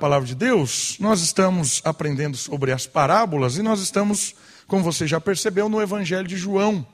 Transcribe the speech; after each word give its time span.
palavra 0.00 0.26
de 0.26 0.34
Deus, 0.34 0.96
nós 0.98 1.20
estamos 1.20 1.82
aprendendo 1.84 2.34
sobre 2.34 2.72
as 2.72 2.86
parábolas 2.86 3.58
e 3.58 3.62
nós 3.62 3.80
estamos, 3.80 4.34
como 4.66 4.82
você 4.82 5.06
já 5.06 5.20
percebeu, 5.20 5.68
no 5.68 5.82
Evangelho 5.82 6.26
de 6.26 6.38
João, 6.38 6.86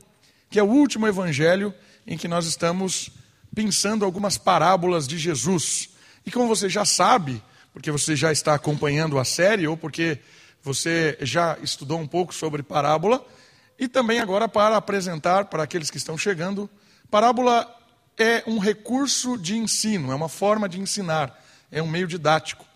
que 0.50 0.58
é 0.58 0.62
o 0.62 0.66
último 0.66 1.06
evangelho 1.06 1.72
em 2.04 2.18
que 2.18 2.26
nós 2.26 2.46
estamos 2.46 3.10
pensando 3.54 4.04
algumas 4.04 4.36
parábolas 4.36 5.06
de 5.06 5.18
Jesus. 5.18 5.90
E 6.26 6.32
como 6.32 6.48
você 6.48 6.68
já 6.68 6.84
sabe, 6.84 7.40
porque 7.72 7.92
você 7.92 8.16
já 8.16 8.32
está 8.32 8.54
acompanhando 8.54 9.20
a 9.20 9.24
série 9.24 9.68
ou 9.68 9.76
porque 9.76 10.18
você 10.60 11.16
já 11.20 11.56
estudou 11.62 12.00
um 12.00 12.08
pouco 12.08 12.34
sobre 12.34 12.60
parábola, 12.60 13.24
e 13.78 13.86
também 13.86 14.18
agora 14.18 14.48
para 14.48 14.76
apresentar 14.76 15.44
para 15.44 15.62
aqueles 15.62 15.90
que 15.90 15.96
estão 15.96 16.18
chegando, 16.18 16.68
parábola 17.08 17.72
é 18.18 18.42
um 18.48 18.58
recurso 18.58 19.38
de 19.38 19.56
ensino, 19.56 20.10
é 20.10 20.14
uma 20.16 20.28
forma 20.28 20.68
de 20.68 20.80
ensinar, 20.80 21.40
é 21.70 21.80
um 21.80 21.86
meio 21.86 22.08
didático. 22.08 22.66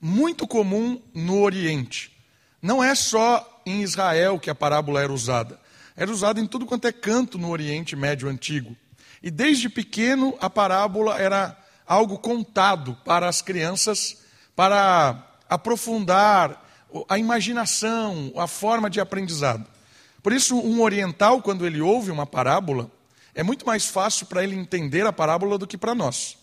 Muito 0.00 0.46
comum 0.46 1.00
no 1.12 1.42
Oriente. 1.42 2.16
Não 2.62 2.82
é 2.82 2.94
só 2.94 3.62
em 3.66 3.82
Israel 3.82 4.38
que 4.38 4.50
a 4.50 4.54
parábola 4.54 5.02
era 5.02 5.12
usada. 5.12 5.60
Era 5.96 6.10
usada 6.10 6.40
em 6.40 6.46
tudo 6.46 6.64
quanto 6.64 6.86
é 6.86 6.92
canto 6.92 7.36
no 7.38 7.50
Oriente 7.50 7.94
Médio 7.94 8.28
Antigo. 8.28 8.74
E 9.22 9.30
desde 9.30 9.68
pequeno 9.68 10.34
a 10.40 10.48
parábola 10.48 11.18
era 11.18 11.56
algo 11.86 12.18
contado 12.18 12.96
para 13.04 13.28
as 13.28 13.42
crianças 13.42 14.22
para 14.56 15.26
aprofundar 15.48 16.66
a 17.08 17.18
imaginação, 17.18 18.32
a 18.36 18.46
forma 18.46 18.88
de 18.88 19.00
aprendizado. 19.00 19.66
Por 20.22 20.32
isso, 20.32 20.58
um 20.58 20.80
oriental, 20.80 21.42
quando 21.42 21.66
ele 21.66 21.80
ouve 21.80 22.10
uma 22.10 22.26
parábola, 22.26 22.90
é 23.34 23.42
muito 23.42 23.66
mais 23.66 23.86
fácil 23.86 24.26
para 24.26 24.42
ele 24.42 24.54
entender 24.54 25.06
a 25.06 25.12
parábola 25.12 25.58
do 25.58 25.66
que 25.66 25.78
para 25.78 25.94
nós. 25.94 26.36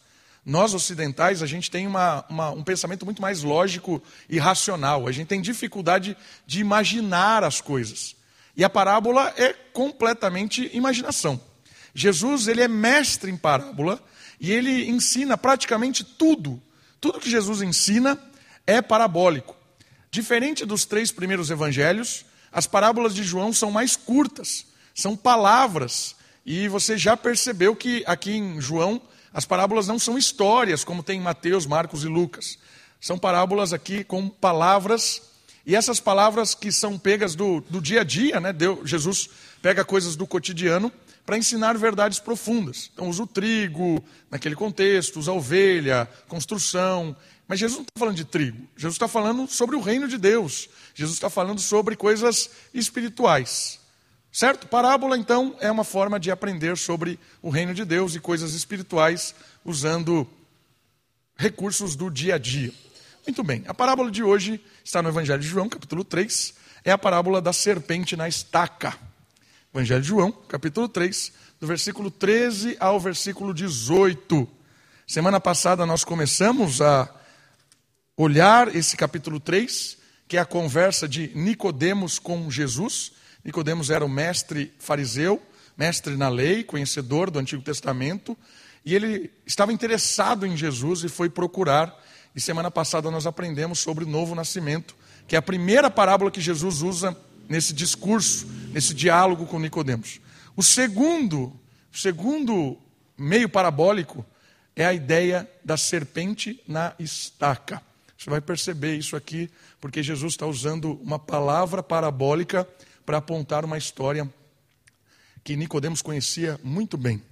Nós 0.47 0.73
ocidentais, 0.73 1.43
a 1.43 1.45
gente 1.45 1.69
tem 1.69 1.85
uma, 1.85 2.23
uma, 2.29 2.51
um 2.51 2.63
pensamento 2.63 3.03
muito 3.03 3.21
mais 3.21 3.43
lógico 3.43 4.01
e 4.29 4.39
racional. 4.39 5.05
A 5.05 5.11
gente 5.11 5.27
tem 5.27 5.41
dificuldade 5.41 6.15
de 6.45 6.61
imaginar 6.61 7.43
as 7.43 7.59
coisas. 7.59 8.15
E 8.55 8.63
a 8.63 8.69
parábola 8.69 9.33
é 9.35 9.51
completamente 9.51 10.71
imaginação. 10.73 11.37
Jesus 11.93 12.47
ele 12.47 12.61
é 12.61 12.67
mestre 12.69 13.29
em 13.29 13.35
parábola 13.35 14.01
e 14.39 14.53
ele 14.53 14.89
ensina 14.89 15.37
praticamente 15.37 16.05
tudo. 16.05 16.61
Tudo 17.01 17.19
que 17.19 17.29
Jesus 17.29 17.61
ensina 17.61 18.17
é 18.65 18.81
parabólico. 18.81 19.53
Diferente 20.09 20.65
dos 20.65 20.85
três 20.85 21.11
primeiros 21.11 21.49
evangelhos, 21.49 22.25
as 22.53 22.65
parábolas 22.65 23.13
de 23.13 23.21
João 23.21 23.51
são 23.51 23.69
mais 23.69 23.97
curtas, 23.97 24.65
são 24.95 25.13
palavras. 25.13 26.15
E 26.45 26.69
você 26.69 26.97
já 26.97 27.17
percebeu 27.17 27.75
que 27.75 28.01
aqui 28.07 28.31
em 28.31 28.61
João 28.61 29.01
as 29.37 29.45
parábolas 29.45 29.85
não 29.85 29.99
são 29.99 30.17
histórias, 30.17 30.83
como 30.83 31.03
tem 31.03 31.19
em 31.19 31.21
Mateus, 31.21 31.67
Marcos 31.67 32.03
e 32.03 32.07
Lucas. 32.07 32.57
São 32.99 33.19
parábolas 33.19 33.71
aqui 33.71 34.03
com 34.03 34.27
palavras, 34.27 35.21
e 35.63 35.75
essas 35.75 35.99
palavras 35.99 36.55
que 36.55 36.71
são 36.71 36.97
pegas 36.97 37.35
do, 37.35 37.61
do 37.69 37.79
dia 37.79 38.01
a 38.01 38.03
dia, 38.03 38.39
né? 38.39 38.51
Deus, 38.51 38.89
Jesus 38.89 39.29
pega 39.61 39.85
coisas 39.85 40.15
do 40.15 40.25
cotidiano 40.25 40.91
para 41.23 41.37
ensinar 41.37 41.77
verdades 41.77 42.17
profundas. 42.17 42.89
Então, 42.91 43.07
usa 43.07 43.21
o 43.21 43.27
trigo 43.27 44.03
naquele 44.31 44.55
contexto, 44.55 45.19
usa 45.19 45.29
a 45.29 45.35
ovelha, 45.35 46.09
construção. 46.27 47.15
Mas 47.47 47.59
Jesus 47.59 47.77
não 47.77 47.83
está 47.83 47.99
falando 47.99 48.15
de 48.15 48.25
trigo, 48.25 48.67
Jesus 48.75 48.95
está 48.95 49.07
falando 49.07 49.47
sobre 49.47 49.75
o 49.75 49.81
reino 49.81 50.07
de 50.07 50.17
Deus, 50.17 50.67
Jesus 50.95 51.15
está 51.15 51.29
falando 51.29 51.61
sobre 51.61 51.95
coisas 51.95 52.49
espirituais. 52.73 53.79
Certo? 54.37 54.67
Parábola, 54.67 55.17
então, 55.17 55.55
é 55.59 55.71
uma 55.71 55.83
forma 55.83 56.19
de 56.19 56.29
aprender 56.29 56.77
sobre 56.77 57.19
o 57.41 57.49
reino 57.49 57.73
de 57.73 57.83
Deus 57.83 58.13
e 58.13 58.19
coisas 58.19 58.53
espirituais 58.53 59.33
usando 59.65 60.29
recursos 61.35 61.95
do 61.95 62.07
dia 62.11 62.35
a 62.35 62.37
dia. 62.37 62.71
Muito 63.25 63.43
bem, 63.43 63.63
a 63.67 63.73
parábola 63.73 64.11
de 64.11 64.21
hoje 64.21 64.63
está 64.85 65.01
no 65.01 65.09
Evangelho 65.09 65.41
de 65.41 65.47
João, 65.47 65.67
capítulo 65.67 66.03
3, 66.03 66.53
é 66.85 66.91
a 66.91 66.99
parábola 66.99 67.41
da 67.41 67.51
serpente 67.51 68.15
na 68.15 68.29
estaca. 68.29 68.95
Evangelho 69.73 70.01
de 70.03 70.07
João, 70.07 70.31
capítulo 70.31 70.87
3, 70.87 71.33
do 71.59 71.65
versículo 71.65 72.11
13 72.11 72.77
ao 72.79 72.99
versículo 72.99 73.55
18. 73.55 74.47
Semana 75.07 75.39
passada 75.39 75.83
nós 75.83 76.03
começamos 76.03 76.79
a 76.79 77.09
olhar 78.15 78.75
esse 78.75 78.95
capítulo 78.95 79.39
3, 79.39 79.97
que 80.27 80.37
é 80.37 80.39
a 80.39 80.45
conversa 80.45 81.07
de 81.07 81.31
Nicodemos 81.33 82.19
com 82.19 82.51
Jesus. 82.51 83.16
Nicodemos 83.47 83.89
era 83.89 84.03
o 84.03 84.09
mestre 84.09 84.73
fariseu, 84.77 85.41
mestre 85.77 86.17
na 86.17 86.27
lei, 86.27 86.65
conhecedor 86.65 87.31
do 87.31 87.39
Antigo 87.39 87.61
Testamento, 87.61 88.37
e 88.83 88.93
ele 88.93 89.31
estava 89.45 89.71
interessado 89.71 90.45
em 90.45 90.57
Jesus 90.57 91.05
e 91.05 91.07
foi 91.07 91.29
procurar. 91.29 91.97
E 92.35 92.41
semana 92.41 92.69
passada 92.69 93.09
nós 93.09 93.25
aprendemos 93.25 93.79
sobre 93.79 94.03
o 94.03 94.07
novo 94.07 94.35
nascimento, 94.35 94.93
que 95.25 95.33
é 95.33 95.39
a 95.39 95.41
primeira 95.41 95.89
parábola 95.89 96.29
que 96.29 96.41
Jesus 96.41 96.81
usa 96.81 97.17
nesse 97.47 97.71
discurso, 97.71 98.45
nesse 98.73 98.93
diálogo 98.93 99.45
com 99.45 99.57
Nicodemos. 99.59 100.19
O 100.53 100.61
segundo, 100.61 101.57
o 101.93 101.97
segundo 101.97 102.77
meio 103.17 103.47
parabólico 103.47 104.25
é 104.75 104.85
a 104.85 104.93
ideia 104.93 105.49
da 105.63 105.77
serpente 105.77 106.61
na 106.67 106.93
estaca. 106.99 107.81
Você 108.17 108.29
vai 108.29 108.41
perceber 108.41 108.97
isso 108.97 109.15
aqui, 109.15 109.49
porque 109.79 110.03
Jesus 110.03 110.33
está 110.33 110.45
usando 110.45 110.99
uma 111.01 111.17
palavra 111.17 111.81
parabólica 111.81 112.67
para 113.07 113.19
apontar 113.19 113.63
uma 113.63 113.77
história 113.77 114.29
que 115.41 115.55
Nicodemos 115.55 116.01
conhecia 116.01 116.59
muito 116.61 116.97
bem. 116.97 117.23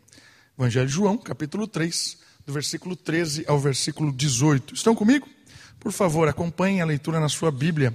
Evangelho 0.58 0.88
de 0.88 0.94
João, 0.94 1.18
capítulo 1.18 1.68
3, 1.68 2.18
do 2.46 2.54
versículo 2.54 2.96
13 2.96 3.44
ao 3.46 3.60
versículo 3.60 4.10
18. 4.14 4.74
Estão 4.74 4.96
comigo? 4.96 5.28
Por 5.78 5.92
favor, 5.92 6.30
acompanhem 6.30 6.80
a 6.80 6.86
leitura 6.86 7.20
na 7.20 7.28
sua 7.28 7.52
Bíblia. 7.52 7.94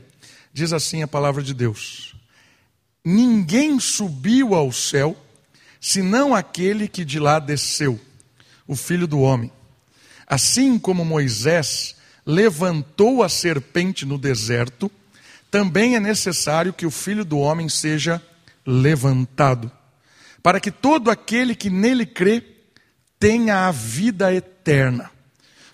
Diz 0.53 0.75
assim 0.75 1.03
a 1.03 1.09
palavra 1.09 1.43
de 1.43 1.55
Deus: 1.55 2.15
Ninguém 3.03 3.81
subiu 3.81 4.55
ao 4.55 4.71
céu, 4.71 5.17
senão 5.81 6.35
aquele 6.35 6.87
que 6.87 7.03
de 7.03 7.19
lá 7.19 7.39
desceu, 7.39 7.99
o 8.67 8.77
Filho 8.77 9.07
do 9.07 9.21
homem. 9.21 9.51
Assim 10.27 10.79
como 10.79 11.03
Moisés 11.03 11.97
levantou 12.27 13.23
a 13.23 13.29
serpente 13.31 14.05
no 14.05 14.19
deserto, 14.19 14.93
também 15.51 15.97
é 15.97 16.01
necessário 16.01 16.73
que 16.73 16.87
o 16.87 16.91
filho 16.91 17.25
do 17.25 17.39
homem 17.39 17.69
seja 17.69 18.23
levantado, 18.67 19.71
para 20.43 20.61
que 20.61 20.71
todo 20.71 21.11
aquele 21.11 21.55
que 21.55 21.69
nele 21.69 22.07
crê 22.07 22.43
tenha 23.19 23.67
a 23.67 23.71
vida 23.71 24.33
eterna. 24.33 25.11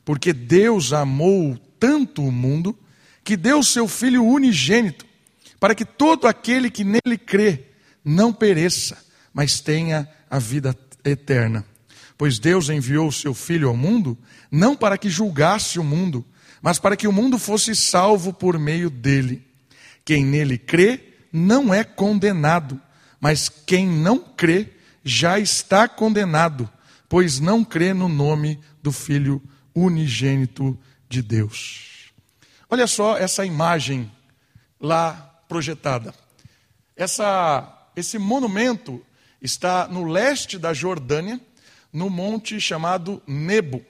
Porque 0.05 0.33
Deus 0.33 0.93
amou 0.93 1.59
tanto 1.79 2.23
o 2.23 2.33
mundo 2.33 2.77
que 3.23 3.37
deu 3.37 3.63
seu 3.63 3.87
filho 3.87 4.25
unigênito, 4.25 5.05
para 5.61 5.75
que 5.75 5.85
todo 5.85 6.27
aquele 6.27 6.71
que 6.71 6.85
nele 6.85 7.19
crê 7.19 7.67
não 8.05 8.33
pereça, 8.33 9.05
mas 9.33 9.61
tenha 9.61 10.09
a 10.31 10.39
vida 10.39 10.77
eterna. 11.05 11.65
Pois 12.19 12.39
Deus 12.39 12.69
enviou 12.69 13.13
seu 13.13 13.35
filho 13.35 13.69
ao 13.69 13.77
mundo 13.77 14.17
não 14.51 14.75
para 14.75 14.97
que 14.97 15.11
julgasse 15.11 15.79
o 15.79 15.85
mundo, 15.85 16.25
mas 16.63 16.79
para 16.79 16.97
que 16.97 17.07
o 17.07 17.13
mundo 17.13 17.39
fosse 17.39 17.75
salvo 17.75 18.33
por 18.33 18.59
meio 18.59 18.89
dele. 18.89 19.46
Quem 20.07 20.25
nele 20.25 20.57
crê 20.57 21.01
não 21.33 21.75
é 21.75 21.83
condenado, 21.83 22.81
mas 23.21 23.49
quem 23.49 23.89
não 23.89 24.21
crê 24.21 24.69
já 25.05 25.37
está 25.41 25.89
condenado, 25.89 26.71
pois 27.09 27.41
não 27.41 27.65
crê 27.65 27.93
no 27.93 28.09
nome 28.09 28.61
do 28.81 28.93
Filho 28.93 29.43
unigênito 29.75 30.79
de 31.09 31.21
Deus. 31.21 32.13
Olha 32.71 32.87
só 32.87 33.19
essa 33.19 33.45
imagem 33.45 34.09
lá 34.81 35.43
projetada. 35.49 36.15
Essa, 36.95 37.91
esse 37.97 38.17
monumento 38.17 39.05
está 39.43 39.89
no 39.89 40.05
leste 40.05 40.57
da 40.57 40.73
Jordânia, 40.73 41.41
no 41.93 42.09
monte 42.09 42.61
chamado 42.61 43.21
Nebo. 43.27 43.85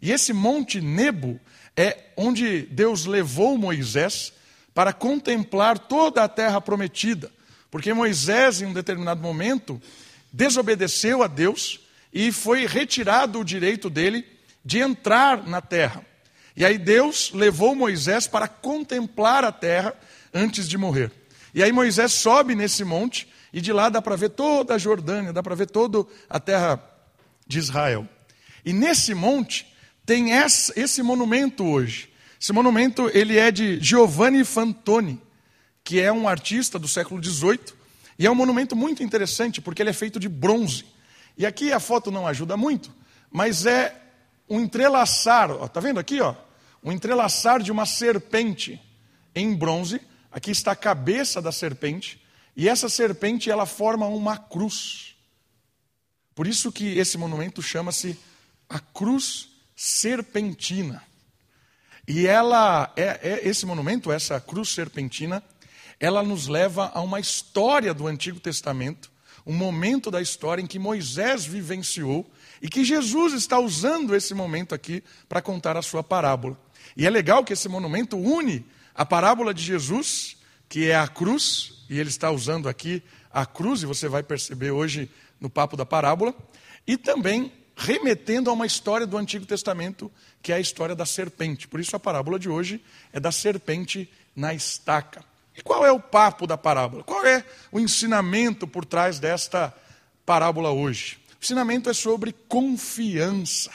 E 0.00 0.10
esse 0.10 0.32
monte 0.32 0.80
Nebo 0.80 1.38
é 1.76 2.10
onde 2.16 2.62
Deus 2.62 3.06
levou 3.06 3.56
Moisés 3.56 4.32
para 4.74 4.92
contemplar 4.92 5.78
toda 5.78 6.24
a 6.24 6.28
terra 6.28 6.60
prometida. 6.60 7.30
Porque 7.70 7.92
Moisés, 7.92 8.60
em 8.60 8.66
um 8.66 8.72
determinado 8.72 9.20
momento, 9.20 9.80
desobedeceu 10.32 11.22
a 11.22 11.26
Deus 11.26 11.80
e 12.12 12.30
foi 12.30 12.66
retirado 12.66 13.40
o 13.40 13.44
direito 13.44 13.88
dele 13.88 14.26
de 14.64 14.78
entrar 14.78 15.46
na 15.46 15.60
terra. 15.60 16.04
E 16.54 16.64
aí 16.64 16.76
Deus 16.76 17.32
levou 17.32 17.74
Moisés 17.74 18.26
para 18.26 18.46
contemplar 18.46 19.44
a 19.44 19.52
terra 19.52 19.94
antes 20.32 20.68
de 20.68 20.76
morrer. 20.76 21.10
E 21.54 21.62
aí 21.62 21.72
Moisés 21.72 22.12
sobe 22.12 22.54
nesse 22.54 22.84
monte 22.84 23.28
e 23.52 23.60
de 23.60 23.72
lá 23.72 23.88
dá 23.88 24.00
para 24.00 24.16
ver 24.16 24.30
toda 24.30 24.74
a 24.74 24.78
Jordânia, 24.78 25.32
dá 25.32 25.42
para 25.42 25.54
ver 25.54 25.68
toda 25.70 26.06
a 26.28 26.40
terra 26.40 26.82
de 27.46 27.58
Israel. 27.58 28.08
E 28.64 28.72
nesse 28.72 29.14
monte 29.14 29.66
tem 30.04 30.30
esse 30.30 31.02
monumento 31.02 31.64
hoje. 31.64 32.11
Esse 32.42 32.52
monumento 32.52 33.08
ele 33.14 33.38
é 33.38 33.52
de 33.52 33.78
Giovanni 33.78 34.44
Fantoni, 34.44 35.22
que 35.84 36.00
é 36.00 36.12
um 36.12 36.26
artista 36.26 36.76
do 36.76 36.88
século 36.88 37.22
XVIII, 37.22 37.60
e 38.18 38.26
é 38.26 38.30
um 38.32 38.34
monumento 38.34 38.74
muito 38.74 39.00
interessante 39.00 39.60
porque 39.60 39.80
ele 39.80 39.90
é 39.90 39.92
feito 39.92 40.18
de 40.18 40.28
bronze. 40.28 40.84
E 41.38 41.46
aqui 41.46 41.72
a 41.72 41.78
foto 41.78 42.10
não 42.10 42.26
ajuda 42.26 42.56
muito, 42.56 42.92
mas 43.30 43.64
é 43.64 43.96
um 44.50 44.58
entrelaçar, 44.58 45.52
ó, 45.52 45.68
tá 45.68 45.78
vendo 45.78 46.00
aqui, 46.00 46.20
ó? 46.20 46.34
um 46.82 46.90
entrelaçar 46.90 47.62
de 47.62 47.70
uma 47.70 47.86
serpente 47.86 48.82
em 49.36 49.54
bronze. 49.54 50.00
Aqui 50.28 50.50
está 50.50 50.72
a 50.72 50.76
cabeça 50.76 51.40
da 51.40 51.52
serpente, 51.52 52.20
e 52.56 52.68
essa 52.68 52.88
serpente 52.88 53.52
ela 53.52 53.66
forma 53.66 54.08
uma 54.08 54.36
cruz. 54.36 55.14
Por 56.34 56.48
isso 56.48 56.72
que 56.72 56.98
esse 56.98 57.16
monumento 57.16 57.62
chama-se 57.62 58.18
a 58.68 58.80
cruz 58.80 59.48
serpentina. 59.76 61.04
E 62.14 62.26
ela 62.26 62.92
é, 62.94 63.20
é, 63.22 63.48
esse 63.48 63.64
monumento, 63.64 64.12
essa 64.12 64.38
cruz 64.38 64.68
serpentina, 64.68 65.42
ela 65.98 66.22
nos 66.22 66.46
leva 66.46 66.92
a 66.92 67.00
uma 67.00 67.18
história 67.18 67.94
do 67.94 68.06
Antigo 68.06 68.38
Testamento, 68.38 69.10
um 69.46 69.54
momento 69.54 70.10
da 70.10 70.20
história 70.20 70.60
em 70.60 70.66
que 70.66 70.78
Moisés 70.78 71.46
vivenciou 71.46 72.30
e 72.60 72.68
que 72.68 72.84
Jesus 72.84 73.32
está 73.32 73.58
usando 73.58 74.14
esse 74.14 74.34
momento 74.34 74.74
aqui 74.74 75.02
para 75.26 75.40
contar 75.40 75.74
a 75.74 75.80
sua 75.80 76.04
parábola. 76.04 76.60
E 76.94 77.06
é 77.06 77.08
legal 77.08 77.42
que 77.42 77.54
esse 77.54 77.66
monumento 77.66 78.18
une 78.18 78.66
a 78.94 79.06
parábola 79.06 79.54
de 79.54 79.62
Jesus, 79.62 80.36
que 80.68 80.90
é 80.90 80.94
a 80.94 81.08
cruz, 81.08 81.86
e 81.88 81.98
ele 81.98 82.10
está 82.10 82.30
usando 82.30 82.68
aqui 82.68 83.02
a 83.32 83.46
cruz, 83.46 83.82
e 83.82 83.86
você 83.86 84.06
vai 84.06 84.22
perceber 84.22 84.70
hoje 84.70 85.10
no 85.40 85.48
papo 85.48 85.78
da 85.78 85.86
parábola, 85.86 86.34
e 86.86 86.98
também 86.98 87.50
remetendo 87.76 88.50
a 88.50 88.52
uma 88.52 88.66
história 88.66 89.06
do 89.06 89.16
Antigo 89.16 89.46
Testamento, 89.46 90.10
que 90.42 90.52
é 90.52 90.56
a 90.56 90.60
história 90.60 90.94
da 90.94 91.06
serpente. 91.06 91.68
Por 91.68 91.80
isso 91.80 91.96
a 91.96 92.00
parábola 92.00 92.38
de 92.38 92.48
hoje 92.48 92.82
é 93.12 93.20
da 93.20 93.32
serpente 93.32 94.10
na 94.34 94.54
estaca. 94.54 95.24
E 95.56 95.62
qual 95.62 95.84
é 95.84 95.92
o 95.92 96.00
papo 96.00 96.46
da 96.46 96.56
parábola? 96.56 97.04
Qual 97.04 97.24
é 97.26 97.44
o 97.70 97.78
ensinamento 97.78 98.66
por 98.66 98.84
trás 98.84 99.18
desta 99.18 99.74
parábola 100.24 100.70
hoje? 100.70 101.18
O 101.34 101.44
ensinamento 101.44 101.90
é 101.90 101.92
sobre 101.92 102.32
confiança. 102.48 103.70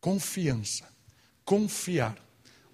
Confiança. 0.00 0.88
Confiar. 1.44 2.16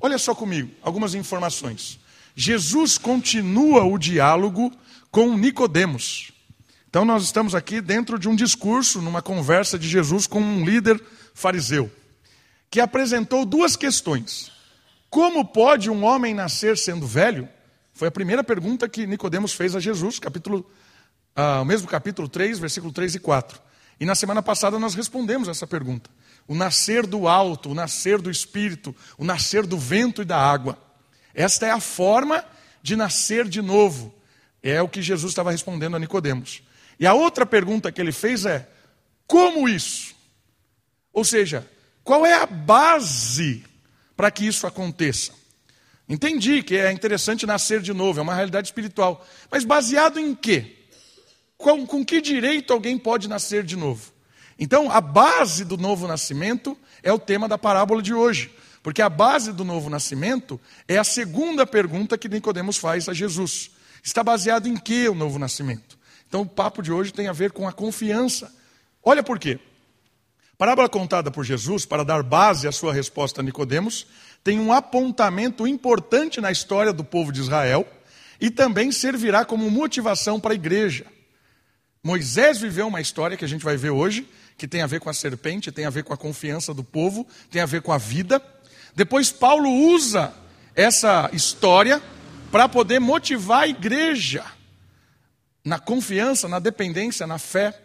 Olha 0.00 0.18
só 0.18 0.34
comigo, 0.34 0.72
algumas 0.82 1.14
informações. 1.14 1.98
Jesus 2.34 2.98
continua 2.98 3.84
o 3.84 3.96
diálogo 3.96 4.72
com 5.10 5.36
Nicodemos. 5.36 6.32
Então 6.88 7.04
nós 7.04 7.24
estamos 7.24 7.54
aqui 7.54 7.80
dentro 7.80 8.18
de 8.18 8.28
um 8.28 8.34
discurso, 8.34 9.02
numa 9.02 9.20
conversa 9.20 9.78
de 9.78 9.88
Jesus 9.88 10.26
com 10.26 10.40
um 10.40 10.64
líder 10.64 11.02
fariseu, 11.34 11.90
que 12.70 12.80
apresentou 12.80 13.44
duas 13.44 13.76
questões. 13.76 14.50
Como 15.10 15.44
pode 15.44 15.90
um 15.90 16.04
homem 16.04 16.34
nascer 16.34 16.76
sendo 16.76 17.06
velho? 17.06 17.48
Foi 17.94 18.08
a 18.08 18.10
primeira 18.10 18.44
pergunta 18.44 18.88
que 18.88 19.06
Nicodemos 19.06 19.52
fez 19.52 19.74
a 19.74 19.80
Jesus, 19.80 20.18
capítulo, 20.18 20.68
ah, 21.34 21.60
o 21.62 21.64
mesmo 21.64 21.88
capítulo 21.88 22.28
3, 22.28 22.58
versículo 22.58 22.92
3 22.92 23.14
e 23.14 23.20
4. 23.20 23.60
E 23.98 24.04
na 24.04 24.14
semana 24.14 24.42
passada 24.42 24.78
nós 24.78 24.94
respondemos 24.94 25.48
essa 25.48 25.66
pergunta. 25.66 26.10
O 26.46 26.54
nascer 26.54 27.06
do 27.06 27.26
alto, 27.26 27.70
o 27.70 27.74
nascer 27.74 28.20
do 28.20 28.30
espírito, 28.30 28.94
o 29.16 29.24
nascer 29.24 29.66
do 29.66 29.78
vento 29.78 30.22
e 30.22 30.24
da 30.24 30.38
água. 30.38 30.78
Esta 31.34 31.66
é 31.66 31.70
a 31.70 31.80
forma 31.80 32.44
de 32.82 32.94
nascer 32.96 33.48
de 33.48 33.62
novo. 33.62 34.14
É 34.62 34.82
o 34.82 34.88
que 34.88 35.00
Jesus 35.00 35.32
estava 35.32 35.50
respondendo 35.50 35.96
a 35.96 35.98
Nicodemos. 35.98 36.62
E 36.98 37.06
a 37.06 37.14
outra 37.14 37.44
pergunta 37.44 37.92
que 37.92 38.00
ele 38.00 38.12
fez 38.12 38.44
é: 38.44 38.68
como 39.26 39.68
isso? 39.68 40.14
Ou 41.12 41.24
seja, 41.24 41.68
qual 42.04 42.24
é 42.24 42.34
a 42.34 42.46
base 42.46 43.64
para 44.16 44.30
que 44.30 44.46
isso 44.46 44.66
aconteça? 44.66 45.32
Entendi 46.08 46.62
que 46.62 46.76
é 46.76 46.92
interessante 46.92 47.46
nascer 47.46 47.80
de 47.80 47.92
novo, 47.92 48.20
é 48.20 48.22
uma 48.22 48.34
realidade 48.34 48.68
espiritual. 48.68 49.26
Mas 49.50 49.64
baseado 49.64 50.20
em 50.20 50.34
quê? 50.34 50.76
Com, 51.58 51.86
com 51.86 52.04
que 52.04 52.20
direito 52.20 52.72
alguém 52.72 52.96
pode 52.96 53.28
nascer 53.28 53.64
de 53.64 53.76
novo? 53.76 54.12
Então, 54.58 54.90
a 54.90 55.00
base 55.00 55.64
do 55.64 55.76
novo 55.76 56.06
nascimento 56.06 56.78
é 57.02 57.12
o 57.12 57.18
tema 57.18 57.48
da 57.48 57.58
parábola 57.58 58.00
de 58.00 58.14
hoje. 58.14 58.54
Porque 58.82 59.02
a 59.02 59.08
base 59.08 59.52
do 59.52 59.64
novo 59.64 59.90
nascimento 59.90 60.60
é 60.86 60.96
a 60.96 61.02
segunda 61.02 61.66
pergunta 61.66 62.16
que 62.16 62.28
Nicodemos 62.28 62.76
faz 62.76 63.08
a 63.08 63.12
Jesus. 63.12 63.72
Está 64.00 64.22
baseado 64.22 64.68
em 64.68 64.76
que 64.76 65.08
o 65.08 65.14
novo 65.14 65.40
nascimento? 65.40 65.95
Então 66.28 66.42
o 66.42 66.46
papo 66.46 66.82
de 66.82 66.92
hoje 66.92 67.12
tem 67.12 67.28
a 67.28 67.32
ver 67.32 67.52
com 67.52 67.66
a 67.68 67.72
confiança. 67.72 68.52
Olha 69.02 69.22
por 69.22 69.38
quê. 69.38 69.58
Parábola 70.58 70.88
contada 70.88 71.30
por 71.30 71.44
Jesus, 71.44 71.84
para 71.84 72.04
dar 72.04 72.22
base 72.22 72.66
à 72.66 72.72
sua 72.72 72.92
resposta 72.92 73.40
a 73.40 73.44
Nicodemos, 73.44 74.06
tem 74.42 74.58
um 74.58 74.72
apontamento 74.72 75.66
importante 75.66 76.40
na 76.40 76.50
história 76.50 76.92
do 76.92 77.04
povo 77.04 77.30
de 77.30 77.40
Israel 77.40 77.86
e 78.40 78.50
também 78.50 78.90
servirá 78.90 79.44
como 79.44 79.70
motivação 79.70 80.40
para 80.40 80.52
a 80.52 80.54
igreja. 80.54 81.04
Moisés 82.02 82.58
viveu 82.58 82.86
uma 82.86 83.00
história 83.00 83.36
que 83.36 83.44
a 83.44 83.48
gente 83.48 83.64
vai 83.64 83.76
ver 83.76 83.90
hoje, 83.90 84.26
que 84.56 84.66
tem 84.66 84.80
a 84.80 84.86
ver 84.86 85.00
com 85.00 85.10
a 85.10 85.14
serpente, 85.14 85.70
tem 85.70 85.84
a 85.84 85.90
ver 85.90 86.04
com 86.04 86.14
a 86.14 86.16
confiança 86.16 86.72
do 86.72 86.82
povo, 86.82 87.26
tem 87.50 87.60
a 87.60 87.66
ver 87.66 87.82
com 87.82 87.92
a 87.92 87.98
vida. 87.98 88.40
Depois 88.94 89.30
Paulo 89.30 89.68
usa 89.68 90.32
essa 90.74 91.28
história 91.34 92.00
para 92.50 92.68
poder 92.68 92.98
motivar 92.98 93.64
a 93.64 93.68
igreja 93.68 94.55
na 95.66 95.80
confiança, 95.80 96.48
na 96.48 96.60
dependência, 96.60 97.26
na 97.26 97.38
fé. 97.38 97.76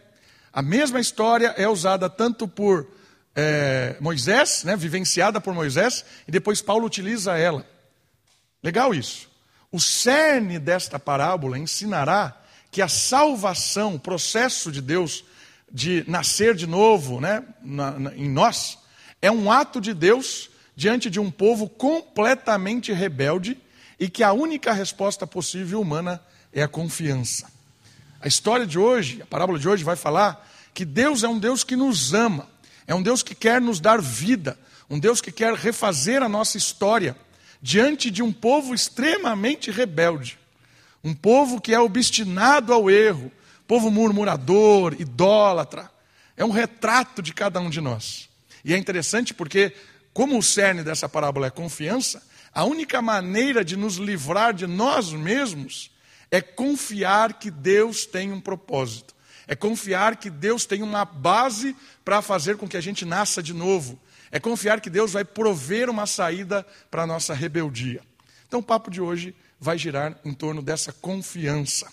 A 0.53 0.61
mesma 0.61 0.99
história 0.99 1.47
é 1.57 1.67
usada 1.67 2.07
tanto 2.07 2.47
por 2.47 2.87
é, 3.35 3.97
Moisés, 3.99 4.63
né, 4.63 4.75
vivenciada 4.77 5.41
por 5.41 5.51
Moisés, 5.51 6.05
e 6.27 6.31
depois 6.31 6.61
Paulo 6.61 6.85
utiliza 6.85 7.35
ela. 7.35 7.65
Legal 8.61 8.93
isso. 8.93 9.27
O 9.71 9.79
cerne 9.79 10.59
desta 10.59 10.99
parábola 10.99 11.57
ensinará 11.57 12.39
que 12.69 12.83
a 12.83 12.87
salvação, 12.87 13.95
o 13.95 13.99
processo 13.99 14.71
de 14.71 14.79
Deus 14.79 15.25
de 15.71 16.03
nascer 16.07 16.53
de 16.53 16.67
novo 16.67 17.19
né, 17.19 17.43
na, 17.63 17.91
na, 17.97 18.15
em 18.15 18.29
nós, 18.29 18.77
é 19.19 19.31
um 19.31 19.51
ato 19.51 19.81
de 19.81 19.93
Deus 19.93 20.51
diante 20.75 21.09
de 21.09 21.19
um 21.19 21.31
povo 21.31 21.67
completamente 21.67 22.93
rebelde 22.93 23.57
e 23.99 24.07
que 24.07 24.21
a 24.21 24.33
única 24.33 24.71
resposta 24.71 25.25
possível 25.25 25.81
humana 25.81 26.21
é 26.53 26.61
a 26.61 26.67
confiança. 26.67 27.50
A 28.21 28.27
história 28.27 28.67
de 28.67 28.77
hoje, 28.77 29.19
a 29.23 29.25
parábola 29.25 29.57
de 29.57 29.67
hoje 29.67 29.83
vai 29.83 29.95
falar 29.95 30.47
que 30.75 30.85
Deus 30.85 31.23
é 31.23 31.27
um 31.27 31.39
Deus 31.39 31.63
que 31.63 31.75
nos 31.75 32.13
ama, 32.13 32.47
é 32.85 32.93
um 32.93 33.01
Deus 33.01 33.23
que 33.23 33.33
quer 33.33 33.59
nos 33.59 33.79
dar 33.79 33.99
vida, 33.99 34.59
um 34.87 34.99
Deus 34.99 35.19
que 35.19 35.31
quer 35.31 35.53
refazer 35.55 36.21
a 36.21 36.29
nossa 36.29 36.55
história 36.55 37.15
diante 37.59 38.11
de 38.11 38.21
um 38.21 38.31
povo 38.31 38.75
extremamente 38.75 39.71
rebelde, 39.71 40.37
um 41.03 41.15
povo 41.15 41.59
que 41.59 41.73
é 41.73 41.79
obstinado 41.79 42.71
ao 42.71 42.91
erro, 42.91 43.31
povo 43.67 43.89
murmurador, 43.89 44.95
idólatra. 44.99 45.89
É 46.37 46.45
um 46.45 46.51
retrato 46.51 47.23
de 47.23 47.33
cada 47.33 47.59
um 47.59 47.71
de 47.71 47.81
nós. 47.81 48.29
E 48.63 48.73
é 48.73 48.77
interessante 48.77 49.33
porque, 49.33 49.73
como 50.13 50.37
o 50.37 50.43
cerne 50.43 50.83
dessa 50.83 51.09
parábola 51.09 51.47
é 51.47 51.49
confiança, 51.49 52.21
a 52.53 52.63
única 52.65 53.01
maneira 53.01 53.65
de 53.65 53.75
nos 53.75 53.95
livrar 53.95 54.53
de 54.53 54.67
nós 54.67 55.11
mesmos 55.11 55.89
é 56.31 56.41
confiar 56.41 57.33
que 57.33 57.51
Deus 57.51 58.05
tem 58.05 58.31
um 58.31 58.39
propósito. 58.39 59.13
É 59.45 59.55
confiar 59.55 60.15
que 60.15 60.29
Deus 60.29 60.65
tem 60.65 60.81
uma 60.81 61.03
base 61.03 61.75
para 62.05 62.21
fazer 62.21 62.55
com 62.55 62.69
que 62.69 62.77
a 62.77 62.81
gente 62.81 63.03
nasça 63.03 63.43
de 63.43 63.53
novo. 63.53 63.99
É 64.31 64.39
confiar 64.39 64.79
que 64.79 64.89
Deus 64.89 65.11
vai 65.11 65.25
prover 65.25 65.89
uma 65.89 66.07
saída 66.07 66.65
para 66.89 67.03
a 67.03 67.07
nossa 67.07 67.33
rebeldia. 67.33 68.01
Então, 68.47 68.61
o 68.61 68.63
papo 68.63 68.89
de 68.89 69.01
hoje 69.01 69.35
vai 69.59 69.77
girar 69.77 70.17
em 70.23 70.33
torno 70.33 70.61
dessa 70.61 70.93
confiança. 70.93 71.91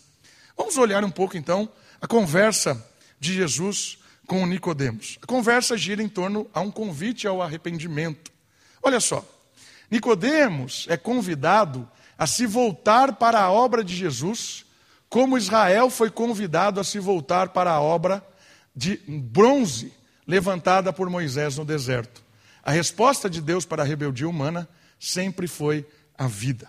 Vamos 0.57 0.79
olhar 0.79 1.03
um 1.05 1.11
pouco 1.11 1.37
então 1.37 1.69
a 2.01 2.07
conversa 2.07 2.83
de 3.19 3.35
Jesus 3.35 3.99
com 4.27 4.47
Nicodemos. 4.47 5.19
A 5.21 5.27
conversa 5.27 5.77
gira 5.77 6.03
em 6.03 6.09
torno 6.09 6.49
a 6.55 6.61
um 6.61 6.71
convite 6.71 7.27
ao 7.27 7.43
arrependimento. 7.43 8.31
Olha 8.83 9.01
só, 9.01 9.27
Nicodemos 9.91 10.87
é 10.89 10.97
convidado 10.97 11.91
a 12.19 12.27
se 12.27 12.47
voltar 12.47 13.15
para 13.15 13.41
a 13.41 13.51
obra 13.51 13.85
de 13.85 13.95
Jesus, 13.95 14.67
como 15.09 15.39
Israel 15.39 15.89
foi 15.89 16.11
convidado 16.11 16.81
a 16.81 16.85
se 16.85 16.99
voltar 16.99 17.51
para 17.51 17.71
a 17.71 17.81
obra 17.81 18.23
de 18.75 19.01
bronze 19.07 19.93
levantada 20.27 20.93
por 20.93 21.09
Moisés 21.09 21.57
no 21.57 21.65
deserto. 21.65 22.23
A 22.63 22.73
resposta 22.73 23.31
de 23.31 23.41
Deus 23.41 23.65
para 23.65 23.83
a 23.83 23.87
rebeldia 23.87 24.29
humana 24.29 24.69
sempre 24.99 25.47
foi 25.47 25.87
a 26.19 26.27
vida. 26.27 26.69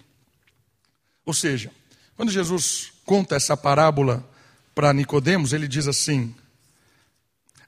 Ou 1.25 1.33
seja, 1.33 1.71
quando 2.15 2.31
Jesus 2.31 2.93
conta 3.05 3.35
essa 3.35 3.57
parábola 3.57 4.23
para 4.73 4.93
Nicodemos, 4.93 5.51
ele 5.51 5.67
diz 5.67 5.87
assim: 5.87 6.33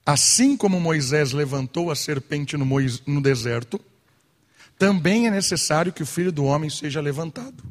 Assim 0.06 0.56
como 0.56 0.80
Moisés 0.80 1.32
levantou 1.32 1.90
a 1.90 1.96
serpente 1.96 2.56
no, 2.56 3.20
deserto, 3.20 3.80
também 4.82 5.28
é 5.28 5.30
necessário 5.30 5.92
que 5.92 6.02
o 6.02 6.06
filho 6.06 6.32
do 6.32 6.44
homem 6.44 6.68
seja 6.68 7.00
levantado. 7.00 7.62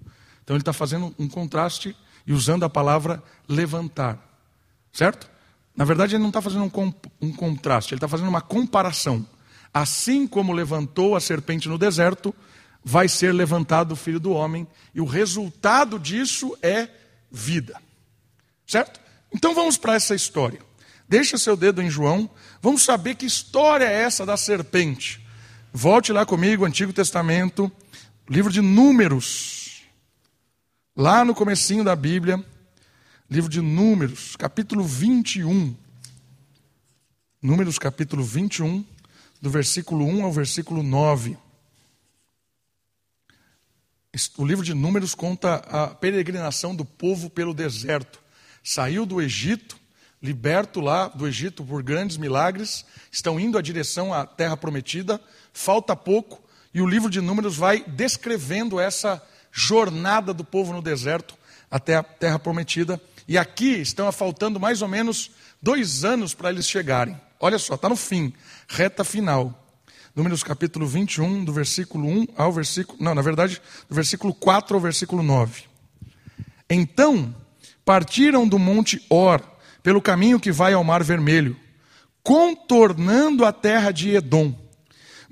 Então 0.42 0.56
ele 0.56 0.62
está 0.62 0.72
fazendo 0.72 1.14
um 1.20 1.28
contraste 1.28 1.94
e 2.26 2.32
usando 2.32 2.64
a 2.64 2.70
palavra 2.70 3.22
levantar. 3.50 4.18
Certo? 4.94 5.30
Na 5.76 5.84
verdade, 5.84 6.16
ele 6.16 6.22
não 6.22 6.30
está 6.30 6.42
fazendo 6.42 6.64
um, 6.64 6.94
um 7.22 7.34
contraste, 7.34 7.94
ele 7.94 7.98
está 7.98 8.08
fazendo 8.08 8.30
uma 8.30 8.40
comparação. 8.40 9.28
Assim 9.74 10.26
como 10.26 10.54
levantou 10.54 11.14
a 11.14 11.20
serpente 11.20 11.68
no 11.68 11.78
deserto, 11.78 12.34
vai 12.82 13.10
ser 13.10 13.34
levantado 13.34 13.92
o 13.92 13.98
filho 13.98 14.20
do 14.20 14.32
homem, 14.32 14.66
e 14.96 15.02
o 15.02 15.06
resultado 15.06 16.00
disso 16.00 16.58
é 16.62 16.88
vida. 17.30 17.76
Certo? 18.66 19.02
Então 19.34 19.54
vamos 19.54 19.78
para 19.78 19.96
essa 19.96 20.16
história. 20.16 20.62
Deixa 21.10 21.38
seu 21.38 21.58
dedo 21.58 21.82
em 21.82 21.90
João, 21.90 22.30
vamos 22.62 22.84
saber 22.84 23.16
que 23.16 23.26
história 23.26 23.84
é 23.84 24.02
essa 24.02 24.26
da 24.26 24.38
serpente. 24.38 25.22
Volte 25.74 26.12
lá 26.12 26.26
comigo, 26.26 26.66
Antigo 26.66 26.92
Testamento, 26.92 27.72
livro 28.30 28.52
de 28.52 28.60
Números. 28.60 29.84
Lá 30.94 31.24
no 31.24 31.34
comecinho 31.34 31.82
da 31.82 31.96
Bíblia, 31.96 32.44
livro 33.30 33.50
de 33.50 33.62
Números, 33.62 34.36
capítulo 34.36 34.84
21. 34.84 35.74
Números 37.42 37.80
capítulo 37.80 38.22
21, 38.22 38.86
do 39.42 39.50
versículo 39.50 40.06
1 40.06 40.26
ao 40.26 40.32
versículo 40.34 40.84
9. 40.84 41.38
O 44.38 44.46
livro 44.46 44.66
de 44.66 44.74
Números 44.74 45.16
conta 45.16 45.56
a 45.56 45.88
peregrinação 45.88 46.76
do 46.76 46.84
povo 46.84 47.30
pelo 47.30 47.54
deserto. 47.54 48.20
Saiu 48.62 49.06
do 49.06 49.22
Egito, 49.22 49.80
liberto 50.22 50.82
lá 50.82 51.08
do 51.08 51.26
Egito 51.26 51.64
por 51.64 51.82
grandes 51.82 52.18
milagres, 52.18 52.86
estão 53.10 53.40
indo 53.40 53.58
à 53.58 53.62
direção 53.62 54.14
à 54.14 54.26
terra 54.26 54.58
prometida, 54.58 55.20
falta 55.54 55.96
pouco, 55.96 56.42
e 56.74 56.82
o 56.82 56.88
livro 56.88 57.10
de 57.10 57.20
Números 57.22 57.58
vai 57.58 57.84
descrevendo 57.84 58.80
essa 58.80 59.22
jornada 59.52 60.34
do 60.34 60.44
povo 60.44 60.74
no 60.74 60.82
deserto 60.82 61.36
até 61.70 61.96
a 61.96 62.04
terra 62.04 62.40
prometida. 62.40 63.02
E 63.28 63.38
aqui 63.38 63.74
estão 63.74 64.12
faltando 64.12 64.60
mais 64.60 64.82
ou 64.82 64.88
menos 64.88 65.32
dois 65.62 66.04
anos 66.04 66.34
para 66.34 66.50
eles 66.50 66.68
chegarem. 66.68 67.20
Olha 67.40 67.60
só, 67.60 67.76
está 67.76 67.90
no 67.90 67.96
fim, 67.96 68.34
reta 68.68 69.04
final. 69.04 69.58
Números 70.16 70.44
capítulo 70.44 70.86
21, 70.86 71.46
do 71.46 71.54
versículo 71.54 72.08
1 72.08 72.28
ao 72.36 72.52
versículo. 72.52 72.98
Não, 73.02 73.16
na 73.16 73.22
verdade, 73.22 73.62
do 73.88 73.96
versículo 73.96 74.34
4 74.34 74.76
ao 74.76 74.82
versículo 74.82 75.24
9. 75.24 75.64
Então 76.70 77.34
partiram 77.84 78.48
do 78.48 78.60
monte 78.60 79.04
Or, 79.10 79.42
pelo 79.82 80.02
caminho 80.02 80.40
que 80.40 80.52
vai 80.52 80.74
ao 80.74 80.84
Mar 80.84 81.04
Vermelho, 81.04 81.58
contornando 82.22 83.46
a 83.46 83.52
terra 83.52 83.92
de 83.92 84.16
Edom. 84.16 84.54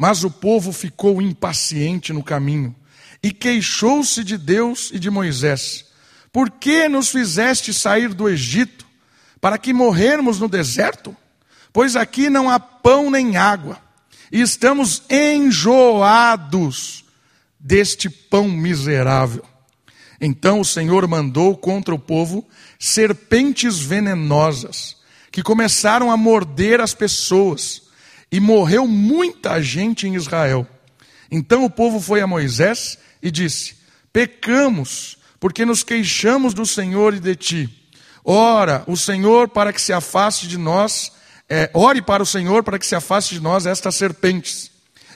Mas 0.01 0.23
o 0.23 0.31
povo 0.31 0.71
ficou 0.71 1.21
impaciente 1.21 2.13
no 2.13 2.23
caminho 2.23 2.73
e 3.21 3.33
queixou-se 3.33 4.23
de 4.23 4.37
Deus 4.37 4.91
e 4.93 4.97
de 4.97 5.09
Moisés: 5.09 5.87
Por 6.31 6.49
que 6.49 6.87
nos 6.87 7.09
fizeste 7.09 7.73
sair 7.73 8.13
do 8.13 8.29
Egito? 8.29 8.87
Para 9.41 9.57
que 9.57 9.73
morrermos 9.73 10.39
no 10.39 10.47
deserto? 10.47 11.13
Pois 11.73 11.97
aqui 11.97 12.29
não 12.29 12.49
há 12.49 12.57
pão 12.57 13.11
nem 13.11 13.35
água 13.35 13.77
e 14.31 14.39
estamos 14.39 15.03
enjoados 15.09 17.03
deste 17.59 18.09
pão 18.09 18.47
miserável. 18.47 19.43
Então 20.21 20.61
o 20.61 20.65
Senhor 20.65 21.05
mandou 21.09 21.57
contra 21.57 21.93
o 21.93 21.99
povo 21.99 22.47
serpentes 22.79 23.79
venenosas, 23.79 24.95
que 25.29 25.43
começaram 25.43 26.09
a 26.09 26.15
morder 26.15 26.79
as 26.79 26.93
pessoas, 26.93 27.88
e 28.31 28.39
morreu 28.39 28.87
muita 28.87 29.61
gente 29.61 30.07
em 30.07 30.15
Israel. 30.15 30.67
Então 31.31 31.63
o 31.63 31.69
povo 31.69 31.99
foi 31.99 32.21
a 32.21 32.27
Moisés 32.27 32.97
e 33.21 33.31
disse: 33.31 33.75
Pecamos, 34.11 35.17
porque 35.39 35.65
nos 35.65 35.83
queixamos 35.83 36.53
do 36.53 36.65
Senhor 36.65 37.13
e 37.13 37.19
de 37.19 37.35
ti. 37.35 37.69
Ora, 38.23 38.83
o 38.87 38.97
Senhor, 38.97 39.49
para 39.49 39.73
que 39.73 39.81
se 39.81 39.93
afaste 39.93 40.47
de 40.47 40.57
nós, 40.57 41.11
é, 41.47 41.69
ore 41.73 42.01
para 42.01 42.21
o 42.21 42.25
Senhor 42.25 42.63
para 42.63 42.77
que 42.77 42.85
se 42.85 42.95
afaste 42.95 43.33
de 43.33 43.41
nós 43.41 43.65
estas 43.65 43.95
serpentes. 43.95 44.71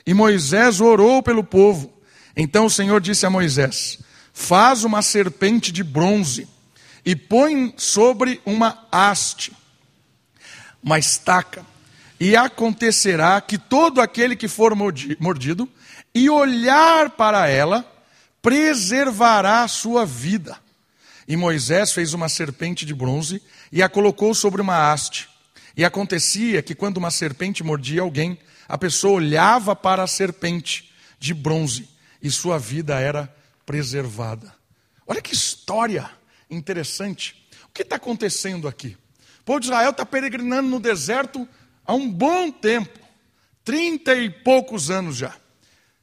E 0.05 0.13
Moisés 0.13 0.81
orou 0.81 1.21
pelo 1.21 1.43
povo. 1.43 1.93
Então 2.35 2.65
o 2.65 2.69
Senhor 2.69 2.99
disse 2.99 3.25
a 3.25 3.29
Moisés: 3.29 3.99
Faz 4.33 4.83
uma 4.83 5.01
serpente 5.01 5.71
de 5.71 5.83
bronze 5.83 6.47
e 7.05 7.15
põe 7.15 7.73
sobre 7.77 8.41
uma 8.45 8.87
haste, 8.91 9.53
uma 10.81 10.97
estaca. 10.97 11.72
E 12.23 12.37
acontecerá 12.37 13.41
que 13.41 13.57
todo 13.57 13.99
aquele 13.99 14.33
que 14.33 14.47
for 14.47 14.73
mordido 14.73 15.69
e 16.15 16.29
olhar 16.29 17.09
para 17.09 17.49
ela, 17.49 17.85
preservará 18.41 19.63
a 19.63 19.67
sua 19.67 20.05
vida. 20.05 20.57
E 21.27 21.35
Moisés 21.35 21.91
fez 21.91 22.13
uma 22.13 22.29
serpente 22.29 22.85
de 22.85 22.93
bronze 22.93 23.43
e 23.73 23.83
a 23.83 23.89
colocou 23.89 24.33
sobre 24.33 24.61
uma 24.61 24.89
haste. 24.89 25.27
E 25.75 25.83
acontecia 25.83 26.61
que 26.61 26.73
quando 26.73 26.95
uma 26.95 27.11
serpente 27.11 27.61
mordia 27.61 27.99
alguém, 27.99 28.39
a 28.69 28.77
pessoa 28.77 29.15
olhava 29.15 29.75
para 29.75 30.01
a 30.01 30.07
serpente 30.07 30.93
de 31.19 31.33
bronze 31.33 31.89
e 32.21 32.31
sua 32.31 32.57
vida 32.57 32.97
era 33.01 33.35
preservada. 33.65 34.55
Olha 35.05 35.21
que 35.21 35.33
história 35.33 36.09
interessante. 36.49 37.45
O 37.65 37.73
que 37.73 37.81
está 37.81 37.97
acontecendo 37.97 38.65
aqui? 38.65 38.95
O 39.41 39.43
povo 39.43 39.59
de 39.59 39.65
Israel 39.65 39.89
está 39.91 40.05
peregrinando 40.05 40.69
no 40.69 40.79
deserto 40.79 41.45
há 41.85 41.93
um 41.93 42.09
bom 42.09 42.51
tempo 42.51 43.03
trinta 43.63 44.13
e 44.15 44.29
poucos 44.29 44.91
anos 44.91 45.15
já. 45.15 45.33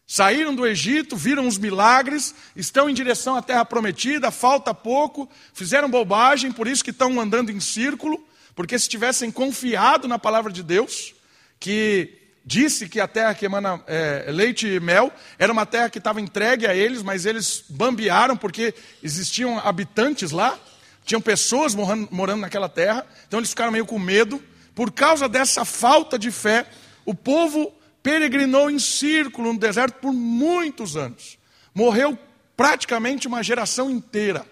Saíram 0.07 0.55
do 0.55 0.67
Egito, 0.67 1.17
viram 1.17 1.47
os 1.47 1.57
milagres, 1.57 2.35
estão 2.57 2.91
em 2.91 2.95
direção 2.95 3.37
à 3.37 3.43
terra 3.43 3.65
prometida, 3.65 4.31
falta 4.31 4.75
pouco, 4.75 5.31
fizeram 5.55 5.89
bobagem, 5.89 6.51
por 6.51 6.67
isso 6.67 6.83
que 6.83 6.91
estão 6.91 7.21
andando 7.21 7.51
em 7.51 7.61
círculo, 7.61 8.21
porque 8.57 8.77
se 8.77 8.89
tivessem 8.89 9.31
confiado 9.31 10.09
na 10.09 10.19
palavra 10.19 10.51
de 10.53 10.65
Deus, 10.65 11.15
que 11.61 12.19
disse 12.45 12.89
que 12.89 12.99
a 12.99 13.07
terra 13.07 13.35
que 13.35 13.45
emana 13.45 13.81
é, 13.87 14.27
leite 14.31 14.67
e 14.67 14.81
mel 14.81 15.13
era 15.39 15.53
uma 15.53 15.65
terra 15.65 15.89
que 15.89 15.99
estava 15.99 16.21
entregue 16.21 16.67
a 16.67 16.75
eles, 16.75 17.03
mas 17.03 17.25
eles 17.25 17.65
bambearam 17.69 18.37
porque 18.37 18.75
existiam 19.01 19.61
habitantes 19.61 20.33
lá, 20.33 20.59
tinham 21.05 21.21
pessoas 21.21 21.73
morando, 21.73 22.09
morando 22.11 22.41
naquela 22.41 22.69
terra, 22.69 23.07
então 23.29 23.39
eles 23.39 23.51
ficaram 23.51 23.71
meio 23.71 23.87
com 23.87 23.99
medo. 23.99 24.43
Por 24.81 24.93
causa 24.93 25.29
dessa 25.29 25.63
falta 25.63 26.19
de 26.19 26.31
fé, 26.31 26.67
o 27.05 27.15
povo 27.15 27.71
peregrinou 28.03 28.71
em 28.71 28.79
círculo 28.79 29.53
no 29.53 29.59
deserto 29.59 30.01
por 30.01 30.11
muitos 30.11 30.97
anos. 30.97 31.37
Morreu 31.75 32.19
praticamente 32.57 33.29
uma 33.29 33.43
geração 33.43 33.91
inteira, 33.91 34.43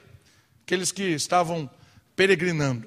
aqueles 0.67 0.93
que 0.93 1.03
estavam 1.03 1.71
peregrinando. 2.15 2.87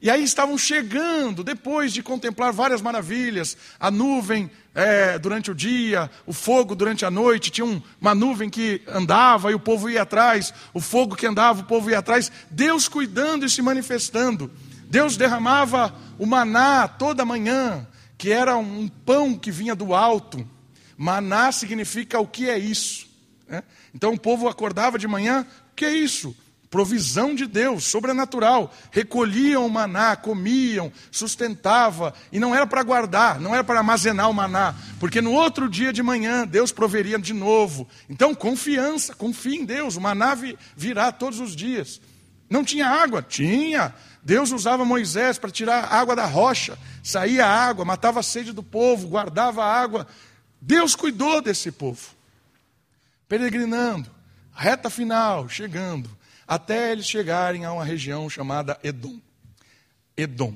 E 0.00 0.10
aí 0.10 0.24
estavam 0.24 0.58
chegando, 0.58 1.44
depois 1.44 1.92
de 1.92 2.02
contemplar 2.02 2.52
várias 2.52 2.82
maravilhas, 2.82 3.56
a 3.78 3.88
nuvem 3.88 4.50
é, 4.74 5.20
durante 5.20 5.52
o 5.52 5.54
dia, 5.54 6.10
o 6.26 6.32
fogo 6.32 6.74
durante 6.74 7.04
a 7.04 7.12
noite, 7.12 7.52
tinha 7.52 7.64
um, 7.64 7.80
uma 8.00 8.12
nuvem 8.12 8.50
que 8.50 8.82
andava 8.88 9.52
e 9.52 9.54
o 9.54 9.60
povo 9.60 9.88
ia 9.88 10.02
atrás, 10.02 10.52
o 10.74 10.80
fogo 10.80 11.14
que 11.14 11.28
andava, 11.28 11.60
o 11.60 11.64
povo 11.64 11.90
ia 11.90 12.00
atrás, 12.00 12.32
Deus 12.50 12.88
cuidando 12.88 13.46
e 13.46 13.50
se 13.50 13.62
manifestando. 13.62 14.50
Deus 14.92 15.16
derramava 15.16 15.90
o 16.18 16.26
maná 16.26 16.86
toda 16.86 17.24
manhã, 17.24 17.88
que 18.18 18.30
era 18.30 18.58
um 18.58 18.86
pão 18.88 19.34
que 19.34 19.50
vinha 19.50 19.74
do 19.74 19.94
alto. 19.94 20.46
Maná 20.98 21.50
significa 21.50 22.20
o 22.20 22.26
que 22.26 22.50
é 22.50 22.58
isso. 22.58 23.06
Né? 23.48 23.62
Então 23.94 24.12
o 24.12 24.20
povo 24.20 24.48
acordava 24.48 24.98
de 24.98 25.08
manhã, 25.08 25.46
o 25.72 25.74
que 25.74 25.86
é 25.86 25.92
isso? 25.94 26.36
provisão 26.68 27.34
de 27.34 27.46
Deus, 27.46 27.84
sobrenatural. 27.84 28.74
Recolhiam 28.90 29.66
o 29.66 29.70
maná, 29.70 30.16
comiam, 30.16 30.90
sustentava, 31.10 32.14
e 32.30 32.38
não 32.38 32.54
era 32.54 32.66
para 32.66 32.82
guardar, 32.82 33.38
não 33.38 33.54
era 33.54 33.62
para 33.62 33.80
armazenar 33.80 34.30
o 34.30 34.34
maná, 34.34 34.74
porque 34.98 35.20
no 35.20 35.32
outro 35.32 35.68
dia 35.68 35.92
de 35.92 36.02
manhã 36.02 36.46
Deus 36.46 36.72
proveria 36.72 37.18
de 37.18 37.34
novo. 37.34 37.86
Então, 38.08 38.34
confiança, 38.34 39.14
confie 39.14 39.56
em 39.56 39.66
Deus, 39.66 39.96
o 39.96 40.00
maná 40.00 40.34
virá 40.74 41.12
todos 41.12 41.40
os 41.40 41.54
dias. 41.54 42.00
Não 42.52 42.62
tinha 42.62 42.86
água? 42.86 43.22
Tinha. 43.22 43.94
Deus 44.22 44.52
usava 44.52 44.84
Moisés 44.84 45.38
para 45.38 45.50
tirar 45.50 45.92
água 45.92 46.14
da 46.14 46.26
rocha, 46.26 46.78
saía 47.02 47.46
água, 47.46 47.84
matava 47.84 48.20
a 48.20 48.22
sede 48.22 48.52
do 48.52 48.62
povo, 48.62 49.08
guardava 49.08 49.64
a 49.64 49.80
água. 49.80 50.06
Deus 50.60 50.94
cuidou 50.94 51.42
desse 51.42 51.72
povo. 51.72 52.14
Peregrinando, 53.28 54.10
reta 54.54 54.88
final, 54.88 55.48
chegando 55.48 56.08
até 56.46 56.92
eles 56.92 57.06
chegarem 57.06 57.64
a 57.64 57.72
uma 57.72 57.84
região 57.84 58.28
chamada 58.28 58.78
Edom. 58.82 59.18
Edom. 60.14 60.54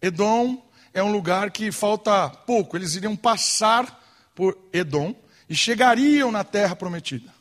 Edom 0.00 0.64
é 0.94 1.02
um 1.02 1.10
lugar 1.10 1.50
que 1.50 1.72
falta 1.72 2.28
pouco, 2.30 2.76
eles 2.76 2.94
iriam 2.94 3.16
passar 3.16 4.00
por 4.32 4.56
Edom 4.72 5.12
e 5.48 5.56
chegariam 5.56 6.30
na 6.30 6.44
terra 6.44 6.76
prometida. 6.76 7.32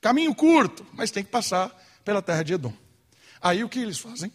Caminho 0.00 0.34
curto, 0.34 0.84
mas 0.92 1.12
tem 1.12 1.22
que 1.22 1.30
passar 1.30 1.70
pela 2.04 2.20
terra 2.20 2.42
de 2.42 2.54
Edom. 2.54 2.72
Aí 3.40 3.62
o 3.62 3.68
que 3.68 3.78
eles 3.78 3.98
fazem? 3.98 4.32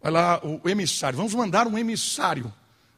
Vai 0.00 0.12
lá 0.12 0.40
o 0.44 0.68
emissário, 0.68 1.16
vamos 1.16 1.34
mandar 1.34 1.66
um 1.66 1.76
emissário 1.76 2.52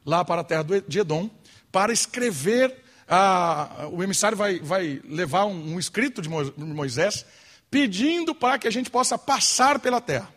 lá 0.04 0.25
para 0.25 0.42
a 0.42 0.45
terra 0.45 0.64
de 0.87 0.99
Edom 0.99 1.30
para 1.73 1.92
escrever. 1.92 2.85
Ah, 3.09 3.88
o 3.90 4.02
emissário 4.02 4.37
vai, 4.37 4.61
vai 4.61 5.00
levar 5.04 5.47
um, 5.47 5.75
um 5.75 5.78
escrito 5.78 6.23
de 6.23 6.28
Moisés 6.28 7.25
pedindo 7.71 8.35
para 8.35 8.59
que 8.59 8.69
a 8.69 8.71
gente 8.71 8.90
possa 8.90 9.16
passar 9.16 9.78
pela 9.78 10.00
terra. 10.00 10.28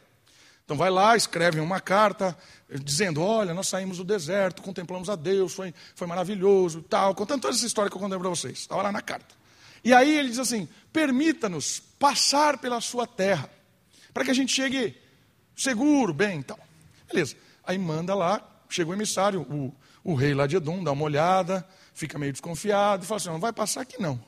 Então 0.63 0.77
vai 0.77 0.89
lá, 0.89 1.15
escreve 1.17 1.59
uma 1.59 1.79
carta 1.79 2.37
dizendo: 2.81 3.21
Olha, 3.21 3.53
nós 3.53 3.67
saímos 3.67 3.97
do 3.97 4.03
deserto, 4.03 4.61
contemplamos 4.61 5.09
a 5.09 5.15
Deus, 5.15 5.53
foi, 5.53 5.73
foi 5.95 6.07
maravilhoso, 6.07 6.81
tal, 6.83 7.13
contando 7.13 7.41
toda 7.41 7.53
essa 7.53 7.65
história 7.65 7.91
que 7.91 7.97
eu 7.97 8.01
contei 8.01 8.17
para 8.17 8.29
vocês. 8.29 8.59
Estava 8.59 8.81
lá 8.81 8.91
na 8.91 9.01
carta. 9.01 9.35
E 9.83 9.93
aí 9.93 10.17
ele 10.17 10.29
diz 10.29 10.39
assim: 10.39 10.67
Permita-nos 10.91 11.81
passar 11.99 12.57
pela 12.57 12.79
sua 12.79 13.05
terra, 13.05 13.49
para 14.13 14.23
que 14.23 14.31
a 14.31 14.35
gente 14.35 14.53
chegue 14.53 14.95
seguro, 15.55 16.13
bem, 16.13 16.41
tal. 16.41 16.59
Beleza. 17.07 17.35
Aí 17.65 17.77
manda 17.77 18.13
lá, 18.13 18.41
chega 18.69 18.89
o 18.89 18.93
emissário, 18.93 19.41
o, 19.41 19.73
o 20.03 20.15
rei 20.15 20.33
lá 20.33 20.47
de 20.47 20.57
Edom, 20.57 20.83
dá 20.83 20.91
uma 20.91 21.03
olhada, 21.03 21.65
fica 21.93 22.17
meio 22.19 22.31
desconfiado 22.31 23.03
e 23.03 23.07
fala 23.07 23.17
assim: 23.17 23.29
não 23.29 23.39
vai 23.39 23.53
passar 23.53 23.81
aqui 23.81 24.01
não. 24.01 24.23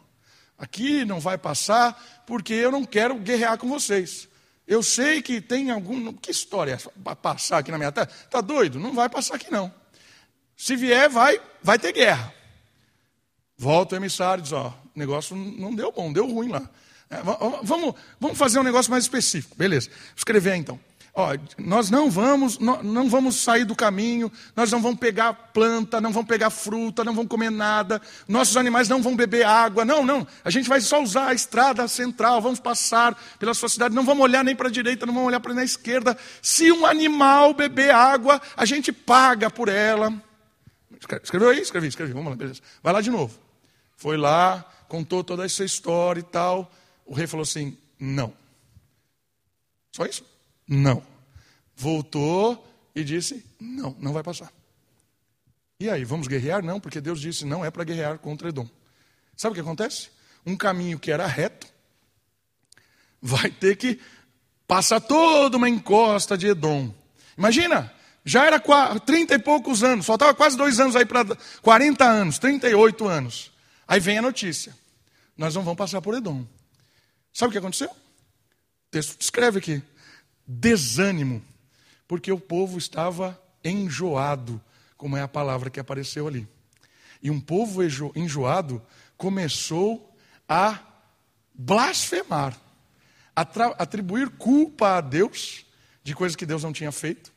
Aqui 0.58 1.04
não 1.04 1.20
vai 1.20 1.38
passar 1.38 2.24
porque 2.26 2.54
eu 2.54 2.72
não 2.72 2.86
quero 2.86 3.16
guerrear 3.16 3.58
com 3.58 3.68
vocês. 3.68 4.28
Eu 4.68 4.82
sei 4.82 5.22
que 5.22 5.42
tem 5.42 5.70
algum. 5.70 6.14
Que 6.14 6.32
história 6.32 6.72
é 6.72 6.76
essa? 6.76 6.90
Passar 7.22 7.60
aqui 7.60 7.72
na 7.72 7.78
minha 7.78 7.92
terra? 7.92 8.10
Está 8.10 8.42
doido? 8.42 8.80
Não 8.80 8.94
vai 8.94 9.10
passar 9.10 9.36
aqui 9.36 9.52
não. 9.52 9.72
Se 10.56 10.76
vier, 10.76 11.10
vai, 11.10 11.40
vai 11.62 11.78
ter 11.78 11.92
guerra. 11.92 12.34
Volta 13.58 13.96
o 13.96 13.98
emissário 13.98 14.42
e 14.42 14.44
diz: 14.44 14.54
ó, 14.54 14.70
o 14.96 15.00
negócio 15.00 15.36
não 15.36 15.76
deu 15.76 15.92
bom, 15.92 16.12
deu 16.12 16.26
ruim 16.26 16.50
lá. 16.50 16.68
É, 17.10 17.22
vamos, 17.64 17.96
vamos 18.20 18.38
fazer 18.38 18.60
um 18.60 18.64
negócio 18.64 18.90
mais 18.90 19.04
específico. 19.04 19.56
Beleza. 19.56 19.90
Escrever 20.16 20.56
então. 20.56 20.80
Ó, 21.18 21.30
nós 21.58 21.90
não 21.90 22.12
vamos, 22.12 22.60
não, 22.60 23.10
vamos 23.10 23.38
sair 23.38 23.64
do 23.64 23.74
caminho, 23.74 24.30
nós 24.54 24.70
não 24.70 24.82
vamos 24.82 25.00
pegar 25.00 25.34
planta, 25.54 26.02
não 26.02 26.12
vamos 26.12 26.28
pegar 26.28 26.50
fruta, 26.50 27.06
não 27.06 27.16
vamos 27.16 27.30
comer 27.30 27.50
nada, 27.50 28.02
nossos 28.28 28.58
animais 28.58 28.90
não 28.90 29.02
vão 29.02 29.16
beber 29.16 29.46
água, 29.46 29.86
não, 29.86 30.06
não. 30.06 30.28
A 30.44 30.50
gente 30.50 30.68
vai 30.68 30.82
só 30.82 31.02
usar 31.02 31.28
a 31.30 31.34
estrada 31.34 31.88
central, 31.88 32.42
vamos 32.42 32.60
passar 32.60 33.18
pela 33.40 33.54
sua 33.54 33.70
cidade, 33.70 33.96
não 33.96 34.04
vamos 34.04 34.24
olhar 34.26 34.44
nem 34.44 34.54
para 34.54 34.68
a 34.68 34.72
direita, 34.72 35.06
não 35.06 35.14
vamos 35.14 35.30
olhar 35.30 35.40
para 35.40 35.54
a 35.54 35.64
esquerda. 35.64 36.18
Se 36.42 36.70
um 36.70 36.86
animal 36.86 37.54
beber 37.54 37.92
água, 37.92 38.42
a 38.58 38.66
gente 38.66 38.92
paga 38.92 39.50
por 39.50 39.70
ela. 39.70 40.14
Escreveu 41.24 41.50
aí? 41.50 41.62
Escrevi, 41.62 41.88
escrevi. 41.88 42.12
Vamos 42.12 42.32
lá, 42.32 42.36
beleza. 42.36 42.62
Vai 42.84 42.92
lá 42.92 43.00
de 43.00 43.10
novo. 43.10 43.40
Foi 43.96 44.18
lá, 44.18 44.66
contou 44.90 45.24
toda 45.24 45.46
essa 45.46 45.64
história 45.64 46.20
e 46.20 46.24
tal. 46.24 46.70
O 47.06 47.14
rei 47.14 47.26
falou 47.26 47.44
assim: 47.44 47.78
não. 47.98 48.34
Só 49.94 50.06
isso? 50.06 50.35
Não. 50.68 51.04
Voltou 51.76 52.66
e 52.96 53.04
disse: 53.04 53.46
não, 53.60 53.96
não 54.00 54.14
vai 54.14 54.24
passar. 54.24 54.52
E 55.80 55.90
aí, 55.90 56.06
vamos 56.06 56.28
guerrear? 56.28 56.64
Não, 56.64 56.80
porque 56.80 57.02
Deus 57.02 57.20
disse: 57.20 57.46
não 57.46 57.64
é 57.64 57.70
para 57.70 57.84
guerrear 57.84 58.18
contra 58.20 58.50
Edom. 58.50 58.68
Sabe 59.36 59.52
o 59.52 59.56
que 59.56 59.62
acontece? 59.62 60.10
Um 60.46 60.56
caminho 60.56 60.98
que 60.98 61.12
era 61.12 61.28
reto 61.28 61.68
vai 63.22 63.50
ter 63.50 63.76
que 63.76 64.00
passar 64.68 65.00
toda 65.02 65.58
uma 65.58 65.68
encosta 65.68 66.38
de 66.38 66.48
Edom. 66.48 66.94
Imagina, 67.38 67.92
já 68.24 68.46
era 68.46 68.60
30 69.00 69.36
e 69.36 69.40
poucos 69.40 69.84
anos, 69.84 70.06
faltava 70.06 70.34
quase 70.34 70.56
dois 70.56 70.80
anos 70.80 70.96
aí 70.96 71.06
para 71.06 71.26
40 71.62 72.06
anos, 72.06 72.40
38 72.40 73.08
anos. 73.08 73.52
Aí 73.88 74.00
vem 74.00 74.18
a 74.18 74.22
notícia: 74.22 74.76
nós 75.38 75.54
não 75.54 75.64
vamos 75.64 75.78
passar 75.78 76.02
por 76.02 76.16
Edom. 76.16 76.46
Sabe 77.34 77.50
o 77.50 77.52
que 77.52 77.58
aconteceu? 77.58 77.90
O 77.90 78.92
texto 78.92 79.18
descreve 79.18 79.60
aqui: 79.60 79.84
desânimo, 80.48 81.44
porque 82.08 82.32
o 82.32 82.40
povo 82.40 82.78
estava 82.78 83.42
enjoado, 83.64 84.62
como 84.98 85.18
é 85.18 85.22
a 85.22 85.28
palavra 85.28 85.70
que 85.70 85.80
apareceu 85.80 86.28
ali. 86.28 86.48
E 87.22 87.32
um 87.32 87.40
povo 87.40 87.82
enjoado 88.16 88.82
começou 89.18 90.16
a 90.48 90.80
blasfemar, 91.54 92.58
a 93.36 93.42
atribuir 93.42 94.30
culpa 94.30 94.98
a 94.98 95.02
Deus 95.02 95.66
de 96.04 96.14
coisas 96.14 96.36
que 96.36 96.46
Deus 96.46 96.64
não 96.64 96.72
tinha 96.72 96.92
feito, 96.92 97.34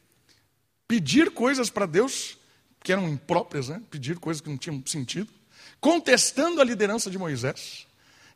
pedir 0.86 1.30
coisas 1.30 1.70
para 1.70 1.86
Deus 1.86 2.36
que 2.82 2.92
eram 2.92 3.08
impróprias, 3.08 3.68
né? 3.68 3.82
pedir 3.90 4.18
coisas 4.18 4.40
que 4.40 4.48
não 4.48 4.58
tinham 4.58 4.82
sentido, 4.86 5.32
contestando 5.80 6.60
a 6.60 6.64
liderança 6.64 7.10
de 7.10 7.18
Moisés 7.18 7.86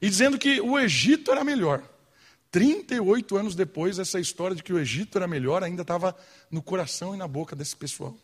e 0.00 0.08
dizendo 0.08 0.38
que 0.38 0.60
o 0.60 0.78
Egito 0.78 1.30
era 1.30 1.44
melhor. 1.44 1.82
38 2.52 3.37
anos 3.37 3.54
depois, 3.54 3.99
essa 3.99 4.21
história 4.21 4.54
de 4.54 4.62
que 4.62 4.75
o 4.75 4.78
Egito 4.78 5.16
era 5.16 5.26
melhor 5.26 5.64
ainda 5.64 5.80
estava 5.80 6.14
no 6.50 6.62
coração 6.62 7.14
e 7.14 7.16
na 7.16 7.26
boca 7.26 7.56
desse 7.56 7.75
pessoal. 7.75 8.14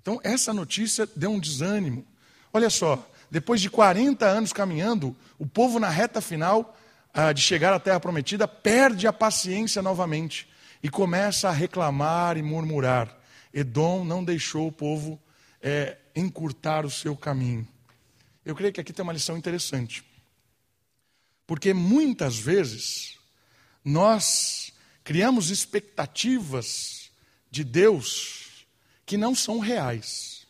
Então, 0.00 0.20
essa 0.22 0.52
notícia 0.52 1.08
deu 1.16 1.30
um 1.30 1.40
desânimo. 1.40 2.06
Olha 2.52 2.68
só, 2.68 3.08
depois 3.30 3.62
de 3.62 3.70
40 3.70 4.26
anos 4.26 4.52
caminhando, 4.52 5.16
o 5.38 5.46
povo 5.46 5.80
na 5.80 5.88
reta 5.88 6.20
final 6.20 6.76
ah, 7.14 7.32
de 7.32 7.40
chegar 7.40 7.72
à 7.72 7.80
terra 7.80 7.98
prometida 7.98 8.46
perde 8.46 9.06
a 9.06 9.12
paciência 9.12 9.80
novamente 9.80 10.46
e 10.82 10.90
começa 10.90 11.48
a 11.48 11.52
reclamar 11.52 12.36
e 12.36 12.42
murmurar. 12.42 13.18
Edom 13.54 14.04
não 14.04 14.22
deixou 14.22 14.68
o 14.68 14.72
povo 14.72 15.18
é, 15.62 15.96
encurtar 16.14 16.84
o 16.84 16.90
seu 16.90 17.16
caminho. 17.16 17.66
Eu 18.44 18.54
creio 18.54 18.72
que 18.72 18.80
aqui 18.82 18.92
tem 18.92 19.02
uma 19.02 19.14
lição 19.14 19.36
interessante. 19.36 20.04
Porque 21.46 21.72
muitas 21.72 22.36
vezes 22.36 23.18
nós 23.84 24.72
criamos 25.04 25.50
expectativas 25.50 27.10
de 27.50 27.64
Deus 27.64 28.66
que 29.04 29.16
não 29.16 29.34
são 29.34 29.58
reais. 29.58 30.46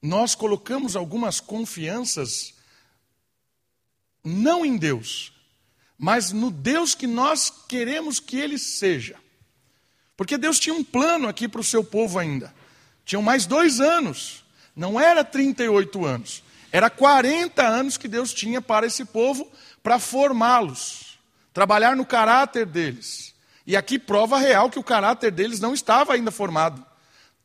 Nós 0.00 0.34
colocamos 0.34 0.96
algumas 0.96 1.40
confianças 1.40 2.54
não 4.24 4.64
em 4.64 4.76
Deus, 4.76 5.32
mas 5.96 6.32
no 6.32 6.50
Deus 6.50 6.94
que 6.94 7.06
nós 7.06 7.50
queremos 7.68 8.20
que 8.20 8.36
Ele 8.36 8.58
seja. 8.58 9.16
Porque 10.16 10.36
Deus 10.36 10.58
tinha 10.58 10.74
um 10.74 10.84
plano 10.84 11.28
aqui 11.28 11.48
para 11.48 11.60
o 11.60 11.64
seu 11.64 11.82
povo 11.82 12.18
ainda. 12.18 12.54
Tinham 13.04 13.22
mais 13.22 13.46
dois 13.46 13.80
anos, 13.80 14.44
não 14.74 15.00
era 15.00 15.24
38 15.24 16.04
anos, 16.04 16.42
era 16.70 16.90
40 16.90 17.66
anos 17.66 17.96
que 17.96 18.08
Deus 18.08 18.34
tinha 18.34 18.60
para 18.60 18.86
esse 18.86 19.04
povo 19.04 19.50
para 19.82 19.98
formá-los, 19.98 21.07
trabalhar 21.58 21.96
no 21.96 22.06
caráter 22.06 22.64
deles. 22.64 23.34
E 23.66 23.76
aqui 23.76 23.98
prova 23.98 24.38
real 24.38 24.70
que 24.70 24.78
o 24.78 24.84
caráter 24.84 25.32
deles 25.32 25.58
não 25.58 25.74
estava 25.74 26.12
ainda 26.12 26.30
formado. 26.30 26.86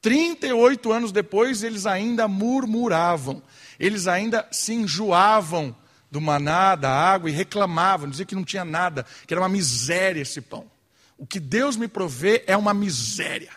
38 0.04 0.92
anos 0.92 1.12
depois, 1.12 1.64
eles 1.64 1.88
ainda 1.88 2.28
murmuravam, 2.28 3.42
eles 3.80 4.06
ainda 4.06 4.48
se 4.52 4.72
enjoavam 4.72 5.76
do 6.12 6.22
maná, 6.22 6.76
da 6.76 6.92
água 6.92 7.28
e 7.28 7.34
reclamavam, 7.34 8.08
diziam 8.08 8.28
que 8.28 8.36
não 8.36 8.44
tinha 8.44 8.64
nada, 8.64 9.04
que 9.26 9.34
era 9.34 9.42
uma 9.42 9.50
miséria 9.50 10.22
esse 10.22 10.42
pão. 10.42 10.70
O 11.18 11.26
que 11.26 11.40
Deus 11.40 11.76
me 11.76 11.88
provê 11.88 12.44
é 12.46 12.56
uma 12.56 12.72
miséria. 12.72 13.50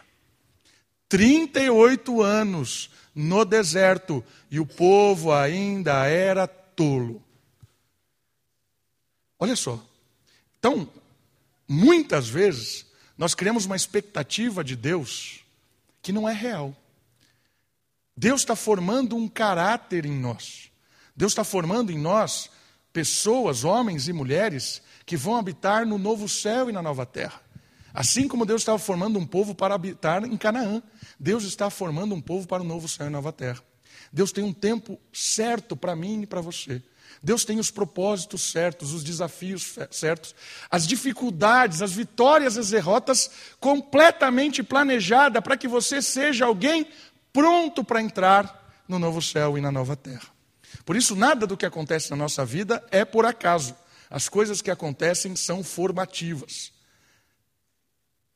38 1.07 2.23
anos 2.23 2.89
no 3.15 3.45
deserto 3.45 4.25
e 4.51 4.59
o 4.59 4.65
povo 4.65 5.35
ainda 5.35 6.07
era 6.07 6.47
tolo. 6.47 7.23
Olha 9.39 9.55
só. 9.55 9.79
Então, 10.67 10.89
muitas 11.69 12.29
vezes, 12.29 12.87
nós 13.17 13.37
criamos 13.37 13.67
uma 13.67 13.77
expectativa 13.77 14.65
de 14.65 14.75
Deus 14.75 15.45
que 16.03 16.11
não 16.11 16.29
é 16.29 16.33
real. 16.33 16.75
Deus 18.17 18.41
está 18.41 18.57
formando 18.57 19.15
um 19.15 19.29
caráter 19.29 20.05
em 20.05 20.19
nós. 20.19 20.73
Deus 21.15 21.31
está 21.31 21.45
formando 21.45 21.93
em 21.93 21.99
nós 21.99 22.51
pessoas, 22.93 23.63
homens 23.63 24.09
e 24.09 24.13
mulheres, 24.13 24.83
que 25.05 25.17
vão 25.17 25.37
habitar 25.37 25.87
no 25.87 25.99
novo 25.99 26.29
céu 26.29 26.69
e 26.69 26.73
na 26.73 26.83
nova 26.83 27.07
terra. 27.07 27.41
Assim 27.95 28.27
como 28.27 28.45
Deus 28.45 28.63
estava 28.63 28.79
formando 28.81 29.21
um 29.21 29.27
povo 29.27 29.55
para 29.55 29.77
habitar 29.77 30.25
em 30.25 30.37
Canaã, 30.37 30.83
Deus 31.17 31.45
está 31.45 31.71
formando 31.71 32.13
um 32.13 32.21
povo 32.21 32.45
para 32.49 32.65
o 32.65 32.67
novo 32.67 32.89
céu 32.89 33.07
e 33.07 33.11
nova 33.11 33.33
terra. 33.33 33.63
Deus 34.13 34.33
tem 34.33 34.43
um 34.43 34.53
tempo 34.53 34.99
certo 35.13 35.77
para 35.77 35.95
mim 35.95 36.23
e 36.23 36.27
para 36.27 36.41
você. 36.41 36.83
Deus 37.27 37.45
tem 37.45 37.59
os 37.59 37.73
propósitos 37.73 38.53
certos, 38.53 38.93
os 38.93 39.03
desafios 39.03 39.75
certos, 39.91 40.33
as 40.71 40.87
dificuldades, 40.87 41.83
as 41.83 41.91
vitórias, 41.91 42.57
as 42.57 42.71
derrotas 42.71 43.29
completamente 43.59 44.63
planejada 44.63 45.43
para 45.43 45.57
que 45.57 45.67
você 45.67 46.01
seja 46.01 46.45
alguém 46.45 46.87
pronto 47.33 47.83
para 47.83 48.01
entrar 48.01 48.85
no 48.87 48.97
novo 49.01 49.21
céu 49.21 49.59
e 49.59 49.61
na 49.61 49.73
nova 49.73 49.97
terra. 49.97 50.29
Por 50.85 50.95
isso, 50.95 51.17
nada 51.17 51.49
do 51.49 51.57
que 51.57 51.67
acontece 51.67 52.13
na 52.13 52.17
nossa 52.17 52.45
vida 52.45 52.81
é 52.93 53.05
por 53.05 53.27
acaso. 53.27 53.75
As 54.09 54.29
coisas 54.29 54.63
que 54.63 54.71
acontecem 54.71 55.35
são 55.35 55.65
formativas. 55.65 56.71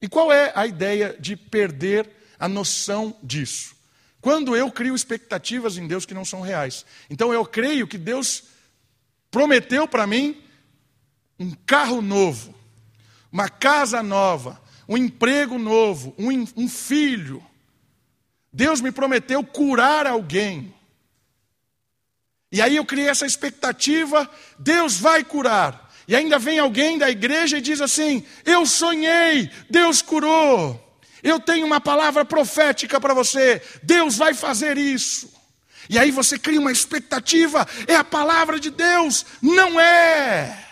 E 0.03 0.09
qual 0.09 0.33
é 0.33 0.51
a 0.53 0.67
ideia 0.67 1.17
de 1.17 1.37
perder 1.37 2.11
a 2.41 2.49
noção 2.49 3.17
disso? 3.23 3.77
Quando 4.21 4.57
eu 4.57 4.69
crio 4.69 4.97
expectativas 4.97 5.77
em 5.77 5.87
Deus 5.87 6.05
que 6.05 6.13
não 6.13 6.25
são 6.25 6.41
reais. 6.41 6.85
Então 7.09 7.33
eu 7.33 7.47
creio 7.47 7.87
que 7.87 7.97
Deus 7.97 8.51
prometeu 9.31 9.87
para 9.87 10.07
mim 10.07 10.43
um 11.39 11.53
carro 11.67 12.03
novo, 12.03 12.55
uma 13.33 13.49
casa 13.49 14.03
nova, 14.03 14.61
um 14.89 14.97
emprego 14.97 15.59
novo, 15.59 16.15
um, 16.19 16.47
um 16.57 16.69
filho. 16.69 17.45
Deus 18.53 18.81
me 18.81 18.91
prometeu 18.91 19.45
curar 19.45 20.07
alguém. 20.07 20.75
E 22.53 22.61
aí 22.61 22.77
eu 22.77 22.85
criei 22.85 23.09
essa 23.09 23.25
expectativa, 23.25 24.29
Deus 24.59 24.99
vai 24.99 25.23
curar. 25.23 25.89
E 26.09 26.17
ainda 26.17 26.39
vem 26.39 26.59
alguém 26.59 26.99
da 26.99 27.09
igreja 27.09 27.59
e 27.59 27.61
diz 27.61 27.81
assim: 27.81 28.27
Eu 28.45 28.67
sonhei, 28.67 29.49
Deus 29.71 30.03
curou. 30.03 30.89
Eu 31.23 31.39
tenho 31.39 31.67
uma 31.67 31.81
palavra 31.81 32.25
profética 32.25 33.01
para 33.01 33.15
você, 33.15 33.63
Deus 33.83 34.17
vai 34.17 34.35
fazer 34.35 34.77
isso. 34.77 35.40
E 35.91 35.99
aí 35.99 36.13
você 36.13 36.39
cria 36.39 36.61
uma 36.61 36.71
expectativa, 36.71 37.67
é 37.89 37.97
a 37.97 38.05
palavra 38.05 38.61
de 38.61 38.71
Deus. 38.71 39.27
Não 39.43 39.81
é. 39.81 40.69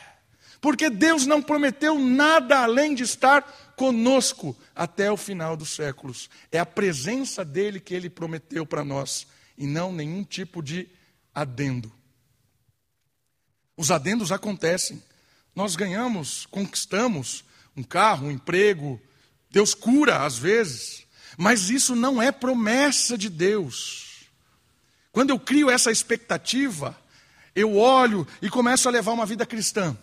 Porque 0.60 0.88
Deus 0.88 1.26
não 1.26 1.42
prometeu 1.42 1.98
nada 1.98 2.60
além 2.60 2.94
de 2.94 3.02
estar 3.02 3.42
conosco 3.74 4.56
até 4.76 5.10
o 5.10 5.16
final 5.16 5.56
dos 5.56 5.70
séculos. 5.70 6.30
É 6.52 6.60
a 6.60 6.64
presença 6.64 7.44
dele 7.44 7.80
que 7.80 7.92
ele 7.92 8.08
prometeu 8.08 8.64
para 8.64 8.84
nós, 8.84 9.26
e 9.56 9.66
não 9.66 9.92
nenhum 9.92 10.22
tipo 10.22 10.62
de 10.62 10.88
adendo. 11.34 11.92
Os 13.76 13.90
adendos 13.90 14.30
acontecem. 14.30 15.02
Nós 15.52 15.74
ganhamos, 15.74 16.46
conquistamos 16.46 17.44
um 17.76 17.82
carro, 17.82 18.28
um 18.28 18.30
emprego, 18.30 19.02
Deus 19.50 19.74
cura 19.74 20.24
às 20.24 20.38
vezes, 20.38 21.02
mas 21.36 21.70
isso 21.70 21.96
não 21.96 22.22
é 22.22 22.30
promessa 22.30 23.18
de 23.18 23.28
Deus. 23.28 24.07
Quando 25.18 25.30
eu 25.30 25.40
crio 25.40 25.68
essa 25.68 25.90
expectativa, 25.90 26.96
eu 27.52 27.76
olho 27.76 28.24
e 28.40 28.48
começo 28.48 28.86
a 28.86 28.92
levar 28.92 29.10
uma 29.10 29.26
vida 29.26 29.44
cristã. 29.44 29.98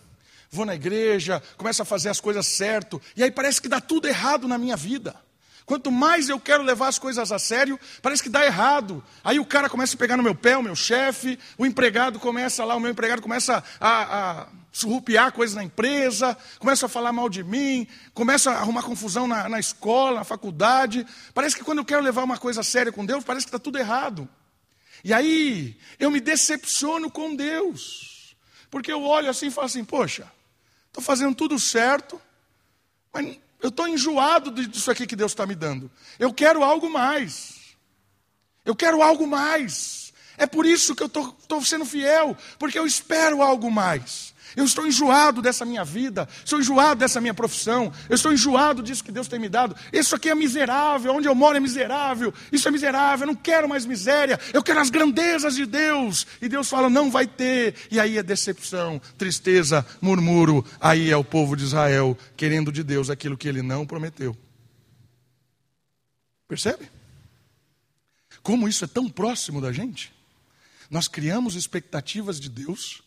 Vou 0.51 0.65
na 0.65 0.75
igreja, 0.75 1.41
começo 1.55 1.81
a 1.81 1.85
fazer 1.85 2.09
as 2.09 2.19
coisas 2.19 2.45
certo, 2.45 3.01
e 3.15 3.23
aí 3.23 3.31
parece 3.31 3.61
que 3.61 3.69
dá 3.69 3.79
tudo 3.79 4.09
errado 4.09 4.45
na 4.45 4.57
minha 4.57 4.75
vida. 4.75 5.15
Quanto 5.65 5.89
mais 5.89 6.27
eu 6.27 6.37
quero 6.37 6.63
levar 6.63 6.89
as 6.89 6.99
coisas 6.99 7.31
a 7.31 7.39
sério, 7.39 7.79
parece 8.01 8.21
que 8.21 8.27
dá 8.27 8.45
errado. 8.45 9.01
Aí 9.23 9.39
o 9.39 9.45
cara 9.45 9.69
começa 9.69 9.95
a 9.95 9.97
pegar 9.97 10.17
no 10.17 10.21
meu 10.21 10.35
pé, 10.35 10.57
o 10.57 10.61
meu 10.61 10.75
chefe, 10.75 11.39
o 11.57 11.65
empregado 11.65 12.19
começa 12.19 12.65
lá, 12.65 12.75
o 12.75 12.79
meu 12.81 12.91
empregado 12.91 13.21
começa 13.21 13.63
a, 13.79 14.41
a 14.41 14.47
surrupiar 14.69 15.31
coisas 15.31 15.55
na 15.55 15.63
empresa, 15.63 16.37
começa 16.59 16.87
a 16.87 16.89
falar 16.89 17.13
mal 17.13 17.29
de 17.29 17.41
mim, 17.41 17.87
começa 18.13 18.51
a 18.51 18.55
arrumar 18.55 18.83
confusão 18.83 19.29
na, 19.29 19.47
na 19.47 19.61
escola, 19.61 20.17
na 20.17 20.25
faculdade. 20.25 21.07
Parece 21.33 21.55
que 21.55 21.63
quando 21.63 21.77
eu 21.77 21.85
quero 21.85 22.03
levar 22.03 22.25
uma 22.25 22.37
coisa 22.37 22.61
séria 22.61 22.91
com 22.91 23.05
Deus, 23.05 23.23
parece 23.23 23.45
que 23.45 23.49
está 23.49 23.59
tudo 23.59 23.77
errado. 23.77 24.27
E 25.05 25.13
aí 25.13 25.77
eu 25.99 26.09
me 26.09 26.19
decepciono 26.19 27.11
com 27.11 27.35
Deus, 27.35 28.35
porque 28.71 28.91
eu 28.91 29.03
olho 29.03 29.29
assim 29.29 29.49
e 29.49 29.51
falo 29.51 29.67
assim: 29.67 29.85
poxa, 29.85 30.29
estou 30.87 31.03
fazendo 31.03 31.35
tudo 31.35 31.59
certo, 31.59 32.19
mas 33.13 33.37
eu 33.61 33.69
estou 33.69 33.87
enjoado 33.87 34.49
disso 34.49 34.89
aqui 34.89 35.05
que 35.05 35.15
Deus 35.15 35.31
está 35.31 35.45
me 35.45 35.53
dando. 35.53 35.91
Eu 36.17 36.33
quero 36.33 36.63
algo 36.63 36.89
mais. 36.89 37.75
Eu 38.65 38.75
quero 38.75 39.03
algo 39.03 39.27
mais. 39.27 40.11
É 40.37 40.47
por 40.47 40.65
isso 40.65 40.95
que 40.95 41.03
eu 41.03 41.07
estou 41.07 41.63
sendo 41.63 41.85
fiel, 41.85 42.35
porque 42.57 42.79
eu 42.79 42.87
espero 42.87 43.43
algo 43.43 43.69
mais. 43.69 44.33
Eu 44.55 44.65
estou 44.65 44.87
enjoado 44.87 45.41
dessa 45.41 45.65
minha 45.65 45.83
vida, 45.83 46.27
estou 46.43 46.59
enjoado 46.59 46.99
dessa 46.99 47.19
minha 47.19 47.33
profissão, 47.33 47.91
eu 48.09 48.15
estou 48.15 48.31
enjoado 48.31 48.81
disso 48.81 49.03
que 49.03 49.11
Deus 49.11 49.27
tem 49.27 49.39
me 49.39 49.49
dado. 49.49 49.75
Isso 49.91 50.15
aqui 50.15 50.29
é 50.29 50.35
miserável, 50.35 51.13
onde 51.13 51.27
eu 51.27 51.35
moro 51.35 51.57
é 51.57 51.59
miserável, 51.59 52.33
isso 52.51 52.67
é 52.67 52.71
miserável, 52.71 53.27
eu 53.27 53.33
não 53.33 53.35
quero 53.35 53.67
mais 53.67 53.85
miséria, 53.85 54.39
eu 54.53 54.63
quero 54.63 54.79
as 54.79 54.89
grandezas 54.89 55.55
de 55.55 55.65
Deus. 55.65 56.25
E 56.41 56.47
Deus 56.47 56.69
fala: 56.69 56.89
não 56.89 57.11
vai 57.11 57.27
ter. 57.27 57.75
E 57.91 57.99
aí 57.99 58.17
é 58.17 58.23
decepção, 58.23 59.01
tristeza, 59.17 59.85
murmúrio. 60.01 60.63
Aí 60.79 61.09
é 61.09 61.17
o 61.17 61.23
povo 61.23 61.55
de 61.55 61.63
Israel 61.63 62.17
querendo 62.37 62.71
de 62.71 62.83
Deus 62.83 63.09
aquilo 63.09 63.37
que 63.37 63.47
ele 63.47 63.61
não 63.61 63.85
prometeu. 63.85 64.35
Percebe? 66.47 66.89
Como 68.41 68.67
isso 68.67 68.85
é 68.85 68.87
tão 68.87 69.09
próximo 69.09 69.59
da 69.59 69.71
gente? 69.71 70.13
Nós 70.89 71.07
criamos 71.07 71.55
expectativas 71.55 72.39
de 72.39 72.47
Deus 72.47 73.01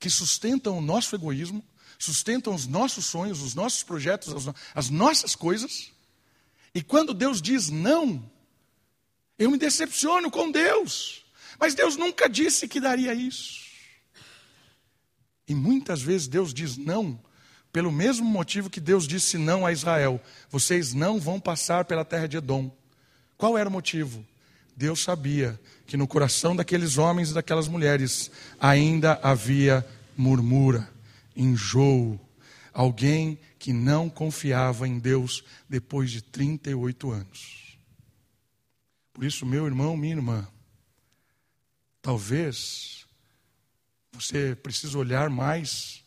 que 0.00 0.08
sustentam 0.08 0.78
o 0.78 0.80
nosso 0.80 1.14
egoísmo, 1.14 1.62
sustentam 1.98 2.54
os 2.54 2.66
nossos 2.66 3.04
sonhos, 3.04 3.42
os 3.42 3.54
nossos 3.54 3.82
projetos, 3.82 4.48
as 4.74 4.88
nossas 4.88 5.36
coisas. 5.36 5.92
E 6.74 6.82
quando 6.82 7.12
Deus 7.12 7.42
diz 7.42 7.68
não, 7.68 8.28
eu 9.38 9.50
me 9.50 9.58
decepciono 9.58 10.30
com 10.30 10.50
Deus. 10.50 11.22
Mas 11.58 11.74
Deus 11.74 11.96
nunca 11.96 12.28
disse 12.28 12.66
que 12.66 12.80
daria 12.80 13.12
isso. 13.12 13.60
E 15.46 15.54
muitas 15.54 16.00
vezes 16.00 16.26
Deus 16.26 16.54
diz 16.54 16.78
não, 16.78 17.20
pelo 17.70 17.92
mesmo 17.92 18.24
motivo 18.24 18.70
que 18.70 18.80
Deus 18.80 19.06
disse 19.06 19.36
não 19.36 19.66
a 19.66 19.72
Israel: 19.72 20.18
vocês 20.48 20.94
não 20.94 21.20
vão 21.20 21.38
passar 21.38 21.84
pela 21.84 22.04
terra 22.04 22.26
de 22.26 22.38
Edom. 22.38 22.74
Qual 23.36 23.58
era 23.58 23.68
o 23.68 23.72
motivo? 23.72 24.26
Deus 24.76 25.02
sabia 25.02 25.60
que 25.86 25.96
no 25.96 26.06
coração 26.06 26.54
daqueles 26.54 26.98
homens 26.98 27.30
e 27.30 27.34
daquelas 27.34 27.68
mulheres 27.68 28.30
ainda 28.58 29.18
havia 29.22 29.86
murmura, 30.16 30.88
enjoo, 31.34 32.20
alguém 32.72 33.38
que 33.58 33.72
não 33.72 34.08
confiava 34.08 34.86
em 34.86 34.98
Deus 34.98 35.44
depois 35.68 36.10
de 36.10 36.22
38 36.22 37.10
anos. 37.10 37.78
Por 39.12 39.24
isso, 39.24 39.44
meu 39.44 39.66
irmão, 39.66 39.96
minha 39.96 40.14
irmã, 40.14 40.48
talvez 42.00 43.06
você 44.12 44.54
precise 44.54 44.96
olhar 44.96 45.28
mais 45.28 46.04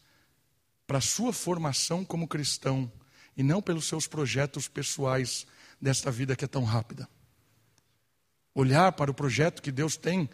para 0.88 0.98
a 0.98 1.02
sua 1.02 1.34
formação 1.34 2.04
como 2.04 2.28
cristão 2.28 2.92
e 3.36 3.44
não 3.44 3.62
pelos 3.62 3.86
seus 3.86 4.08
projetos 4.08 4.68
pessoais 4.68 5.46
desta 5.82 6.10
vida 6.10 6.36
que 6.36 6.46
é 6.46 6.48
tão 6.48 6.64
rápida 6.64 7.08
olhar 8.54 8.92
para 8.92 9.12
o 9.12 9.14
projeto 9.14 9.62
que 9.62 9.72
Deus 9.72 9.98
tem 9.98 10.30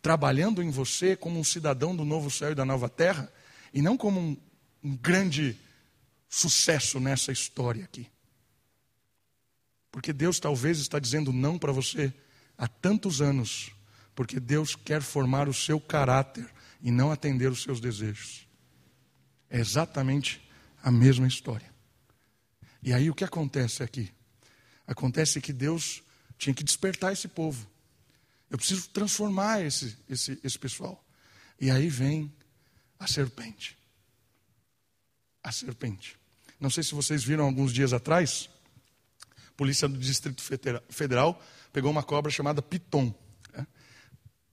trabalhando 0.00 0.62
em 0.62 0.70
você 0.70 1.16
como 1.16 1.40
um 1.40 1.44
cidadão 1.44 1.96
do 1.96 2.04
novo 2.04 2.30
céu 2.30 2.52
e 2.52 2.54
da 2.54 2.64
nova 2.64 2.88
terra, 2.88 3.32
e 3.72 3.80
não 3.80 3.96
como 3.96 4.20
um, 4.20 4.36
um 4.82 4.96
grande 4.96 5.58
sucesso 6.28 7.00
nessa 7.00 7.32
história 7.32 7.84
aqui. 7.84 8.06
Porque 9.90 10.12
Deus 10.12 10.38
talvez 10.38 10.78
está 10.78 10.98
dizendo 10.98 11.32
não 11.32 11.58
para 11.58 11.72
você 11.72 12.12
há 12.58 12.68
tantos 12.68 13.22
anos, 13.22 13.70
porque 14.14 14.38
Deus 14.38 14.76
quer 14.76 15.00
formar 15.00 15.48
o 15.48 15.54
seu 15.54 15.80
caráter 15.80 16.46
e 16.82 16.90
não 16.90 17.10
atender 17.10 17.50
os 17.50 17.62
seus 17.62 17.80
desejos. 17.80 18.46
É 19.48 19.58
exatamente 19.58 20.46
a 20.82 20.90
mesma 20.90 21.26
história. 21.26 21.72
E 22.82 22.92
aí 22.92 23.08
o 23.08 23.14
que 23.14 23.24
acontece 23.24 23.82
aqui? 23.82 24.12
Acontece 24.86 25.40
que 25.40 25.52
Deus 25.52 26.02
tinha 26.38 26.54
que 26.54 26.64
despertar 26.64 27.12
esse 27.12 27.28
povo. 27.28 27.66
Eu 28.50 28.58
preciso 28.58 28.88
transformar 28.90 29.64
esse, 29.64 29.96
esse, 30.08 30.38
esse 30.44 30.58
pessoal. 30.58 31.02
E 31.60 31.70
aí 31.70 31.88
vem 31.88 32.32
a 32.98 33.06
serpente. 33.06 33.76
A 35.42 35.50
serpente. 35.52 36.16
Não 36.60 36.70
sei 36.70 36.82
se 36.82 36.94
vocês 36.94 37.24
viram 37.24 37.44
alguns 37.44 37.72
dias 37.72 37.92
atrás, 37.92 38.48
a 39.48 39.52
polícia 39.56 39.88
do 39.88 39.98
Distrito 39.98 40.42
Federal 40.88 41.40
pegou 41.72 41.90
uma 41.90 42.02
cobra 42.02 42.30
chamada 42.30 42.62
piton. 42.62 43.14
Né? 43.52 43.66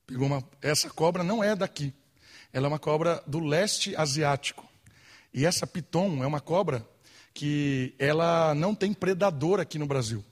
Pegou 0.05 0.27
uma, 0.27 0.43
essa 0.61 0.89
cobra 0.89 1.23
não 1.23 1.43
é 1.43 1.55
daqui. 1.55 1.93
Ela 2.51 2.67
é 2.67 2.69
uma 2.69 2.79
cobra 2.79 3.23
do 3.25 3.39
leste 3.39 3.95
asiático. 3.95 4.67
E 5.33 5.45
essa 5.45 5.65
piton 5.65 6.23
é 6.23 6.27
uma 6.27 6.41
cobra 6.41 6.85
que 7.33 7.95
ela 7.97 8.53
não 8.53 8.75
tem 8.75 8.93
predador 8.93 9.59
aqui 9.59 9.79
no 9.79 9.85
Brasil. 9.85 10.25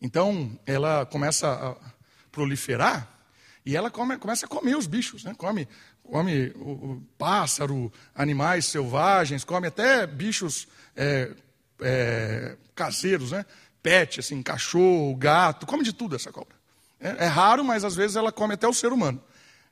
Então, 0.00 0.58
ela 0.64 1.04
começa 1.06 1.50
a 1.52 1.74
proliferar 2.30 3.08
e 3.66 3.76
ela 3.76 3.90
come, 3.90 4.16
começa 4.16 4.46
a 4.46 4.48
comer 4.48 4.76
os 4.76 4.86
bichos, 4.86 5.24
né? 5.24 5.34
come, 5.36 5.68
come 6.02 6.52
o, 6.56 6.70
o 6.70 7.02
pássaro, 7.18 7.92
animais 8.14 8.66
selvagens, 8.66 9.44
come 9.44 9.66
até 9.66 10.06
bichos 10.06 10.68
é, 10.96 11.32
é, 11.80 12.56
caseiros, 12.74 13.32
né? 13.32 13.44
pet, 13.82 14.20
assim, 14.20 14.42
cachorro, 14.42 15.14
gato, 15.16 15.66
come 15.66 15.82
de 15.82 15.92
tudo 15.92 16.16
essa 16.16 16.32
cobra. 16.32 16.56
É, 17.00 17.24
é, 17.24 17.26
raro, 17.26 17.64
mas 17.64 17.84
às 17.84 17.94
vezes 17.94 18.16
ela 18.16 18.32
come 18.32 18.54
até 18.54 18.66
o 18.66 18.72
ser 18.72 18.92
humano. 18.92 19.22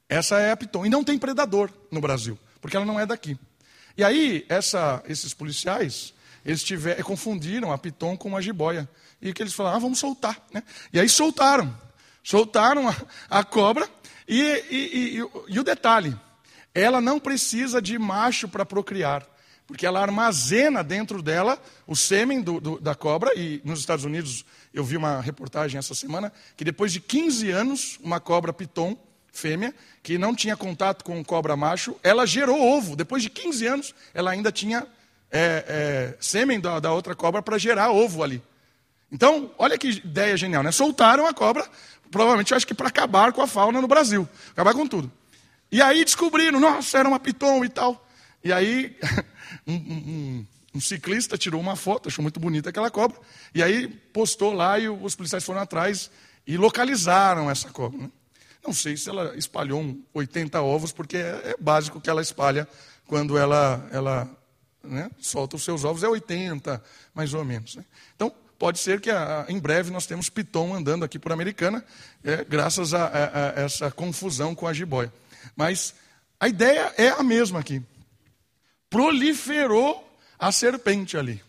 Essa 0.09 0.39
é 0.39 0.53
a 0.53 0.57
piton. 0.57 0.87
E 0.87 0.91
não 0.91 1.03
tem 1.03 1.19
predador 1.19 1.71
no 1.91 2.01
Brasil, 2.01 2.39
porque 2.61 2.77
ela 2.77 2.87
não 2.87 3.01
é 3.01 3.07
daqui. 3.07 3.39
E 3.97 4.05
aí, 4.05 4.45
essa, 4.49 5.03
esses 5.07 5.35
policiais, 5.35 6.13
eles 6.45 6.63
tiver, 6.63 7.03
confundiram 7.03 7.73
a 7.73 7.79
piton 7.79 8.17
com 8.17 8.29
uma 8.29 8.43
jiboia 8.43 8.89
e 9.21 9.33
que 9.33 9.43
eles 9.43 9.55
falaram, 9.55 9.77
ah, 9.77 9.81
vamos 9.81 9.99
soltar. 9.99 10.41
Né? 10.53 10.63
E 10.93 11.01
aí 11.01 11.09
soltaram. 11.09 11.77
Soltaram 12.23 12.89
a, 12.89 12.97
a 13.31 13.45
cobra 13.45 13.89
e, 14.29 14.41
e, 14.71 15.19
e, 15.19 15.29
e, 15.49 15.61
o 15.61 15.63
detalhe, 15.63 16.17
ela 16.75 17.01
não 17.01 17.21
precisa 17.21 17.81
de 17.81 17.97
macho 17.99 18.49
para 18.49 18.67
procriar, 18.67 19.25
porque 19.67 19.87
ela 19.87 20.01
armazena 20.01 20.83
dentro 20.83 21.23
dela 21.23 21.63
o 21.87 21.95
sêmen 21.95 22.43
do, 22.43 22.61
do, 22.61 22.81
da 22.81 22.95
cobra, 22.95 23.33
e 23.37 23.61
nos 23.65 23.79
Estados 23.79 24.05
Unidos 24.05 24.45
eu 24.75 24.83
vi 24.83 24.97
uma 24.97 25.21
reportagem 25.21 25.79
essa 25.79 25.95
semana, 25.95 26.33
que 26.57 26.65
depois 26.65 26.93
de 26.93 27.01
15 27.01 27.51
anos, 27.51 27.99
uma 28.03 28.19
cobra 28.19 28.53
piton, 28.53 28.99
fêmea, 29.33 29.73
que 30.03 30.19
não 30.19 30.35
tinha 30.35 30.57
contato 30.57 31.05
com 31.05 31.23
cobra 31.25 31.57
macho, 31.57 31.95
ela 32.03 32.27
gerou 32.27 32.61
ovo. 32.61 32.97
Depois 32.97 33.23
de 33.23 33.31
15 33.31 33.67
anos, 33.67 33.95
ela 34.13 34.31
ainda 34.31 34.51
tinha 34.51 34.87
é, 35.31 35.65
é, 35.69 36.17
sêmen 36.19 36.59
da, 36.59 36.81
da 36.81 36.93
outra 36.93 37.15
cobra 37.15 37.43
para 37.43 37.59
gerar 37.59 37.91
ovo 37.91 38.23
ali. 38.23 38.43
Então, 39.17 39.51
olha 39.57 39.79
que 39.79 39.89
ideia 39.89 40.37
genial, 40.37 40.63
né? 40.63 40.71
Soltaram 40.71 41.27
a 41.27 41.33
cobra, 41.33 41.67
provavelmente 42.11 42.53
acho 42.53 42.67
que 42.67 42.75
para 42.75 42.89
acabar 42.89 43.33
com 43.33 43.41
a 43.41 43.47
fauna 43.47 43.81
no 43.81 43.89
Brasil, 43.89 44.29
acabar 44.51 44.75
com 44.75 44.87
tudo. 44.87 45.11
E 45.73 45.81
aí 45.81 46.05
descobriram, 46.05 46.61
nossa, 46.61 46.99
era 46.99 47.09
uma 47.09 47.19
piton 47.19 47.65
e 47.65 47.71
tal. 47.71 48.07
E 48.45 48.53
aí 48.53 48.95
um, 49.67 49.73
um, 49.73 50.47
um, 50.75 50.81
ciclista 50.83 51.39
tirou 51.39 51.59
uma 51.59 51.77
foto, 51.77 52.11
achou 52.11 52.23
muito 52.23 52.39
bonita 52.39 52.69
aquela 52.69 52.91
cobra, 52.91 53.19
e 53.55 53.63
aí 53.63 53.89
postou 53.89 54.53
lá 54.53 54.79
e 54.79 54.87
os 54.87 55.15
policiais 55.15 55.43
foram 55.43 55.63
atrás 55.63 56.11
e 56.47 56.59
localizaram 56.59 57.51
essa 57.51 57.71
cobra. 57.71 57.99
Né? 57.99 58.11
Não 58.63 58.75
sei 58.75 58.99
se 58.99 59.09
ela 59.09 59.35
espalhou 59.35 59.97
80 60.13 60.61
ovos, 60.61 60.93
porque 60.93 61.17
é, 61.17 61.55
é 61.55 61.57
básico 61.59 62.03
que 62.03 62.11
ela 62.11 62.21
espalha 62.21 62.69
quando 63.07 63.39
ela, 63.39 63.89
ela 63.91 64.31
né, 64.85 65.11
solta 65.19 65.57
os 65.57 65.65
seus 65.65 65.85
ovos, 65.85 66.03
é 66.03 66.09
80, 66.09 66.85
mais 67.15 67.33
ou 67.33 67.43
menos. 67.47 67.77
Né? 67.77 67.85
Então, 68.15 68.31
pode 68.59 68.79
ser 68.79 69.01
que 69.01 69.11
a, 69.11 69.47
em 69.49 69.59
breve 69.59 69.91
nós 69.91 70.07
temos 70.07 70.29
piton 70.29 70.75
andando 70.75 71.05
aqui 71.05 71.19
por 71.19 71.33
Americana, 71.33 71.85
é, 72.25 72.45
graças 72.45 72.95
a, 72.95 73.05
a, 73.05 73.09
a, 73.09 73.65
essa 73.65 73.91
confusão 73.91 74.55
com 74.55 74.67
a 74.67 74.73
jiboia. 74.73 75.13
Mas 75.55 75.95
a 76.39 76.49
ideia 76.49 76.93
é 76.97 77.09
a 77.09 77.23
mesma 77.23 77.61
aqui. 77.61 77.83
Proliferou 78.91 80.07
a 80.39 80.53
serpente 80.53 81.17
ali. 81.17 81.43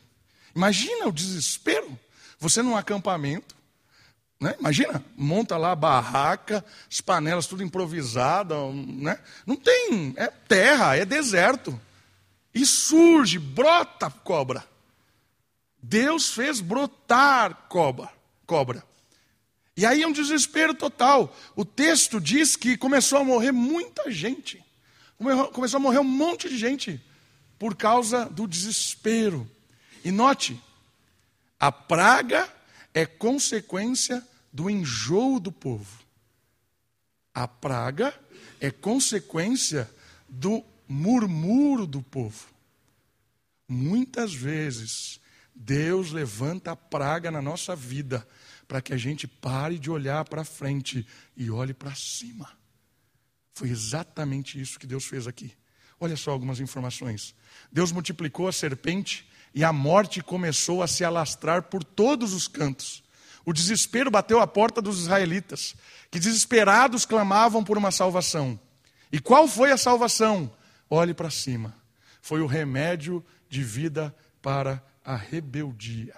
Imagina 0.55 1.07
o 1.07 1.11
desespero. 1.11 1.97
Você 2.39 2.61
num 2.61 2.75
acampamento, 2.75 3.55
né? 4.39 4.55
Imagina, 4.59 5.03
monta 5.15 5.57
lá 5.57 5.71
a 5.71 5.75
barraca, 5.75 6.63
as 6.89 7.01
panelas 7.01 7.47
tudo 7.47 7.63
improvisada, 7.63 8.55
né? 8.71 9.19
Não 9.45 9.55
tem, 9.55 10.13
é 10.15 10.27
terra, 10.27 10.95
é 10.95 11.05
deserto. 11.05 11.79
E 12.53 12.65
surge, 12.65 13.39
brota 13.39 14.09
cobra. 14.09 14.63
Deus 15.89 16.33
fez 16.33 16.59
brotar 16.59 17.67
cobra, 17.69 18.11
cobra. 18.45 18.83
E 19.75 19.85
aí 19.85 20.01
é 20.01 20.07
um 20.07 20.11
desespero 20.11 20.73
total. 20.73 21.33
O 21.55 21.63
texto 21.63 22.19
diz 22.19 22.57
que 22.57 22.75
começou 22.75 23.19
a 23.19 23.23
morrer 23.23 23.53
muita 23.53 24.11
gente. 24.11 24.61
Começou 25.53 25.77
a 25.77 25.81
morrer 25.81 25.99
um 25.99 26.03
monte 26.03 26.49
de 26.49 26.57
gente 26.57 27.01
por 27.57 27.73
causa 27.73 28.25
do 28.25 28.45
desespero. 28.45 29.49
E 30.03 30.11
note, 30.11 30.61
a 31.57 31.71
praga 31.71 32.53
é 32.93 33.05
consequência 33.05 34.27
do 34.51 34.69
enjoo 34.69 35.39
do 35.39 35.53
povo. 35.53 36.03
A 37.33 37.47
praga 37.47 38.13
é 38.59 38.69
consequência 38.69 39.89
do 40.27 40.65
murmúrio 40.85 41.87
do 41.87 42.01
povo. 42.01 42.47
Muitas 43.69 44.33
vezes, 44.33 45.21
Deus 45.59 46.11
levanta 46.11 46.71
a 46.71 46.75
praga 46.75 47.31
na 47.31 47.41
nossa 47.41 47.75
vida 47.75 48.25
para 48.67 48.79
que 48.79 48.93
a 48.93 48.97
gente 48.97 49.27
pare 49.27 49.79
de 49.79 49.89
olhar 49.89 50.23
para 50.25 50.43
frente 50.43 51.05
e 51.35 51.49
olhe 51.49 51.73
para 51.73 51.95
cima. 51.95 52.47
Foi 53.55 53.69
exatamente 53.69 54.61
isso 54.61 54.77
que 54.77 54.85
Deus 54.85 55.05
fez 55.05 55.25
aqui. 55.25 55.51
Olha 55.99 56.15
só 56.15 56.29
algumas 56.29 56.59
informações. 56.59 57.33
Deus 57.71 57.91
multiplicou 57.91 58.47
a 58.47 58.51
serpente 58.51 59.27
e 59.53 59.63
a 59.63 59.73
morte 59.73 60.21
começou 60.21 60.83
a 60.83 60.87
se 60.87 61.03
alastrar 61.03 61.63
por 61.63 61.83
todos 61.83 62.33
os 62.33 62.47
cantos. 62.47 63.03
O 63.43 63.51
desespero 63.51 64.11
bateu 64.11 64.39
à 64.39 64.45
porta 64.45 64.79
dos 64.79 64.99
israelitas, 64.99 65.75
que 66.11 66.19
desesperados 66.19 67.03
clamavam 67.03 67.63
por 67.63 67.77
uma 67.79 67.89
salvação. 67.89 68.59
E 69.11 69.19
qual 69.19 69.47
foi 69.47 69.71
a 69.71 69.77
salvação? 69.77 70.53
Olhe 70.87 71.15
para 71.15 71.31
cima. 71.31 71.75
Foi 72.21 72.41
o 72.41 72.45
remédio 72.45 73.25
de 73.49 73.63
vida 73.63 74.15
para 74.39 74.83
a 75.07 75.15
rebeldia. 75.15 76.13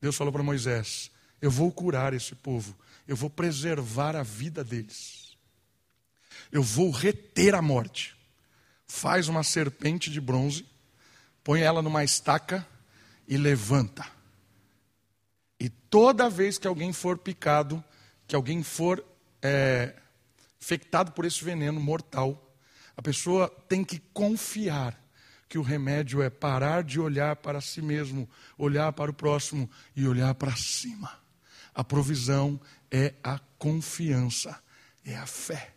Deus 0.00 0.16
falou 0.16 0.32
para 0.32 0.42
Moisés: 0.42 1.10
Eu 1.42 1.50
vou 1.50 1.70
curar 1.70 2.14
esse 2.14 2.34
povo, 2.34 2.74
eu 3.06 3.14
vou 3.14 3.28
preservar 3.28 4.16
a 4.16 4.22
vida 4.22 4.64
deles, 4.64 5.36
eu 6.50 6.62
vou 6.62 6.90
reter 6.90 7.54
a 7.54 7.60
morte. 7.60 8.16
Faz 8.86 9.28
uma 9.28 9.42
serpente 9.42 10.10
de 10.10 10.20
bronze, 10.20 10.66
põe 11.44 11.60
ela 11.60 11.82
numa 11.82 12.02
estaca 12.02 12.66
e 13.28 13.36
levanta. 13.36 14.06
E 15.60 15.68
toda 15.68 16.28
vez 16.28 16.58
que 16.58 16.66
alguém 16.66 16.92
for 16.92 17.18
picado, 17.18 17.82
que 18.26 18.34
alguém 18.34 18.62
for 18.62 19.04
é, 19.40 19.94
infectado 20.60 21.12
por 21.12 21.24
esse 21.24 21.44
veneno 21.44 21.80
mortal, 21.80 22.54
a 22.96 23.02
pessoa 23.02 23.48
tem 23.68 23.84
que 23.84 23.98
confiar 24.12 25.01
que 25.52 25.58
o 25.58 25.62
remédio 25.62 26.22
é 26.22 26.30
parar 26.30 26.82
de 26.82 26.98
olhar 26.98 27.36
para 27.36 27.60
si 27.60 27.82
mesmo, 27.82 28.26
olhar 28.56 28.90
para 28.94 29.10
o 29.10 29.14
próximo 29.14 29.70
e 29.94 30.08
olhar 30.08 30.34
para 30.34 30.56
cima. 30.56 31.12
A 31.74 31.84
provisão 31.84 32.58
é 32.90 33.12
a 33.22 33.38
confiança, 33.58 34.58
é 35.04 35.14
a 35.14 35.26
fé. 35.26 35.74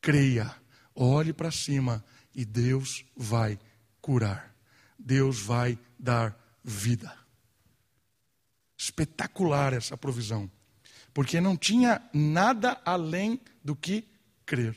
Creia, 0.00 0.50
olhe 0.94 1.34
para 1.34 1.50
cima 1.50 2.02
e 2.34 2.42
Deus 2.42 3.04
vai 3.14 3.58
curar. 4.00 4.56
Deus 4.98 5.40
vai 5.40 5.78
dar 5.98 6.34
vida. 6.64 7.14
Espetacular 8.78 9.74
essa 9.74 9.94
provisão, 9.94 10.50
porque 11.12 11.38
não 11.38 11.54
tinha 11.54 12.00
nada 12.14 12.80
além 12.82 13.42
do 13.62 13.76
que 13.76 14.08
crer. 14.46 14.74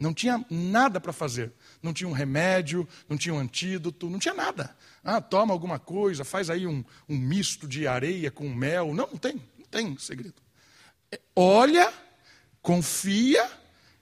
Não 0.00 0.12
tinha 0.12 0.44
nada 0.50 1.00
para 1.00 1.12
fazer. 1.12 1.52
Não 1.82 1.92
tinha 1.92 2.08
um 2.08 2.12
remédio, 2.12 2.86
não 3.08 3.16
tinha 3.16 3.34
um 3.34 3.38
antídoto, 3.38 4.10
não 4.10 4.18
tinha 4.18 4.34
nada. 4.34 4.76
Ah, 5.02 5.20
toma 5.20 5.52
alguma 5.52 5.78
coisa, 5.78 6.24
faz 6.24 6.50
aí 6.50 6.66
um, 6.66 6.84
um 7.08 7.16
misto 7.16 7.66
de 7.66 7.86
areia 7.86 8.30
com 8.30 8.48
mel. 8.50 8.94
Não, 8.94 9.06
não 9.06 9.16
tem, 9.16 9.34
não 9.58 9.66
tem 9.70 9.96
segredo. 9.98 10.34
É, 11.10 11.18
olha, 11.34 11.92
confia 12.60 13.50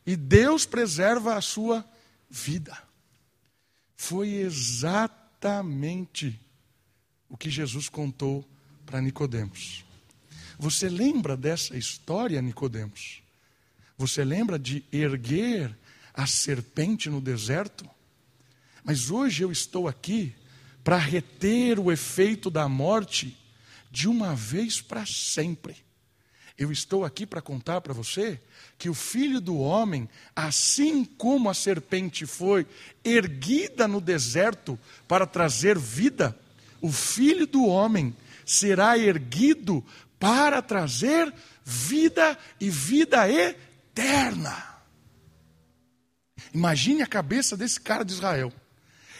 e 0.05 0.17
Deus 0.17 0.67
preserva 0.67 1.37
a 1.37 1.41
sua 1.41 1.85
vida. 2.29 2.77
Foi 3.97 4.29
exatamente 4.35 5.38
o 7.29 7.37
que 7.37 7.51
Jesus 7.51 7.88
contou 7.88 8.45
para 8.87 9.01
Nicodemos. 9.01 9.85
Você 10.59 10.88
lembra 10.88 11.37
dessa 11.37 11.77
história, 11.77 12.43
Nicodemos? 12.43 13.23
Você 13.97 14.25
lembra 14.25 14.59
de 14.59 14.85
erguer 14.93 15.77
a 16.19 16.27
serpente 16.27 17.09
no 17.09 17.21
deserto, 17.21 17.89
mas 18.83 19.09
hoje 19.09 19.45
eu 19.45 19.53
estou 19.53 19.87
aqui 19.87 20.35
para 20.83 20.97
reter 20.97 21.79
o 21.79 21.93
efeito 21.93 22.51
da 22.51 22.69
morte 22.69 23.39
de 23.89 24.09
uma 24.09 24.35
vez 24.35 24.81
para 24.81 25.07
sempre. 25.07 25.77
Eu 26.59 26.73
estou 26.73 27.05
aqui 27.05 27.25
para 27.25 27.41
contar 27.41 27.83
para 27.83 27.95
você 27.95 28.41
que 28.77 28.91
o 28.91 28.95
filho 28.95 29.41
do 29.41 29.59
homem, 29.59 30.09
assim 30.35 31.05
como 31.05 31.49
a 31.49 31.55
serpente 31.55 32.27
foi 32.27 32.67
erguida 33.05 33.87
no 33.87 34.01
deserto 34.01 34.77
para 35.07 35.25
trazer 35.25 35.79
vida, 35.79 36.37
o 36.81 36.91
filho 36.91 37.47
do 37.47 37.65
homem 37.65 38.13
será 38.45 38.99
erguido 38.99 39.85
para 40.19 40.61
trazer 40.63 41.33
vida 41.65 42.37
e 42.61 42.69
vida 42.69 43.31
eterna. 43.31 44.78
Imagine 46.53 47.03
a 47.03 47.07
cabeça 47.07 47.57
desse 47.57 47.81
cara 47.81 48.05
de 48.05 48.13
Israel. 48.13 48.53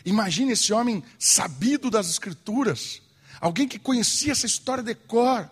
Imagine 0.05 0.53
esse 0.53 0.73
homem 0.73 1.03
sabido 1.19 1.91
das 1.91 2.09
Escrituras, 2.09 3.03
alguém 3.41 3.69
que 3.69 3.79
conhecia 3.79 4.33
essa 4.33 4.47
história 4.47 4.83
de 4.83 4.95
cor. 4.95 5.51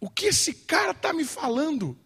O 0.00 0.08
que 0.08 0.26
esse 0.26 0.54
cara 0.54 0.92
está 0.92 1.12
me 1.12 1.24
falando? 1.24 1.98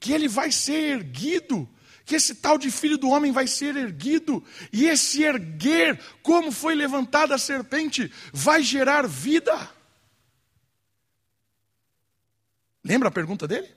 Que 0.00 0.12
ele 0.12 0.28
vai 0.28 0.50
ser 0.50 0.96
erguido, 0.96 1.68
que 2.04 2.14
esse 2.14 2.36
tal 2.36 2.56
de 2.56 2.70
filho 2.70 2.96
do 2.96 3.10
homem 3.10 3.32
vai 3.32 3.46
ser 3.46 3.76
erguido, 3.76 4.42
e 4.72 4.86
esse 4.86 5.22
erguer, 5.22 6.00
como 6.22 6.50
foi 6.50 6.74
levantada 6.74 7.34
a 7.34 7.38
serpente, 7.38 8.10
vai 8.32 8.62
gerar 8.62 9.06
vida. 9.06 9.70
Lembra 12.82 13.08
a 13.08 13.12
pergunta 13.12 13.48
dele? 13.48 13.68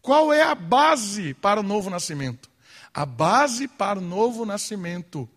Qual 0.00 0.32
é 0.32 0.42
a 0.42 0.54
base 0.54 1.34
para 1.34 1.60
o 1.60 1.62
novo 1.62 1.88
nascimento? 1.90 2.50
A 2.94 3.04
base 3.04 3.66
para 3.66 3.98
o 3.98 4.02
novo 4.02 4.46
nascimento 4.46 5.28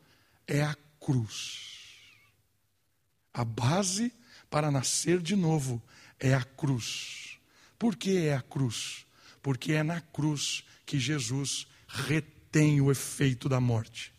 é 0.48 0.62
a 0.62 0.76
cruz. 1.04 1.65
A 3.34 3.43
base 3.43 4.13
para 4.50 4.70
nascer 4.70 5.20
de 5.20 5.36
novo 5.36 5.82
é 6.20 6.34
a 6.34 6.43
cruz. 6.43 7.39
Por 7.78 7.96
que 7.96 8.28
é 8.28 8.36
a 8.36 8.41
cruz? 8.41 9.06
Porque 9.41 9.74
é 9.74 9.82
na 9.82 10.00
cruz 10.00 10.63
que 10.86 11.00
Jesus 11.00 11.67
retém 11.88 12.80
o 12.80 12.91
efeito 12.91 13.50
da 13.50 13.60
morte 13.60 14.16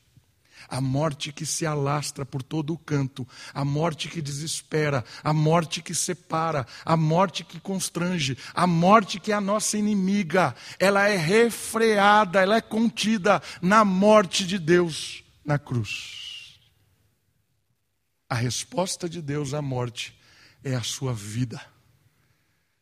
a 0.69 0.81
morte 0.81 1.33
que 1.33 1.45
se 1.45 1.67
alastra 1.67 2.25
por 2.25 2.43
todo 2.43 2.73
o 2.73 2.79
canto, 2.79 3.27
a 3.53 3.65
morte 3.65 4.09
que 4.09 4.23
desespera, 4.23 5.05
a 5.23 5.33
morte 5.33 5.83
que 5.83 5.95
separa, 5.95 6.67
a 6.85 6.97
morte 6.97 7.45
que 7.45 7.61
constrange, 7.61 8.37
a 8.55 8.67
morte 8.67 9.21
que 9.21 9.33
é 9.33 9.35
a 9.35 9.41
nossa 9.41 9.77
inimiga, 9.77 10.55
ela 10.79 11.09
é 11.09 11.17
refreada, 11.17 12.41
ela 12.41 12.57
é 12.57 12.61
contida 12.61 13.43
na 13.61 13.85
morte 13.85 14.47
de 14.47 14.59
Deus 14.59 15.23
na 15.45 15.59
cruz. 15.59 16.59
A 18.29 18.35
resposta 18.35 19.09
de 19.09 19.23
Deus 19.23 19.55
à 19.55 19.63
morte 19.63 20.19
é 20.63 20.75
a 20.75 20.83
sua 20.83 21.15
vida. 21.15 21.61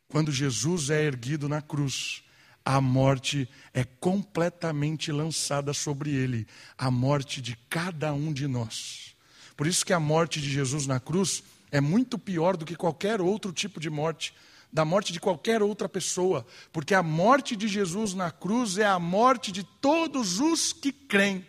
Quando 0.09 0.33
Jesus 0.33 0.91
é 0.91 1.03
erguido 1.05 1.49
na 1.49 1.63
cruz, 1.63 2.25
a 2.67 2.81
morte 2.81 3.49
é 3.73 3.85
completamente 3.85 5.13
lançada 5.13 5.73
sobre 5.73 6.11
ele, 6.11 6.49
a 6.77 6.91
morte 6.91 7.41
de 7.41 7.57
cada 7.71 8.13
um 8.13 8.33
de 8.33 8.49
nós. 8.49 9.15
Por 9.57 9.69
isso 9.69 9.87
que 9.87 9.93
a 9.93 10.01
morte 10.01 10.41
de 10.41 10.51
Jesus 10.51 10.85
na 10.85 10.99
cruz 10.99 11.45
é 11.71 11.81
muito 11.81 12.19
pior 12.19 12.57
do 12.57 12.65
que 12.65 12.75
qualquer 12.75 13.21
outro 13.21 13.53
tipo 13.53 13.79
de 13.79 13.89
morte, 13.89 14.35
da 14.73 14.85
morte 14.85 15.13
de 15.13 15.21
qualquer 15.21 15.63
outra 15.63 15.89
pessoa, 15.89 16.45
porque 16.73 16.93
a 16.93 17.05
morte 17.05 17.55
de 17.55 17.69
Jesus 17.69 18.15
na 18.15 18.33
cruz 18.33 18.79
é 18.79 18.85
a 18.85 18.99
morte 18.99 19.53
de 19.53 19.63
todos 19.63 20.41
os 20.41 20.73
que 20.73 20.91
creem. 20.91 21.47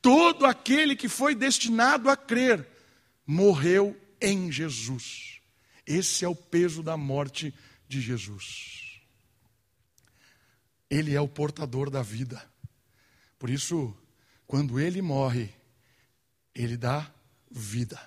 Todo 0.00 0.46
aquele 0.46 0.96
que 0.96 1.06
foi 1.06 1.34
destinado 1.34 2.08
a 2.08 2.16
crer 2.16 2.66
morreu 3.26 3.94
em 4.18 4.50
Jesus. 4.50 5.38
Esse 5.86 6.24
é 6.24 6.28
o 6.28 6.34
peso 6.34 6.82
da 6.82 6.96
morte 6.96 7.52
de 7.86 8.00
Jesus. 8.00 8.79
Ele 10.90 11.14
é 11.14 11.20
o 11.20 11.28
portador 11.28 11.88
da 11.88 12.02
vida. 12.02 12.42
Por 13.38 13.48
isso, 13.48 13.96
quando 14.46 14.80
ele 14.80 15.00
morre, 15.00 15.48
ele 16.54 16.76
dá 16.76 17.08
vida. 17.50 17.98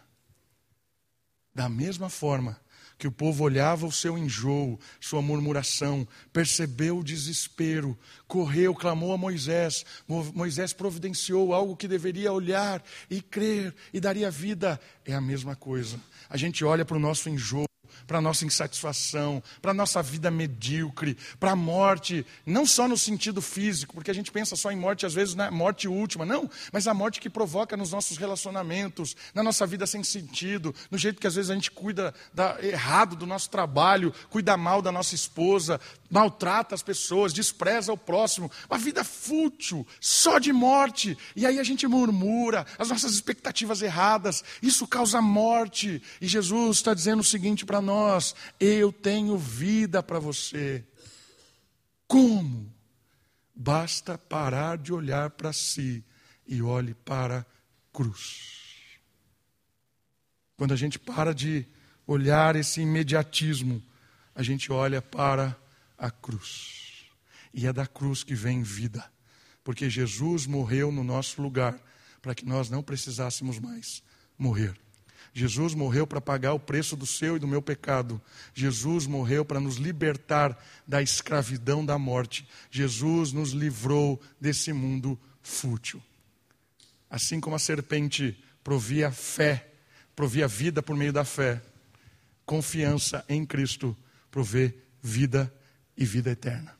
Da 1.55 1.69
mesma 1.69 2.09
forma 2.09 2.59
que 2.97 3.07
o 3.07 3.11
povo 3.11 3.43
olhava 3.43 3.85
o 3.85 3.91
seu 3.91 4.17
enjoo, 4.17 4.79
sua 4.99 5.21
murmuração, 5.21 6.07
percebeu 6.31 6.99
o 6.99 7.03
desespero, 7.03 7.97
correu, 8.27 8.73
clamou 8.73 9.11
a 9.13 9.17
Moisés. 9.17 9.85
Moisés 10.07 10.73
providenciou 10.73 11.53
algo 11.53 11.75
que 11.75 11.87
deveria 11.87 12.31
olhar 12.31 12.83
e 13.09 13.21
crer 13.21 13.73
e 13.93 13.99
daria 13.99 14.29
vida. 14.29 14.79
É 15.05 15.13
a 15.13 15.21
mesma 15.21 15.55
coisa. 15.55 15.99
A 16.29 16.37
gente 16.37 16.63
olha 16.63 16.85
para 16.85 16.97
o 16.97 16.99
nosso 16.99 17.29
enjoo 17.29 17.65
para 18.05 18.17
a 18.17 18.21
nossa 18.21 18.45
insatisfação, 18.45 19.41
para 19.61 19.71
a 19.71 19.73
nossa 19.73 20.01
vida 20.01 20.29
medíocre, 20.29 21.17
para 21.39 21.51
a 21.51 21.55
morte, 21.55 22.25
não 22.45 22.65
só 22.65 22.87
no 22.87 22.97
sentido 22.97 23.41
físico, 23.41 23.93
porque 23.93 24.11
a 24.11 24.13
gente 24.13 24.31
pensa 24.31 24.55
só 24.55 24.71
em 24.71 24.77
morte, 24.77 25.05
às 25.05 25.13
vezes 25.13 25.35
na 25.35 25.49
morte 25.51 25.87
última, 25.87 26.25
não, 26.25 26.49
mas 26.71 26.87
a 26.87 26.93
morte 26.93 27.19
que 27.19 27.29
provoca 27.29 27.77
nos 27.77 27.91
nossos 27.91 28.17
relacionamentos, 28.17 29.15
na 29.33 29.43
nossa 29.43 29.65
vida 29.65 29.85
sem 29.85 30.03
sentido, 30.03 30.73
no 30.89 30.97
jeito 30.97 31.19
que 31.19 31.27
às 31.27 31.35
vezes 31.35 31.51
a 31.51 31.55
gente 31.55 31.71
cuida 31.71 32.13
da, 32.33 32.57
errado 32.61 33.15
do 33.15 33.25
nosso 33.25 33.49
trabalho, 33.49 34.13
cuida 34.29 34.57
mal 34.57 34.81
da 34.81 34.91
nossa 34.91 35.15
esposa, 35.15 35.79
maltrata 36.09 36.75
as 36.75 36.83
pessoas, 36.83 37.33
despreza 37.33 37.91
o 37.91 37.97
próximo, 37.97 38.51
uma 38.69 38.77
vida 38.77 39.03
fútil, 39.03 39.85
só 39.99 40.37
de 40.37 40.53
morte, 40.53 41.17
e 41.35 41.45
aí 41.45 41.59
a 41.59 41.63
gente 41.63 41.87
murmura, 41.87 42.65
as 42.77 42.89
nossas 42.89 43.13
expectativas 43.13 43.81
erradas, 43.81 44.43
isso 44.61 44.87
causa 44.87 45.21
morte, 45.21 46.01
e 46.21 46.27
Jesus 46.27 46.77
está 46.77 46.93
dizendo 46.93 47.21
o 47.21 47.23
seguinte 47.23 47.65
para 47.65 47.81
nós: 47.81 47.92
eu 48.59 48.91
tenho 48.91 49.37
vida 49.37 50.01
para 50.01 50.19
você. 50.19 50.83
Como? 52.07 52.73
Basta 53.55 54.17
parar 54.17 54.77
de 54.77 54.91
olhar 54.91 55.29
para 55.31 55.53
si 55.53 56.03
e 56.47 56.61
olhe 56.61 56.93
para 56.93 57.39
a 57.39 57.45
cruz. 57.91 58.63
Quando 60.55 60.73
a 60.73 60.77
gente 60.77 60.97
para 60.97 61.33
de 61.33 61.65
olhar 62.05 62.55
esse 62.55 62.81
imediatismo, 62.81 63.81
a 64.35 64.41
gente 64.43 64.71
olha 64.71 65.01
para 65.01 65.57
a 65.97 66.09
cruz. 66.09 67.05
E 67.53 67.67
é 67.67 67.73
da 67.73 67.85
cruz 67.85 68.23
que 68.23 68.33
vem 68.33 68.63
vida, 68.63 69.11
porque 69.63 69.89
Jesus 69.89 70.45
morreu 70.45 70.91
no 70.91 71.03
nosso 71.03 71.41
lugar 71.41 71.79
para 72.21 72.33
que 72.33 72.45
nós 72.45 72.69
não 72.69 72.81
precisássemos 72.81 73.59
mais 73.59 74.01
morrer. 74.37 74.82
Jesus 75.33 75.73
morreu 75.73 76.05
para 76.05 76.21
pagar 76.21 76.53
o 76.53 76.59
preço 76.59 76.95
do 76.95 77.07
seu 77.07 77.35
e 77.35 77.39
do 77.39 77.47
meu 77.47 77.61
pecado. 77.61 78.21
Jesus 78.53 79.07
morreu 79.07 79.43
para 79.43 79.59
nos 79.59 79.77
libertar 79.77 80.57
da 80.87 81.01
escravidão 81.01 81.83
da 81.83 81.97
morte. 81.97 82.47
Jesus 82.69 83.31
nos 83.31 83.51
livrou 83.51 84.21
desse 84.39 84.71
mundo 84.71 85.19
fútil. 85.41 86.01
Assim 87.09 87.39
como 87.39 87.55
a 87.55 87.59
serpente 87.59 88.37
provia 88.63 89.11
fé, 89.11 89.71
provia 90.15 90.47
vida 90.47 90.83
por 90.83 90.95
meio 90.95 91.11
da 91.11 91.25
fé, 91.25 91.61
confiança 92.45 93.25
em 93.27 93.45
Cristo 93.45 93.97
provê 94.33 94.73
vida 94.99 95.53
e 95.95 96.03
vida 96.05 96.31
eterna. 96.31 96.75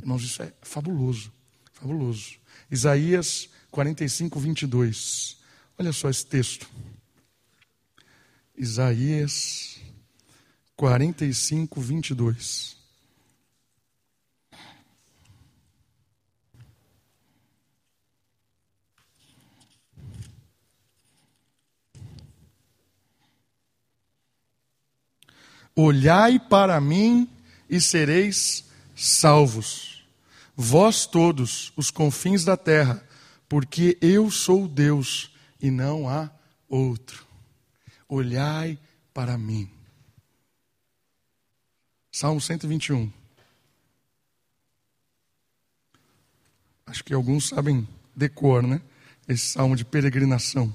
Irmãos, 0.00 0.24
isso 0.24 0.42
é 0.42 0.52
fabuloso, 0.62 1.32
fabuloso. 1.72 2.34
Isaías 2.68 3.48
45, 3.70 4.40
22. 4.40 5.36
Olha 5.78 5.92
só 5.92 6.10
esse 6.10 6.26
texto. 6.26 6.68
Isaías 8.56 9.80
45, 10.76 11.80
22. 11.80 12.76
Olhai 25.74 26.38
para 26.38 26.78
mim 26.80 27.26
e 27.68 27.80
sereis 27.80 28.64
salvos, 28.94 30.04
vós 30.54 31.06
todos, 31.06 31.72
os 31.76 31.90
confins 31.90 32.44
da 32.44 32.58
terra, 32.58 33.02
porque 33.48 33.96
eu 34.02 34.30
sou 34.30 34.68
Deus 34.68 35.34
e 35.58 35.70
não 35.70 36.06
há 36.06 36.30
outro 36.68 37.31
olhai 38.14 38.78
para 39.14 39.38
mim. 39.38 39.70
Salmo 42.10 42.40
121. 42.40 43.10
Acho 46.84 47.02
que 47.02 47.14
alguns 47.14 47.48
sabem 47.48 47.88
decor, 48.14 48.62
né? 48.62 48.82
Esse 49.26 49.46
salmo 49.46 49.74
de 49.74 49.84
peregrinação. 49.84 50.74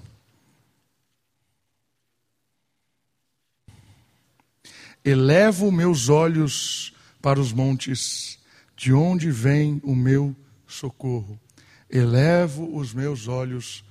Elevo 5.05 5.71
meus 5.71 6.09
olhos 6.09 6.91
para 7.21 7.39
os 7.39 7.53
montes, 7.53 8.39
de 8.75 8.91
onde 8.91 9.29
vem 9.29 9.79
o 9.83 9.95
meu 9.95 10.35
socorro. 10.65 11.39
Elevo 11.87 12.75
os 12.75 12.95
meus 12.95 13.27
olhos 13.27 13.85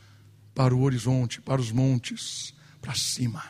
para 0.53 0.75
o 0.75 0.83
horizonte, 0.83 1.41
para 1.41 1.61
os 1.61 1.71
montes 1.71 2.56
para 2.87 2.95
cima. 2.95 3.43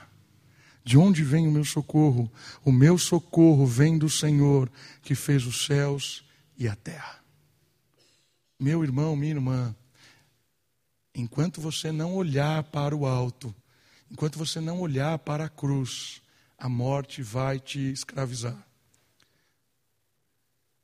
De 0.82 0.96
onde 0.96 1.22
vem 1.22 1.46
o 1.46 1.50
meu 1.50 1.64
socorro? 1.64 2.32
O 2.64 2.72
meu 2.72 2.96
socorro 2.96 3.66
vem 3.66 3.98
do 3.98 4.08
Senhor 4.08 4.70
que 5.02 5.14
fez 5.14 5.44
os 5.44 5.66
céus 5.66 6.24
e 6.56 6.66
a 6.66 6.74
terra. 6.74 7.22
Meu 8.58 8.82
irmão, 8.82 9.14
minha 9.14 9.34
irmã, 9.34 9.76
enquanto 11.14 11.60
você 11.60 11.92
não 11.92 12.14
olhar 12.14 12.62
para 12.64 12.96
o 12.96 13.04
alto, 13.04 13.54
enquanto 14.10 14.38
você 14.38 14.58
não 14.58 14.80
olhar 14.80 15.18
para 15.18 15.44
a 15.44 15.50
cruz, 15.50 16.22
a 16.56 16.66
morte 16.66 17.22
vai 17.22 17.60
te 17.60 17.92
escravizar. 17.92 18.56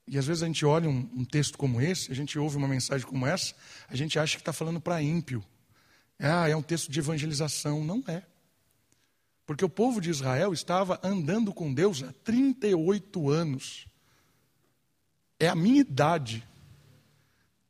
E 0.07 0.19
às 0.19 0.27
vezes 0.27 0.43
a 0.43 0.47
gente 0.47 0.67
olha 0.67 0.91
um, 0.91 1.09
um 1.15 1.25
texto 1.25 1.57
como 1.57 1.81
esse, 1.81 2.13
a 2.13 2.15
gente 2.15 2.39
ouve 2.39 2.59
uma 2.59 2.69
mensagem 2.69 3.07
como 3.07 3.27
essa, 3.27 3.55
a 3.89 3.97
gente 3.97 4.19
acha 4.19 4.37
que 4.37 4.43
está 4.43 4.53
falando 4.53 4.79
para 4.79 5.01
ímpio. 5.01 5.43
Ah, 6.19 6.51
é 6.51 6.55
um 6.55 6.63
texto 6.63 6.93
de 6.93 6.99
evangelização. 6.99 7.83
Não 7.83 8.05
é. 8.07 8.23
Porque 9.53 9.67
o 9.67 9.69
povo 9.69 10.01
de 10.01 10.09
Israel 10.09 10.55
estava 10.55 10.99
andando 11.03 11.53
com 11.53 11.75
Deus 11.75 12.03
há 12.03 12.11
38 12.25 13.29
anos. 13.29 13.87
É 15.39 15.47
a 15.47 15.55
minha 15.55 15.83
idade. 15.83 16.49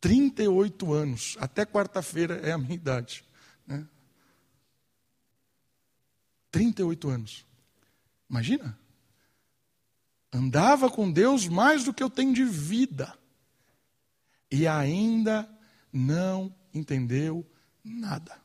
38 0.00 0.92
anos. 0.92 1.36
Até 1.40 1.66
quarta-feira 1.66 2.36
é 2.36 2.52
a 2.52 2.58
minha 2.58 2.76
idade. 2.76 3.24
Né? 3.66 3.84
38 6.52 7.08
anos. 7.08 7.44
Imagina. 8.30 8.78
Andava 10.32 10.88
com 10.88 11.10
Deus 11.10 11.48
mais 11.48 11.82
do 11.82 11.92
que 11.92 12.04
eu 12.04 12.08
tenho 12.08 12.32
de 12.32 12.44
vida. 12.44 13.12
E 14.52 14.68
ainda 14.68 15.52
não 15.92 16.54
entendeu 16.72 17.44
nada. 17.82 18.40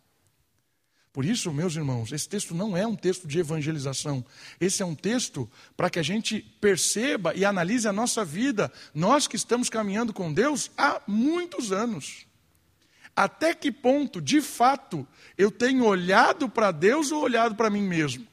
Por 1.17 1.25
isso, 1.25 1.51
meus 1.51 1.75
irmãos, 1.75 2.11
esse 2.11 2.29
texto 2.29 2.53
não 2.53 2.77
é 2.77 2.85
um 2.85 2.95
texto 2.95 3.27
de 3.27 3.39
evangelização. 3.39 4.23
Esse 4.61 4.83
é 4.83 4.85
um 4.85 4.93
texto 4.93 5.49
para 5.75 5.89
que 5.89 5.97
a 5.97 6.03
gente 6.03 6.41
perceba 6.61 7.33
e 7.33 7.43
analise 7.43 7.87
a 7.87 7.91
nossa 7.91 8.23
vida, 8.23 8.71
nós 8.93 9.25
que 9.25 9.35
estamos 9.35 9.67
caminhando 9.67 10.13
com 10.13 10.31
Deus 10.31 10.69
há 10.77 11.01
muitos 11.07 11.71
anos. 11.71 12.27
Até 13.15 13.55
que 13.55 13.71
ponto, 13.71 14.21
de 14.21 14.41
fato, 14.41 15.07
eu 15.35 15.49
tenho 15.49 15.85
olhado 15.85 16.47
para 16.47 16.69
Deus 16.69 17.11
ou 17.11 17.23
olhado 17.23 17.55
para 17.55 17.71
mim 17.71 17.81
mesmo? 17.81 18.27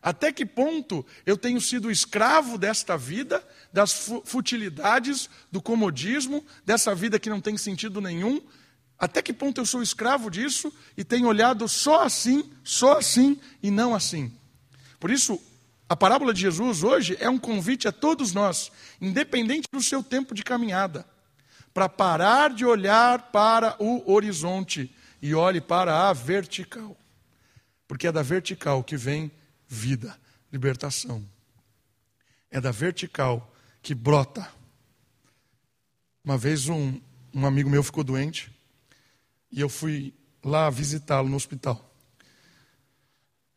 Até 0.00 0.32
que 0.32 0.46
ponto 0.46 1.04
eu 1.26 1.36
tenho 1.36 1.60
sido 1.60 1.90
escravo 1.90 2.56
desta 2.56 2.96
vida, 2.96 3.46
das 3.70 4.10
futilidades, 4.24 5.28
do 5.52 5.60
comodismo, 5.60 6.42
dessa 6.64 6.94
vida 6.94 7.20
que 7.20 7.28
não 7.28 7.42
tem 7.42 7.58
sentido 7.58 8.00
nenhum, 8.00 8.40
até 9.02 9.20
que 9.20 9.32
ponto 9.32 9.60
eu 9.60 9.66
sou 9.66 9.82
escravo 9.82 10.30
disso 10.30 10.72
e 10.96 11.02
tenho 11.02 11.26
olhado 11.26 11.68
só 11.68 12.04
assim, 12.04 12.48
só 12.62 12.98
assim 12.98 13.36
e 13.60 13.68
não 13.68 13.96
assim? 13.96 14.32
Por 15.00 15.10
isso, 15.10 15.42
a 15.88 15.96
parábola 15.96 16.32
de 16.32 16.42
Jesus 16.42 16.84
hoje 16.84 17.16
é 17.18 17.28
um 17.28 17.36
convite 17.36 17.88
a 17.88 17.90
todos 17.90 18.32
nós, 18.32 18.70
independente 19.00 19.66
do 19.72 19.82
seu 19.82 20.04
tempo 20.04 20.32
de 20.36 20.44
caminhada, 20.44 21.04
para 21.74 21.88
parar 21.88 22.50
de 22.50 22.64
olhar 22.64 23.32
para 23.32 23.74
o 23.82 24.08
horizonte 24.08 24.94
e 25.20 25.34
olhe 25.34 25.60
para 25.60 26.08
a 26.08 26.12
vertical. 26.12 26.96
Porque 27.88 28.06
é 28.06 28.12
da 28.12 28.22
vertical 28.22 28.84
que 28.84 28.96
vem 28.96 29.32
vida, 29.66 30.16
libertação. 30.52 31.26
É 32.52 32.60
da 32.60 32.70
vertical 32.70 33.52
que 33.82 33.96
brota. 33.96 34.48
Uma 36.24 36.38
vez 36.38 36.68
um, 36.68 37.00
um 37.34 37.44
amigo 37.44 37.68
meu 37.68 37.82
ficou 37.82 38.04
doente 38.04 38.52
e 39.52 39.60
eu 39.60 39.68
fui 39.68 40.14
lá 40.42 40.70
visitá-lo 40.70 41.28
no 41.28 41.36
hospital. 41.36 41.88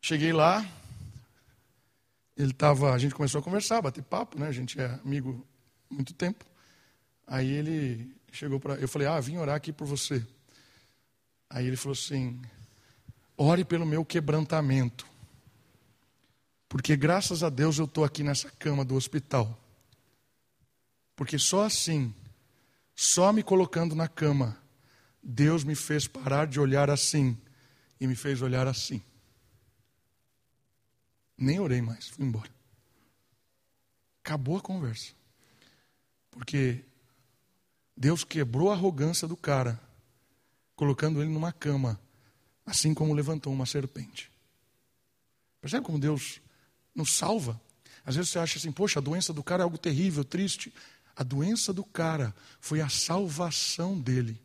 Cheguei 0.01 0.33
lá, 0.33 0.63
ele 2.37 2.51
estava, 2.51 2.93
a 2.93 2.97
gente 2.97 3.15
começou 3.15 3.39
a 3.39 3.43
conversar, 3.43 3.81
bater 3.81 4.03
papo, 4.03 4.37
né? 4.37 4.47
A 4.47 4.51
gente 4.51 4.79
é 4.79 4.85
amigo 5.03 5.47
há 5.89 5.93
muito 5.93 6.13
tempo. 6.13 6.45
Aí 7.25 7.49
ele 7.49 8.13
chegou 8.31 8.59
para. 8.59 8.75
Eu 8.75 8.87
falei, 8.87 9.07
ah, 9.07 9.19
vim 9.19 9.37
orar 9.37 9.55
aqui 9.55 9.71
por 9.71 9.87
você. 9.87 10.23
Aí 11.49 11.65
ele 11.65 11.77
falou 11.77 11.93
assim: 11.93 12.39
ore 13.37 13.63
pelo 13.63 13.85
meu 13.85 14.03
quebrantamento. 14.03 15.07
Porque 16.67 16.95
graças 16.95 17.41
a 17.41 17.49
Deus 17.49 17.79
eu 17.79 17.85
estou 17.85 18.03
aqui 18.03 18.21
nessa 18.21 18.49
cama 18.51 18.83
do 18.83 18.95
hospital. 18.95 19.57
Porque 21.15 21.39
só 21.39 21.63
assim, 21.63 22.13
só 22.93 23.31
me 23.31 23.41
colocando 23.41 23.95
na 23.95 24.07
cama, 24.07 24.57
Deus 25.27 25.63
me 25.63 25.73
fez 25.73 26.07
parar 26.07 26.45
de 26.45 26.59
olhar 26.59 26.87
assim 26.87 27.35
e 27.99 28.05
me 28.05 28.15
fez 28.15 28.43
olhar 28.43 28.67
assim. 28.67 29.01
Nem 31.35 31.59
orei 31.59 31.81
mais, 31.81 32.09
fui 32.09 32.23
embora. 32.23 32.49
Acabou 34.23 34.57
a 34.57 34.61
conversa. 34.61 35.13
Porque 36.29 36.85
Deus 37.97 38.23
quebrou 38.23 38.69
a 38.69 38.73
arrogância 38.73 39.27
do 39.27 39.35
cara, 39.35 39.81
colocando 40.75 41.19
ele 41.21 41.31
numa 41.31 41.51
cama, 41.51 41.99
assim 42.63 42.93
como 42.93 43.11
levantou 43.11 43.51
uma 43.51 43.65
serpente. 43.65 44.31
Percebe 45.59 45.85
como 45.87 45.97
Deus 45.97 46.39
nos 46.93 47.17
salva? 47.17 47.59
Às 48.05 48.15
vezes 48.15 48.29
você 48.29 48.37
acha 48.37 48.59
assim, 48.59 48.71
poxa, 48.71 48.99
a 48.99 49.01
doença 49.01 49.33
do 49.33 49.43
cara 49.43 49.63
é 49.63 49.65
algo 49.65 49.77
terrível, 49.79 50.23
triste. 50.23 50.71
A 51.15 51.23
doença 51.23 51.73
do 51.73 51.83
cara 51.83 52.35
foi 52.59 52.79
a 52.79 52.89
salvação 52.89 53.99
dele. 53.99 54.44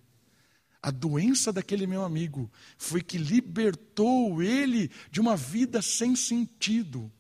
A 0.83 0.91
doença 0.91 1.53
daquele 1.53 1.87
meu 1.87 2.03
amigo 2.03 2.51
foi 2.79 3.03
que 3.03 3.19
libertou 3.19 4.43
ele 4.43 4.91
de 5.11 5.21
uma 5.21 5.37
vida 5.37 5.83
sem 5.83 6.17
sentido. 6.17 7.13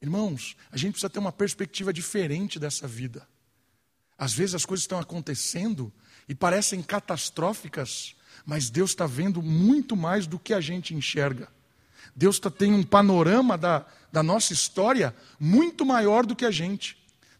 Irmãos, 0.00 0.56
a 0.70 0.76
gente 0.76 0.92
precisa 0.92 1.10
ter 1.10 1.18
uma 1.18 1.32
perspectiva 1.32 1.92
diferente 1.92 2.58
dessa 2.58 2.86
vida. 2.86 3.26
Às 4.16 4.32
vezes 4.32 4.54
as 4.54 4.64
coisas 4.64 4.84
estão 4.84 4.98
acontecendo 4.98 5.92
e 6.28 6.34
parecem 6.34 6.82
catastróficas, 6.82 8.14
mas 8.44 8.70
Deus 8.70 8.90
está 8.90 9.06
vendo 9.06 9.42
muito 9.42 9.96
mais 9.96 10.26
do 10.26 10.38
que 10.38 10.52
a 10.52 10.60
gente 10.60 10.94
enxerga. 10.94 11.48
Deus 12.14 12.36
está 12.36 12.50
tendo 12.50 12.76
um 12.76 12.82
panorama 12.82 13.56
da, 13.56 13.86
da 14.12 14.22
nossa 14.22 14.52
história 14.52 15.14
muito 15.38 15.86
maior 15.86 16.26
do 16.26 16.34
que 16.34 16.44
a 16.44 16.50
gente. 16.50 16.97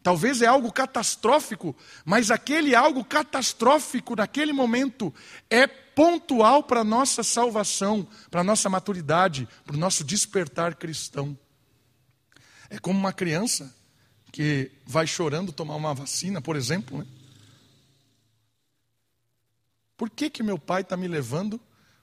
Talvez 0.09 0.41
é 0.41 0.47
algo 0.47 0.71
catastrófico, 0.71 1.75
mas 2.03 2.31
aquele 2.31 2.73
algo 2.73 3.05
catastrófico 3.05 4.15
naquele 4.15 4.51
momento 4.51 5.13
é 5.51 5.67
pontual 5.67 6.63
para 6.63 6.79
a 6.79 6.83
nossa 6.83 7.21
salvação, 7.21 8.07
para 8.31 8.41
a 8.41 8.43
nossa 8.43 8.67
maturidade, 8.71 9.47
para 9.63 9.75
o 9.75 9.79
nosso 9.79 10.03
despertar 10.03 10.73
cristão. 10.73 11.37
É 12.71 12.79
como 12.79 12.97
uma 12.97 13.13
criança 13.13 13.71
que 14.31 14.71
vai 14.83 15.05
chorando 15.05 15.51
tomar 15.51 15.75
uma 15.75 15.93
vacina, 15.93 16.41
por 16.41 16.55
exemplo. 16.55 16.97
Né? 16.97 17.05
Por 19.95 20.09
que, 20.09 20.27
que 20.27 20.41
meu 20.41 20.57
pai 20.57 20.81
está 20.81 20.97
me 20.97 21.07
levando 21.07 21.61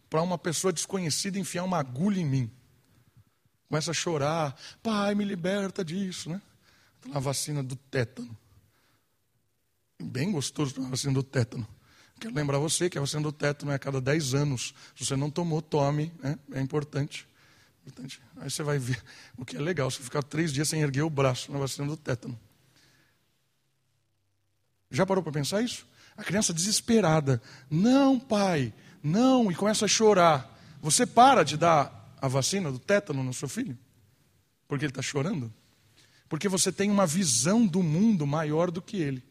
para 0.09 0.23
uma 0.23 0.39
pessoa 0.39 0.73
desconhecida 0.73 1.41
enfiar 1.41 1.65
uma 1.65 1.81
agulha 1.81 2.21
em 2.21 2.25
mim? 2.25 2.53
Começa 3.69 3.91
a 3.91 3.95
chorar, 3.95 4.57
pai, 4.81 5.13
me 5.17 5.25
liberta 5.25 5.85
disso, 5.85 6.31
né? 6.31 6.41
A 7.13 7.19
vacina 7.19 7.63
do 7.63 7.77
tétano. 7.77 8.37
Bem 10.03 10.31
gostoso 10.31 10.75
a 10.85 10.89
vacina 10.89 11.15
do 11.15 11.23
tétano. 11.23 11.67
Quero 12.19 12.35
lembrar 12.35 12.59
você 12.59 12.89
que 12.89 12.97
a 12.97 13.01
vacina 13.01 13.23
do 13.23 13.33
tétano 13.33 13.73
é 13.73 13.75
a 13.75 13.79
cada 13.79 14.01
10 14.01 14.35
anos. 14.35 14.75
Se 14.95 15.05
você 15.05 15.17
não 15.17 15.31
tomou, 15.31 15.61
tome, 15.61 16.13
né? 16.23 16.39
é 16.53 16.61
importante. 16.61 17.29
importante. 17.83 18.21
Aí 18.37 18.51
você 18.51 18.63
vai 18.63 18.79
ver 18.79 19.03
o 19.37 19.45
que 19.45 19.57
é 19.57 19.61
legal, 19.61 19.91
você 19.91 20.03
ficar 20.03 20.23
três 20.23 20.53
dias 20.53 20.69
sem 20.69 20.81
erguer 20.81 21.03
o 21.03 21.11
braço 21.11 21.53
na 21.53 21.59
vacina 21.59 21.87
do 21.87 21.97
tétano. 21.97 22.39
Já 24.91 25.05
parou 25.05 25.23
para 25.23 25.33
pensar 25.33 25.63
isso? 25.63 25.87
A 26.17 26.25
criança 26.25 26.55
desesperada, 26.55 27.43
não, 27.71 28.19
pai, 28.19 28.73
não, 29.03 29.51
e 29.51 29.55
começa 29.55 29.85
a 29.85 29.89
chorar. 29.89 30.55
Você 30.81 31.05
para 31.05 31.45
de 31.45 31.57
dar 31.57 32.17
a 32.21 32.29
vacina 32.29 32.73
do 32.73 32.79
tétano 32.79 33.23
no 33.23 33.35
seu 33.35 33.49
filho? 33.49 33.77
Porque 34.67 34.85
ele 34.85 34.91
está 34.91 35.03
chorando? 35.03 35.53
Porque 36.29 36.49
você 36.49 36.73
tem 36.73 36.91
uma 36.91 37.07
visão 37.07 37.67
do 37.67 37.83
mundo 37.83 38.27
maior 38.27 38.71
do 38.71 38.83
que 38.83 38.97
ele. 38.97 39.23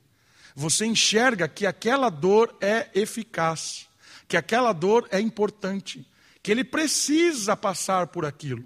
Você 0.55 0.85
enxerga 0.85 1.47
que 1.47 1.65
aquela 1.65 2.09
dor 2.09 2.55
é 2.61 2.89
eficaz, 2.93 3.87
que 4.27 4.37
aquela 4.37 4.71
dor 4.71 5.07
é 5.11 5.19
importante, 5.19 6.07
que 6.41 6.51
ele 6.51 6.63
precisa 6.63 7.57
passar 7.57 8.07
por 8.07 8.25
aquilo. 8.25 8.63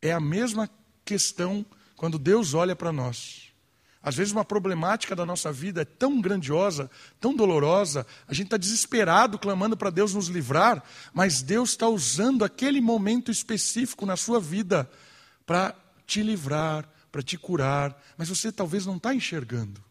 É 0.00 0.12
a 0.12 0.20
mesma 0.20 0.70
questão 1.04 1.66
quando 1.96 2.18
Deus 2.18 2.54
olha 2.54 2.76
para 2.76 2.92
nós. 2.92 3.44
Às 4.04 4.16
vezes, 4.16 4.34
uma 4.34 4.44
problemática 4.44 5.16
da 5.16 5.24
nossa 5.24 5.50
vida 5.50 5.80
é 5.80 5.84
tão 5.84 6.20
grandiosa, 6.20 6.90
tão 7.18 7.34
dolorosa, 7.34 8.06
a 8.28 8.34
gente 8.34 8.48
está 8.48 8.58
desesperado, 8.58 9.38
clamando 9.38 9.78
para 9.78 9.88
Deus 9.88 10.12
nos 10.12 10.28
livrar, 10.28 10.84
mas 11.14 11.40
Deus 11.40 11.70
está 11.70 11.88
usando 11.88 12.44
aquele 12.44 12.82
momento 12.82 13.30
específico 13.30 14.04
na 14.04 14.14
sua 14.14 14.38
vida 14.38 14.88
para 15.46 15.74
te 16.06 16.22
livrar, 16.22 16.88
para 17.10 17.22
te 17.22 17.38
curar, 17.38 18.00
mas 18.16 18.28
você 18.28 18.50
talvez 18.50 18.86
não 18.86 18.96
está 18.96 19.14
enxergando. 19.14 19.82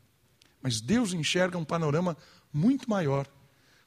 Mas 0.61 0.81
Deus 0.81 1.13
enxerga 1.13 1.57
um 1.57 1.65
panorama 1.65 2.17
muito 2.51 2.89
maior. 2.89 3.27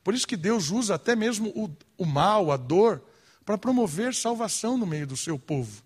Por 0.02 0.14
isso 0.14 0.26
que 0.26 0.36
Deus 0.36 0.70
usa 0.70 0.94
até 0.94 1.16
mesmo 1.16 1.50
o, 1.50 1.74
o 1.98 2.06
mal, 2.06 2.50
a 2.50 2.56
dor, 2.56 3.02
para 3.44 3.58
promover 3.58 4.14
salvação 4.14 4.76
no 4.76 4.86
meio 4.86 5.06
do 5.06 5.16
seu 5.16 5.38
povo. 5.38 5.82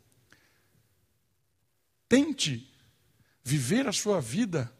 Tente 2.08 2.68
viver 3.44 3.86
a 3.86 3.92
sua 3.92 4.20
vida 4.20 4.72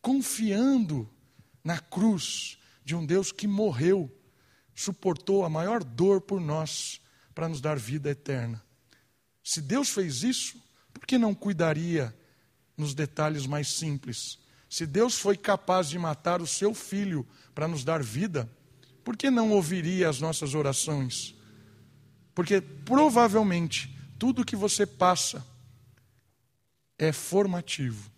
confiando 0.00 1.08
na 1.62 1.78
cruz 1.78 2.58
de 2.84 2.94
um 2.94 3.06
Deus 3.06 3.30
que 3.30 3.46
morreu, 3.46 4.10
suportou 4.74 5.44
a 5.44 5.50
maior 5.50 5.84
dor 5.84 6.20
por 6.20 6.40
nós 6.40 7.00
para 7.34 7.48
nos 7.48 7.60
dar 7.60 7.78
vida 7.78 8.10
eterna. 8.10 8.62
Se 9.42 9.60
Deus 9.60 9.90
fez 9.90 10.22
isso, 10.22 10.60
por 10.92 11.06
que 11.06 11.18
não 11.18 11.34
cuidaria 11.34 12.14
nos 12.76 12.94
detalhes 12.94 13.46
mais 13.46 13.68
simples? 13.68 14.38
Se 14.68 14.86
Deus 14.86 15.18
foi 15.18 15.36
capaz 15.36 15.88
de 15.88 15.98
matar 15.98 16.40
o 16.40 16.46
seu 16.46 16.74
filho 16.74 17.26
para 17.54 17.68
nos 17.68 17.84
dar 17.84 18.02
vida, 18.02 18.50
por 19.04 19.16
que 19.16 19.30
não 19.30 19.50
ouviria 19.50 20.08
as 20.08 20.20
nossas 20.20 20.54
orações? 20.54 21.34
Porque 22.34 22.60
provavelmente 22.60 23.94
tudo 24.18 24.44
que 24.44 24.56
você 24.56 24.86
passa 24.86 25.44
é 26.98 27.12
formativo. 27.12 28.10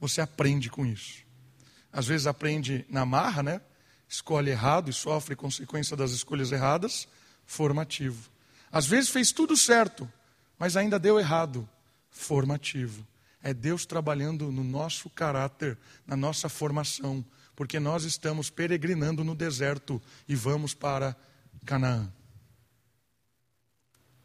Você 0.00 0.20
aprende 0.20 0.70
com 0.70 0.86
isso. 0.86 1.22
Às 1.92 2.06
vezes 2.06 2.26
aprende 2.26 2.86
na 2.88 3.04
marra, 3.04 3.42
né? 3.42 3.60
Escolhe 4.08 4.50
errado 4.50 4.88
e 4.88 4.92
sofre 4.92 5.34
consequência 5.34 5.96
das 5.96 6.12
escolhas 6.12 6.52
erradas, 6.52 7.08
formativo. 7.44 8.30
Às 8.70 8.86
vezes 8.86 9.10
fez 9.10 9.32
tudo 9.32 9.56
certo, 9.56 10.10
mas 10.58 10.76
ainda 10.76 10.98
deu 10.98 11.18
errado. 11.18 11.68
Formativo. 12.10 13.06
É 13.42 13.54
Deus 13.54 13.86
trabalhando 13.86 14.50
no 14.50 14.64
nosso 14.64 15.08
caráter, 15.08 15.78
na 16.06 16.16
nossa 16.16 16.48
formação, 16.48 17.24
porque 17.54 17.78
nós 17.78 18.04
estamos 18.04 18.50
peregrinando 18.50 19.22
no 19.22 19.34
deserto 19.34 20.02
e 20.26 20.34
vamos 20.34 20.74
para 20.74 21.16
Canaã. 21.64 22.12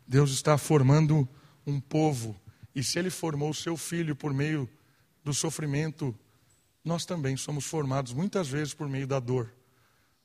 Deus 0.08 0.32
está 0.32 0.58
formando 0.58 1.28
um 1.66 1.80
povo, 1.80 2.40
e 2.76 2.84
se 2.84 2.98
Ele 2.98 3.10
formou 3.10 3.52
o 3.52 3.54
seu 3.54 3.78
filho 3.78 4.16
por 4.16 4.34
meio 4.34 4.70
do 5.24 5.34
sofrimento, 5.34 6.18
nós 6.84 7.06
também 7.06 7.38
somos 7.38 7.66
formados 7.66 8.12
muitas 8.14 8.48
vezes 8.48 8.74
por 8.74 8.90
meio 8.90 9.08
da 9.08 9.20
dor, 9.20 9.54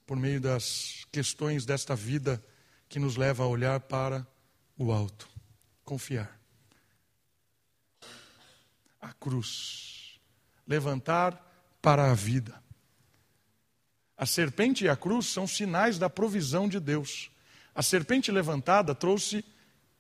por 0.07 0.17
meio 0.17 0.41
das 0.41 1.07
questões 1.13 1.65
desta 1.65 1.95
vida 1.95 2.43
que 2.89 2.99
nos 2.99 3.17
leva 3.17 3.45
a 3.45 3.47
olhar 3.47 3.81
para 3.81 4.27
o 4.77 4.91
alto 4.91 5.38
confiar. 5.89 6.39
A 9.01 9.11
cruz. 9.15 10.21
Levantar 10.67 11.33
para 11.81 12.11
a 12.11 12.15
vida. 12.15 12.63
A 14.15 14.27
serpente 14.27 14.85
e 14.85 14.89
a 14.91 14.95
cruz 14.95 15.25
são 15.25 15.47
sinais 15.47 15.99
da 15.99 16.11
provisão 16.11 16.69
de 16.69 16.79
Deus. 16.79 17.31
A 17.75 17.83
serpente 17.83 18.31
levantada 18.31 18.95
trouxe 18.95 19.43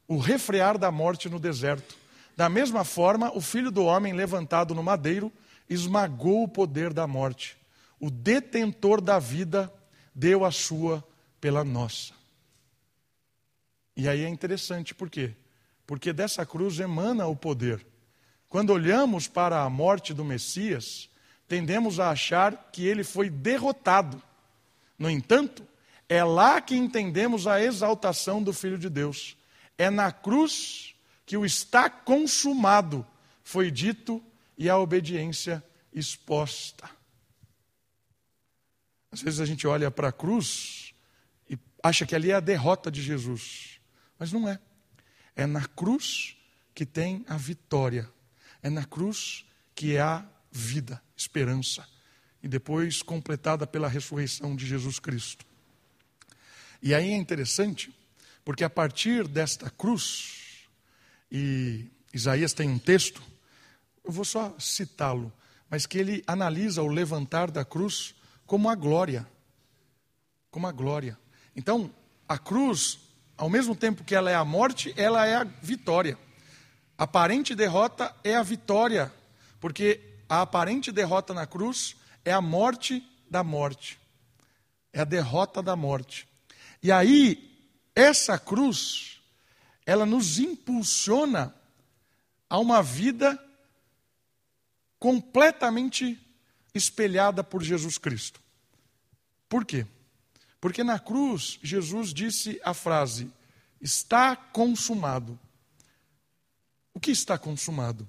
o 0.06 0.18
refrear 0.18 0.76
da 0.76 0.90
morte 0.90 1.26
no 1.26 1.38
deserto. 1.38 1.96
Da 2.36 2.50
mesma 2.50 2.84
forma, 2.84 3.34
o 3.34 3.40
filho 3.40 3.70
do 3.70 3.84
homem 3.84 4.12
levantado 4.12 4.74
no 4.74 4.82
madeiro 4.82 5.32
esmagou 5.70 6.42
o 6.42 6.48
poder 6.48 6.92
da 6.92 7.06
morte. 7.06 7.56
O 7.98 8.10
detentor 8.10 9.00
da 9.00 9.18
vida 9.18 9.72
deu 10.14 10.44
a 10.44 10.50
sua 10.50 11.02
pela 11.40 11.64
nossa. 11.64 12.12
E 13.96 14.06
aí 14.06 14.22
é 14.22 14.28
interessante, 14.28 14.94
por 14.94 15.08
quê? 15.08 15.34
Porque 15.88 16.12
dessa 16.12 16.44
cruz 16.44 16.78
emana 16.78 17.26
o 17.26 17.34
poder. 17.34 17.84
Quando 18.46 18.74
olhamos 18.74 19.26
para 19.26 19.62
a 19.62 19.70
morte 19.70 20.12
do 20.12 20.22
Messias, 20.22 21.08
tendemos 21.48 21.98
a 21.98 22.10
achar 22.10 22.68
que 22.70 22.86
ele 22.86 23.02
foi 23.02 23.30
derrotado. 23.30 24.22
No 24.98 25.08
entanto, 25.08 25.66
é 26.06 26.22
lá 26.22 26.60
que 26.60 26.76
entendemos 26.76 27.46
a 27.46 27.62
exaltação 27.62 28.42
do 28.42 28.52
Filho 28.52 28.76
de 28.76 28.90
Deus. 28.90 29.34
É 29.78 29.88
na 29.88 30.12
cruz 30.12 30.94
que 31.24 31.38
o 31.38 31.46
está 31.46 31.88
consumado 31.88 33.06
foi 33.42 33.70
dito 33.70 34.22
e 34.58 34.68
a 34.68 34.76
obediência 34.76 35.64
exposta. 35.90 36.90
Às 39.10 39.22
vezes 39.22 39.40
a 39.40 39.46
gente 39.46 39.66
olha 39.66 39.90
para 39.90 40.08
a 40.08 40.12
cruz 40.12 40.92
e 41.48 41.58
acha 41.82 42.04
que 42.04 42.14
ali 42.14 42.30
é 42.30 42.34
a 42.34 42.40
derrota 42.40 42.90
de 42.90 43.00
Jesus. 43.00 43.80
Mas 44.18 44.30
não 44.30 44.46
é. 44.46 44.60
É 45.38 45.46
na 45.46 45.64
cruz 45.64 46.36
que 46.74 46.84
tem 46.84 47.24
a 47.28 47.36
vitória. 47.36 48.10
É 48.60 48.68
na 48.68 48.84
cruz 48.84 49.46
que 49.72 49.96
há 49.96 50.26
vida, 50.50 51.00
esperança. 51.16 51.86
E 52.42 52.48
depois 52.48 53.02
completada 53.02 53.64
pela 53.64 53.86
ressurreição 53.86 54.56
de 54.56 54.66
Jesus 54.66 54.98
Cristo. 54.98 55.46
E 56.82 56.92
aí 56.92 57.12
é 57.12 57.16
interessante, 57.16 57.94
porque 58.44 58.64
a 58.64 58.70
partir 58.70 59.28
desta 59.28 59.70
cruz, 59.70 60.66
e 61.30 61.86
Isaías 62.12 62.52
tem 62.52 62.68
um 62.68 62.78
texto, 62.78 63.22
eu 64.04 64.10
vou 64.10 64.24
só 64.24 64.56
citá-lo, 64.58 65.32
mas 65.70 65.86
que 65.86 65.98
ele 65.98 66.24
analisa 66.26 66.82
o 66.82 66.88
levantar 66.88 67.48
da 67.48 67.64
cruz 67.64 68.12
como 68.44 68.68
a 68.68 68.74
glória. 68.74 69.24
Como 70.50 70.66
a 70.66 70.72
glória. 70.72 71.16
Então, 71.54 71.94
a 72.28 72.36
cruz, 72.36 72.98
ao 73.38 73.48
mesmo 73.48 73.74
tempo 73.76 74.02
que 74.02 74.16
ela 74.16 74.28
é 74.28 74.34
a 74.34 74.44
morte, 74.44 74.92
ela 74.96 75.24
é 75.24 75.36
a 75.36 75.44
vitória. 75.44 76.18
A 76.98 77.04
aparente 77.04 77.54
derrota 77.54 78.12
é 78.24 78.34
a 78.34 78.42
vitória, 78.42 79.12
porque 79.60 80.00
a 80.28 80.42
aparente 80.42 80.90
derrota 80.90 81.32
na 81.32 81.46
cruz 81.46 81.96
é 82.24 82.32
a 82.32 82.40
morte 82.40 83.08
da 83.30 83.44
morte. 83.44 83.98
É 84.92 85.00
a 85.00 85.04
derrota 85.04 85.62
da 85.62 85.76
morte. 85.76 86.26
E 86.82 86.90
aí, 86.90 87.56
essa 87.94 88.36
cruz, 88.36 89.20
ela 89.86 90.04
nos 90.04 90.40
impulsiona 90.40 91.54
a 92.50 92.58
uma 92.58 92.82
vida 92.82 93.38
completamente 94.98 96.18
espelhada 96.74 97.44
por 97.44 97.62
Jesus 97.62 97.98
Cristo. 97.98 98.40
Por 99.48 99.64
quê? 99.64 99.86
Porque 100.60 100.82
na 100.82 100.98
cruz, 100.98 101.58
Jesus 101.62 102.12
disse 102.12 102.60
a 102.64 102.74
frase: 102.74 103.30
está 103.80 104.34
consumado. 104.34 105.38
O 106.92 107.00
que 107.00 107.10
está 107.10 107.38
consumado? 107.38 108.08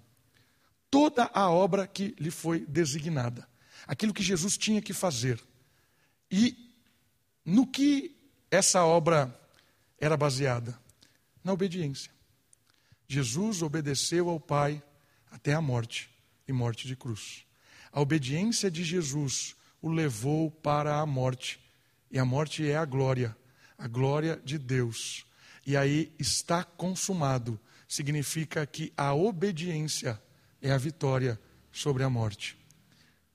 Toda 0.90 1.30
a 1.34 1.50
obra 1.50 1.86
que 1.86 2.16
lhe 2.20 2.32
foi 2.32 2.66
designada. 2.66 3.48
Aquilo 3.86 4.14
que 4.14 4.24
Jesus 4.24 4.58
tinha 4.58 4.82
que 4.82 4.94
fazer. 4.94 5.40
E 6.32 6.74
no 7.46 7.68
que 7.68 8.16
essa 8.50 8.84
obra 8.84 9.36
era 10.00 10.18
baseada? 10.18 10.80
Na 11.44 11.54
obediência. 11.54 12.12
Jesus 13.08 13.62
obedeceu 13.62 14.30
ao 14.30 14.40
Pai 14.40 14.82
até 15.32 15.54
a 15.54 15.62
morte 15.62 16.10
e 16.48 16.54
morte 16.54 16.88
de 16.88 16.96
cruz. 16.96 17.46
A 17.92 18.02
obediência 18.02 18.70
de 18.70 18.84
Jesus 18.84 19.56
o 19.82 19.90
levou 19.90 20.52
para 20.52 21.00
a 21.00 21.06
morte. 21.06 21.60
E 22.12 22.18
a 22.18 22.26
morte 22.26 22.68
é 22.68 22.76
a 22.76 22.86
glória, 22.86 23.36
a 23.78 23.88
glória 23.88 24.42
de 24.44 24.58
Deus. 24.58 25.26
E 25.66 25.78
aí 25.78 26.12
está 26.18 26.64
consumado. 26.64 27.60
Significa 27.88 28.66
que 28.66 28.92
a 28.98 29.14
obediência 29.14 30.20
é 30.62 30.72
a 30.72 30.78
vitória 30.78 31.40
sobre 31.72 32.04
a 32.04 32.10
morte. 32.10 32.58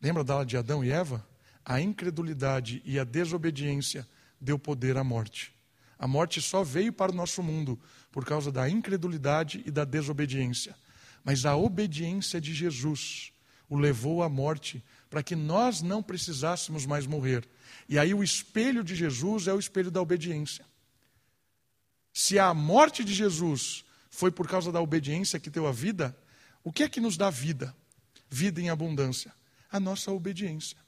Lembra 0.01 0.25
da 0.25 0.45
de 0.45 0.57
Adão 0.57 0.85
e 0.85 0.91
Eva? 0.91 1.27
A 1.65 1.81
incredulidade 1.81 2.83
e 2.85 2.99
a 2.99 3.05
desobediência 3.05 4.07
deu 4.41 4.59
poder 4.59 4.97
à 4.97 5.05
morte. 5.05 5.55
A 5.99 6.07
morte 6.07 6.43
só 6.43 6.63
veio 6.63 6.93
para 6.93 7.13
o 7.13 7.15
nosso 7.15 7.43
mundo 7.43 7.81
por 8.11 8.25
causa 8.25 8.53
da 8.53 8.69
incredulidade 8.69 9.63
e 9.65 9.71
da 9.71 9.85
desobediência. 9.85 10.77
Mas 11.25 11.47
a 11.47 11.57
obediência 11.57 12.41
de 12.41 12.53
Jesus 12.53 13.33
o 13.69 13.79
levou 13.79 14.23
à 14.23 14.29
morte 14.29 14.85
para 15.15 15.23
que 15.23 15.37
nós 15.37 15.81
não 15.81 16.03
precisássemos 16.03 16.85
mais 16.85 17.07
morrer. 17.07 17.49
E 17.89 18.01
aí 18.01 18.13
o 18.13 18.25
espelho 18.25 18.83
de 18.83 18.97
Jesus 18.97 19.47
é 19.47 19.55
o 19.55 19.61
espelho 19.61 19.89
da 19.89 20.03
obediência. 20.03 20.67
Se 22.13 22.37
a 22.37 22.53
morte 22.53 23.05
de 23.05 23.15
Jesus 23.15 23.85
foi 24.11 24.33
por 24.33 24.49
causa 24.49 24.73
da 24.73 24.81
obediência 24.81 25.39
que 25.39 25.49
deu 25.49 25.69
a 25.69 25.71
vida, 25.71 26.19
o 26.65 26.73
que 26.73 26.83
é 26.83 26.89
que 26.89 27.01
nos 27.01 27.17
dá 27.17 27.31
vida? 27.31 27.73
Vida 28.29 28.61
em 28.61 28.71
abundância. 28.71 29.33
A 29.71 29.79
nossa 29.79 30.11
obediência. 30.11 30.79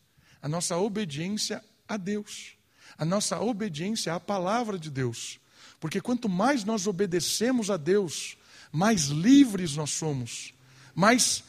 A 0.42 0.48
nossa 0.48 0.76
obediência 0.76 1.62
a 1.86 1.96
Deus 1.96 2.56
a 2.98 3.04
nossa 3.04 3.40
obediência 3.40 4.14
à 4.14 4.20
palavra 4.20 4.78
de 4.78 4.90
Deus. 4.90 5.38
Porque 5.78 6.00
quanto 6.00 6.28
mais 6.28 6.64
nós 6.64 6.86
obedecemos 6.86 7.70
a 7.70 7.76
Deus, 7.76 8.36
mais 8.72 9.06
livres 9.06 9.76
nós 9.76 9.90
somos, 9.90 10.54
mais 10.94 11.44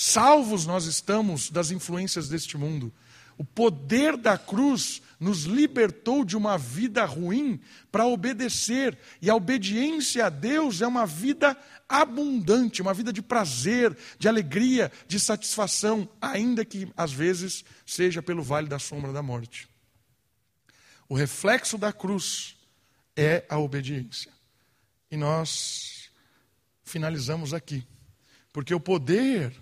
salvos 0.00 0.64
nós 0.64 0.84
estamos 0.84 1.50
das 1.50 1.72
influências 1.72 2.28
deste 2.28 2.56
mundo. 2.56 2.94
O 3.36 3.42
poder 3.42 4.16
da 4.16 4.38
cruz 4.38 5.02
nos 5.18 5.42
libertou 5.42 6.24
de 6.24 6.36
uma 6.36 6.56
vida 6.56 7.04
ruim 7.04 7.60
para 7.90 8.06
obedecer, 8.06 8.96
e 9.20 9.28
a 9.28 9.34
obediência 9.34 10.26
a 10.26 10.28
Deus 10.28 10.80
é 10.82 10.86
uma 10.86 11.04
vida 11.04 11.56
abundante, 11.88 12.80
uma 12.80 12.94
vida 12.94 13.12
de 13.12 13.20
prazer, 13.20 13.96
de 14.20 14.28
alegria, 14.28 14.92
de 15.08 15.18
satisfação, 15.18 16.08
ainda 16.20 16.64
que 16.64 16.88
às 16.96 17.12
vezes 17.12 17.64
seja 17.84 18.22
pelo 18.22 18.42
vale 18.42 18.68
da 18.68 18.78
sombra 18.78 19.12
da 19.12 19.22
morte. 19.22 19.68
O 21.08 21.14
reflexo 21.16 21.76
da 21.76 21.92
cruz 21.92 22.56
é 23.16 23.44
a 23.48 23.58
obediência. 23.58 24.30
E 25.10 25.16
nós 25.16 26.08
finalizamos 26.84 27.52
aqui. 27.52 27.84
Porque 28.52 28.72
o 28.72 28.78
poder 28.78 29.52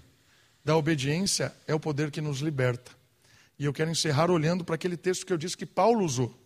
da 0.66 0.76
obediência 0.76 1.54
é 1.64 1.72
o 1.72 1.78
poder 1.78 2.10
que 2.10 2.20
nos 2.20 2.40
liberta. 2.40 2.90
E 3.56 3.64
eu 3.64 3.72
quero 3.72 3.88
encerrar 3.88 4.32
olhando 4.32 4.64
para 4.64 4.74
aquele 4.74 4.96
texto 4.96 5.24
que 5.24 5.32
eu 5.32 5.38
disse 5.38 5.56
que 5.56 5.64
Paulo 5.64 6.04
usou. 6.04 6.36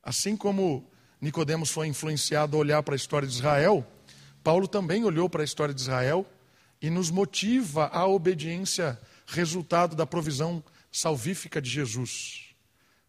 Assim 0.00 0.36
como 0.36 0.88
Nicodemos 1.20 1.68
foi 1.68 1.88
influenciado 1.88 2.56
a 2.56 2.60
olhar 2.60 2.84
para 2.84 2.94
a 2.94 2.96
história 2.96 3.26
de 3.26 3.34
Israel, 3.34 3.84
Paulo 4.44 4.68
também 4.68 5.04
olhou 5.04 5.28
para 5.28 5.42
a 5.42 5.44
história 5.44 5.74
de 5.74 5.80
Israel 5.80 6.24
e 6.80 6.88
nos 6.88 7.10
motiva 7.10 7.88
à 7.88 8.06
obediência, 8.06 8.96
resultado 9.26 9.96
da 9.96 10.06
provisão 10.06 10.62
salvífica 10.92 11.60
de 11.60 11.68
Jesus. 11.68 12.54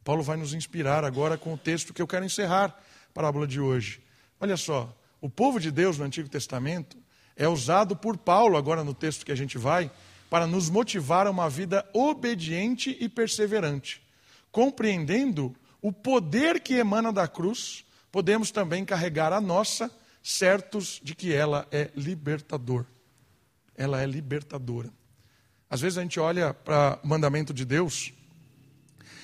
Paulo 0.03 0.23
vai 0.23 0.35
nos 0.35 0.55
inspirar 0.55 1.05
agora 1.05 1.37
com 1.37 1.53
o 1.53 1.57
texto 1.59 1.93
que 1.93 2.01
eu 2.01 2.07
quero 2.07 2.25
encerrar 2.25 2.75
a 3.07 3.13
parábola 3.13 3.45
de 3.45 3.59
hoje. 3.59 4.01
Olha 4.39 4.57
só, 4.57 4.91
o 5.21 5.29
povo 5.29 5.59
de 5.59 5.69
Deus 5.69 5.99
no 5.99 6.05
Antigo 6.05 6.27
Testamento 6.27 6.97
é 7.35 7.47
usado 7.47 7.95
por 7.95 8.17
Paulo, 8.17 8.57
agora 8.57 8.83
no 8.83 8.95
texto 8.95 9.23
que 9.23 9.31
a 9.31 9.35
gente 9.35 9.55
vai, 9.55 9.91
para 10.29 10.45
nos 10.45 10.69
motivar 10.69 11.25
a 11.25 11.31
uma 11.31 11.49
vida 11.49 11.87
obediente 11.93 12.95
e 12.99 13.09
perseverante. 13.09 14.01
Compreendendo 14.51 15.55
o 15.81 15.91
poder 15.91 16.59
que 16.59 16.75
emana 16.75 17.11
da 17.11 17.27
cruz, 17.27 17.83
podemos 18.11 18.51
também 18.51 18.85
carregar 18.85 19.33
a 19.33 19.41
nossa, 19.41 19.91
certos 20.21 20.99
de 21.03 21.15
que 21.15 21.33
ela 21.33 21.67
é 21.71 21.89
libertador. 21.95 22.85
Ela 23.75 24.01
é 24.01 24.05
libertadora. 24.05 24.91
Às 25.69 25.81
vezes 25.81 25.97
a 25.97 26.01
gente 26.01 26.19
olha 26.19 26.53
para 26.53 26.99
o 27.03 27.07
mandamento 27.07 27.53
de 27.53 27.63
Deus 27.63 28.11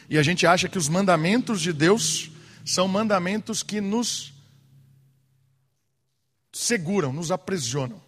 e 0.10 0.18
a 0.18 0.24
gente 0.24 0.46
acha 0.46 0.70
que 0.70 0.78
os 0.78 0.88
mandamentos 0.88 1.62
de 1.62 1.74
Deus 1.74 2.32
são 2.64 2.88
mandamentos 2.88 3.64
que 3.64 3.82
nos 3.82 4.34
seguram, 6.54 7.12
nos 7.12 7.32
aprisionam. 7.32 8.05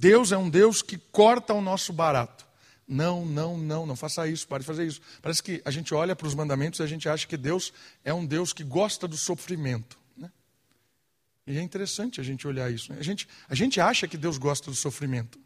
Deus 0.00 0.32
é 0.32 0.38
um 0.38 0.48
Deus 0.48 0.80
que 0.80 0.96
corta 0.96 1.52
o 1.52 1.60
nosso 1.60 1.92
barato. 1.92 2.46
Não, 2.88 3.26
não, 3.26 3.58
não, 3.58 3.84
não 3.84 3.94
faça 3.94 4.26
isso, 4.26 4.48
pare 4.48 4.62
de 4.62 4.66
fazer 4.66 4.86
isso. 4.86 4.98
Parece 5.20 5.42
que 5.42 5.60
a 5.62 5.70
gente 5.70 5.92
olha 5.92 6.16
para 6.16 6.26
os 6.26 6.34
mandamentos 6.34 6.80
e 6.80 6.82
a 6.82 6.86
gente 6.86 7.06
acha 7.06 7.26
que 7.26 7.36
Deus 7.36 7.70
é 8.02 8.12
um 8.12 8.24
Deus 8.24 8.54
que 8.54 8.64
gosta 8.64 9.06
do 9.06 9.18
sofrimento. 9.18 9.98
Né? 10.16 10.30
E 11.46 11.58
é 11.58 11.60
interessante 11.60 12.18
a 12.18 12.24
gente 12.24 12.48
olhar 12.48 12.72
isso. 12.72 12.90
Né? 12.90 12.98
A, 12.98 13.02
gente, 13.02 13.28
a 13.46 13.54
gente 13.54 13.78
acha 13.78 14.08
que 14.08 14.16
Deus 14.16 14.38
gosta 14.38 14.70
do 14.70 14.74
sofrimento. 14.74 15.38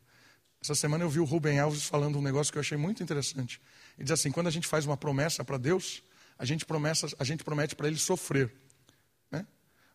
Essa 0.63 0.77
semana 0.77 1.03
eu 1.03 1.11
vi 1.11 1.19
o 1.19 1.25
Rubem 1.25 1.59
Alves 1.59 1.83
falando 1.83 2.17
um 2.17 2.23
negócio 2.23 2.53
que 2.53 2.59
eu 2.59 2.63
achei 2.63 2.79
muito 2.79 3.03
interessante. 3.03 3.61
Ele 3.99 4.05
diz 4.05 4.13
assim: 4.13 4.31
quando 4.31 4.47
a 4.47 4.53
gente 4.53 4.69
faz 4.69 4.87
uma 4.87 4.97
promessa 4.97 5.45
para 5.45 5.59
Deus, 5.59 6.01
a 6.39 6.45
gente, 6.45 6.65
promessa, 6.65 7.09
a 7.19 7.25
gente 7.25 7.43
promete 7.43 7.75
para 7.75 7.89
Ele 7.89 7.99
sofrer. 7.99 8.55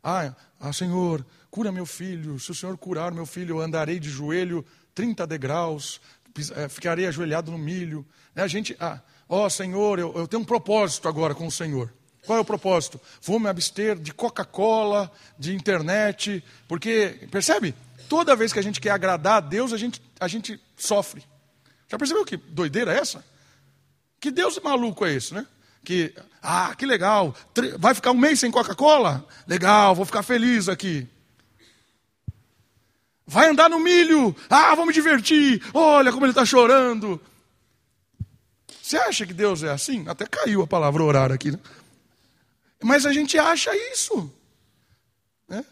Ah, 0.04 0.34
ah, 0.60 0.74
Senhor, 0.74 1.26
cura 1.52 1.72
meu 1.72 1.86
filho. 1.86 2.40
Se 2.40 2.52
o 2.52 2.56
Senhor 2.56 2.78
curar 2.78 3.12
meu 3.12 3.26
filho, 3.26 3.58
eu 3.58 3.62
andarei 3.62 4.00
de 4.00 4.10
joelho 4.10 4.66
30 4.96 5.26
degraus, 5.28 6.02
eh, 6.56 6.70
ficarei 6.70 7.08
ajoelhado 7.08 7.52
no 7.52 7.58
milho. 7.58 8.06
Né? 8.34 8.44
A 8.44 8.48
gente, 8.48 8.76
ah, 8.80 9.00
ó 9.28 9.46
oh, 9.46 9.50
Senhor, 9.50 10.00
eu, 10.00 10.14
eu 10.16 10.28
tenho 10.28 10.42
um 10.42 10.46
propósito 10.46 11.08
agora 11.08 11.34
com 11.36 11.48
o 11.48 11.52
Senhor. 11.52 11.94
Qual 12.26 12.38
é 12.38 12.42
o 12.42 12.46
propósito? 12.46 13.00
Vou 13.22 13.40
me 13.40 13.48
abster 13.48 13.98
de 13.98 14.14
Coca-Cola, 14.14 15.12
de 15.38 15.56
internet, 15.56 16.44
porque, 16.68 17.28
percebe? 17.32 17.74
Toda 18.08 18.36
vez 18.36 18.52
que 18.52 18.60
a 18.60 18.62
gente 18.62 18.82
quer 18.82 18.92
agradar 18.92 19.38
a 19.38 19.40
Deus, 19.40 19.74
a 19.74 19.78
gente, 19.78 20.02
a 20.20 20.28
gente 20.28 20.60
sofre. 20.76 21.24
Já 21.88 21.98
percebeu 21.98 22.26
que 22.26 22.38
doideira 22.38 22.94
é 22.94 23.00
essa? 23.00 23.24
Que 24.20 24.30
Deus 24.30 24.60
maluco 24.60 25.06
é 25.06 25.14
esse, 25.14 25.34
né? 25.34 25.48
Que, 25.90 26.14
ah, 26.40 26.76
que 26.76 26.86
legal, 26.86 27.36
vai 27.80 27.96
ficar 27.96 28.12
um 28.12 28.16
mês 28.16 28.40
sem 28.40 28.52
Coca-Cola? 28.52 29.28
Legal, 29.48 29.96
vou 29.96 30.06
ficar 30.06 30.22
feliz 30.22 30.70
aqui. 30.70 31.08
Vai 33.26 33.50
andar 33.50 33.72
no 33.72 33.80
milho, 33.80 34.36
ah, 34.52 34.76
me 34.86 34.94
divertir, 34.94 35.60
olha 35.74 36.12
como 36.12 36.28
ele 36.28 36.32
está 36.32 36.46
chorando. 36.46 37.20
Você 38.80 38.98
acha 38.98 39.26
que 39.26 39.34
Deus 39.34 39.64
é 39.64 39.72
assim? 39.72 40.08
Até 40.08 40.28
caiu 40.28 40.62
a 40.62 40.68
palavra 40.68 41.04
orar 41.04 41.32
aqui. 41.32 41.50
Né? 41.50 41.60
Mas 42.84 43.08
a 43.08 43.12
gente 43.12 43.40
acha 43.40 43.76
isso. 43.92 44.32
Né? 45.48 45.66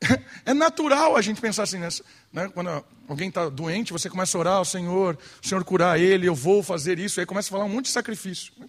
É 0.46 0.54
natural 0.54 1.16
a 1.16 1.20
gente 1.20 1.40
pensar 1.40 1.64
assim, 1.64 1.78
né? 1.78 2.48
quando 2.54 2.84
alguém 3.08 3.28
está 3.28 3.48
doente, 3.48 3.92
você 3.92 4.08
começa 4.08 4.38
a 4.38 4.40
orar 4.40 4.56
ao 4.58 4.64
Senhor, 4.64 5.18
o 5.42 5.48
Senhor 5.48 5.64
curar 5.64 5.98
ele, 5.98 6.28
eu 6.28 6.34
vou 6.34 6.62
fazer 6.62 7.00
isso, 7.00 7.18
aí 7.18 7.26
começa 7.26 7.48
a 7.48 7.50
falar 7.50 7.64
um 7.64 7.68
monte 7.68 7.86
de 7.86 7.90
sacrifício. 7.90 8.52
Né? 8.56 8.68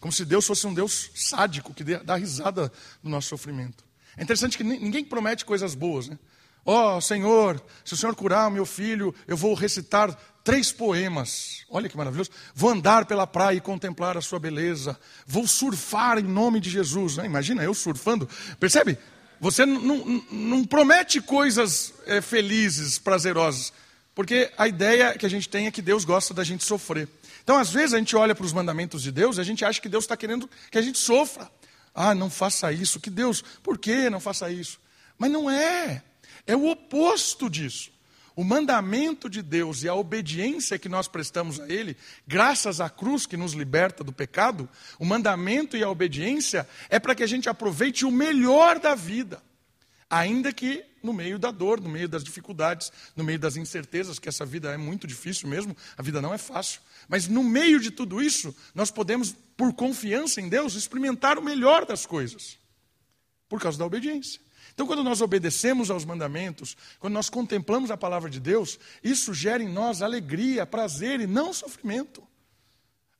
Como 0.00 0.12
se 0.12 0.24
Deus 0.24 0.46
fosse 0.46 0.66
um 0.66 0.74
Deus 0.74 1.10
sádico, 1.14 1.74
que 1.74 1.82
dá 1.82 2.16
risada 2.16 2.72
no 3.02 3.10
nosso 3.10 3.28
sofrimento. 3.28 3.84
É 4.16 4.22
interessante 4.22 4.56
que 4.56 4.64
ninguém 4.64 5.04
promete 5.04 5.44
coisas 5.44 5.74
boas, 5.74 6.08
né? 6.08 6.18
Ó 6.64 6.96
oh, 6.96 7.00
Senhor, 7.00 7.62
se 7.84 7.94
o 7.94 7.96
Senhor 7.96 8.14
curar 8.14 8.48
o 8.48 8.50
meu 8.50 8.66
filho, 8.66 9.14
eu 9.26 9.36
vou 9.36 9.54
recitar 9.54 10.14
três 10.44 10.70
poemas. 10.70 11.64
Olha 11.70 11.88
que 11.88 11.96
maravilhoso. 11.96 12.30
Vou 12.54 12.70
andar 12.70 13.06
pela 13.06 13.26
praia 13.26 13.56
e 13.56 13.60
contemplar 13.60 14.18
a 14.18 14.20
sua 14.20 14.38
beleza. 14.38 14.98
Vou 15.26 15.46
surfar 15.46 16.18
em 16.18 16.24
nome 16.24 16.60
de 16.60 16.68
Jesus. 16.68 17.16
Né? 17.16 17.24
Imagina 17.24 17.62
eu 17.62 17.72
surfando. 17.72 18.28
Percebe? 18.60 18.98
Você 19.40 19.64
não, 19.64 20.64
promete 20.64 21.20
coisas 21.20 21.94
é, 22.06 22.20
felizes, 22.20 22.98
prazerosas. 22.98 23.72
Porque 24.14 24.50
a 24.58 24.66
ideia 24.66 25.16
que 25.16 25.24
a 25.24 25.30
gente 25.30 25.48
tem 25.48 25.66
é 25.66 25.70
que 25.70 25.80
Deus 25.80 26.04
gosta 26.04 26.34
da 26.34 26.42
gente 26.42 26.64
sofrer. 26.64 27.08
Então, 27.48 27.56
às 27.56 27.70
vezes, 27.70 27.94
a 27.94 27.98
gente 27.98 28.14
olha 28.14 28.34
para 28.34 28.44
os 28.44 28.52
mandamentos 28.52 29.02
de 29.02 29.10
Deus 29.10 29.38
e 29.38 29.40
a 29.40 29.42
gente 29.42 29.64
acha 29.64 29.80
que 29.80 29.88
Deus 29.88 30.04
está 30.04 30.14
querendo 30.14 30.50
que 30.70 30.76
a 30.76 30.82
gente 30.82 30.98
sofra. 30.98 31.50
Ah, 31.94 32.14
não 32.14 32.28
faça 32.28 32.70
isso. 32.70 33.00
Que 33.00 33.08
Deus, 33.08 33.42
por 33.62 33.78
que 33.78 34.10
não 34.10 34.20
faça 34.20 34.50
isso? 34.50 34.78
Mas 35.16 35.30
não 35.30 35.48
é. 35.48 36.02
É 36.46 36.54
o 36.54 36.68
oposto 36.68 37.48
disso. 37.48 37.90
O 38.36 38.44
mandamento 38.44 39.30
de 39.30 39.40
Deus 39.40 39.82
e 39.82 39.88
a 39.88 39.94
obediência 39.94 40.78
que 40.78 40.90
nós 40.90 41.08
prestamos 41.08 41.58
a 41.58 41.66
Ele, 41.66 41.96
graças 42.26 42.82
à 42.82 42.90
cruz 42.90 43.24
que 43.24 43.34
nos 43.34 43.54
liberta 43.54 44.04
do 44.04 44.12
pecado, 44.12 44.68
o 44.98 45.06
mandamento 45.06 45.74
e 45.74 45.82
a 45.82 45.88
obediência 45.88 46.68
é 46.90 46.98
para 46.98 47.14
que 47.14 47.22
a 47.22 47.26
gente 47.26 47.48
aproveite 47.48 48.04
o 48.04 48.10
melhor 48.10 48.78
da 48.78 48.94
vida, 48.94 49.42
ainda 50.10 50.52
que 50.52 50.84
no 51.02 51.14
meio 51.14 51.38
da 51.38 51.50
dor, 51.50 51.80
no 51.80 51.88
meio 51.88 52.10
das 52.10 52.22
dificuldades, 52.22 52.92
no 53.16 53.24
meio 53.24 53.38
das 53.38 53.56
incertezas, 53.56 54.18
que 54.18 54.28
essa 54.28 54.44
vida 54.44 54.70
é 54.70 54.76
muito 54.76 55.06
difícil 55.06 55.48
mesmo, 55.48 55.74
a 55.96 56.02
vida 56.02 56.20
não 56.20 56.34
é 56.34 56.38
fácil. 56.38 56.82
Mas 57.08 57.26
no 57.26 57.42
meio 57.42 57.80
de 57.80 57.90
tudo 57.90 58.20
isso, 58.20 58.54
nós 58.74 58.90
podemos, 58.90 59.34
por 59.56 59.72
confiança 59.72 60.40
em 60.40 60.48
Deus, 60.48 60.74
experimentar 60.74 61.38
o 61.38 61.42
melhor 61.42 61.86
das 61.86 62.04
coisas, 62.04 62.58
por 63.48 63.60
causa 63.60 63.78
da 63.78 63.86
obediência. 63.86 64.40
Então, 64.74 64.86
quando 64.86 65.02
nós 65.02 65.20
obedecemos 65.20 65.90
aos 65.90 66.04
mandamentos, 66.04 66.76
quando 67.00 67.14
nós 67.14 67.28
contemplamos 67.28 67.90
a 67.90 67.96
palavra 67.96 68.30
de 68.30 68.38
Deus, 68.38 68.78
isso 69.02 69.34
gera 69.34 69.62
em 69.62 69.68
nós 69.68 70.02
alegria, 70.02 70.66
prazer 70.66 71.18
e 71.18 71.26
não 71.26 71.52
sofrimento. 71.52 72.22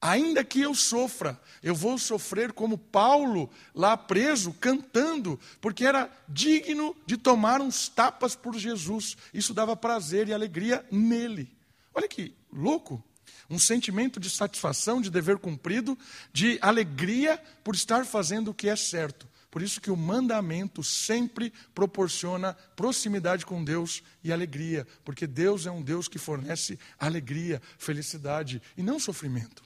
Ainda 0.00 0.44
que 0.44 0.60
eu 0.60 0.72
sofra, 0.76 1.40
eu 1.60 1.74
vou 1.74 1.98
sofrer 1.98 2.52
como 2.52 2.78
Paulo, 2.78 3.50
lá 3.74 3.96
preso, 3.96 4.52
cantando, 4.60 5.40
porque 5.60 5.84
era 5.84 6.08
digno 6.28 6.94
de 7.04 7.16
tomar 7.16 7.60
uns 7.60 7.88
tapas 7.88 8.36
por 8.36 8.56
Jesus. 8.56 9.16
Isso 9.34 9.52
dava 9.52 9.74
prazer 9.74 10.28
e 10.28 10.32
alegria 10.32 10.86
nele. 10.92 11.50
Olha 11.92 12.06
que 12.06 12.32
louco! 12.52 13.02
Um 13.48 13.58
sentimento 13.58 14.20
de 14.20 14.28
satisfação, 14.28 15.00
de 15.00 15.10
dever 15.10 15.38
cumprido, 15.38 15.96
de 16.32 16.58
alegria 16.60 17.42
por 17.64 17.74
estar 17.74 18.04
fazendo 18.04 18.50
o 18.50 18.54
que 18.54 18.68
é 18.68 18.76
certo. 18.76 19.26
Por 19.50 19.62
isso 19.62 19.80
que 19.80 19.90
o 19.90 19.96
mandamento 19.96 20.82
sempre 20.84 21.52
proporciona 21.74 22.54
proximidade 22.76 23.46
com 23.46 23.64
Deus 23.64 24.02
e 24.22 24.30
alegria, 24.30 24.86
porque 25.04 25.26
Deus 25.26 25.64
é 25.64 25.70
um 25.70 25.82
Deus 25.82 26.06
que 26.06 26.18
fornece 26.18 26.78
alegria, 26.98 27.62
felicidade 27.78 28.60
e 28.76 28.82
não 28.82 29.00
sofrimento. 29.00 29.62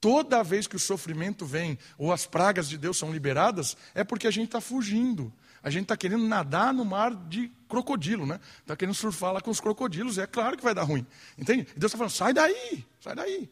Toda 0.00 0.42
vez 0.42 0.66
que 0.66 0.74
o 0.74 0.80
sofrimento 0.80 1.44
vem 1.44 1.78
ou 1.96 2.12
as 2.12 2.26
pragas 2.26 2.68
de 2.68 2.76
Deus 2.76 2.98
são 2.98 3.12
liberadas, 3.12 3.76
é 3.94 4.02
porque 4.02 4.26
a 4.26 4.30
gente 4.32 4.46
está 4.46 4.60
fugindo. 4.60 5.32
A 5.62 5.70
gente 5.70 5.84
está 5.84 5.96
querendo 5.96 6.26
nadar 6.26 6.74
no 6.74 6.84
mar 6.84 7.14
de 7.14 7.52
crocodilo, 7.72 8.26
né? 8.26 8.38
Está 8.60 8.76
querendo 8.76 8.94
surfar 8.94 9.32
lá 9.32 9.40
com 9.40 9.50
os 9.50 9.58
crocodilos, 9.58 10.18
é 10.18 10.26
claro 10.26 10.58
que 10.58 10.62
vai 10.62 10.74
dar 10.74 10.82
ruim. 10.82 11.06
Entende? 11.38 11.66
E 11.74 11.78
Deus 11.78 11.90
está 11.90 11.96
falando, 11.96 12.12
sai 12.12 12.34
daí, 12.34 12.84
sai 13.00 13.14
daí. 13.14 13.50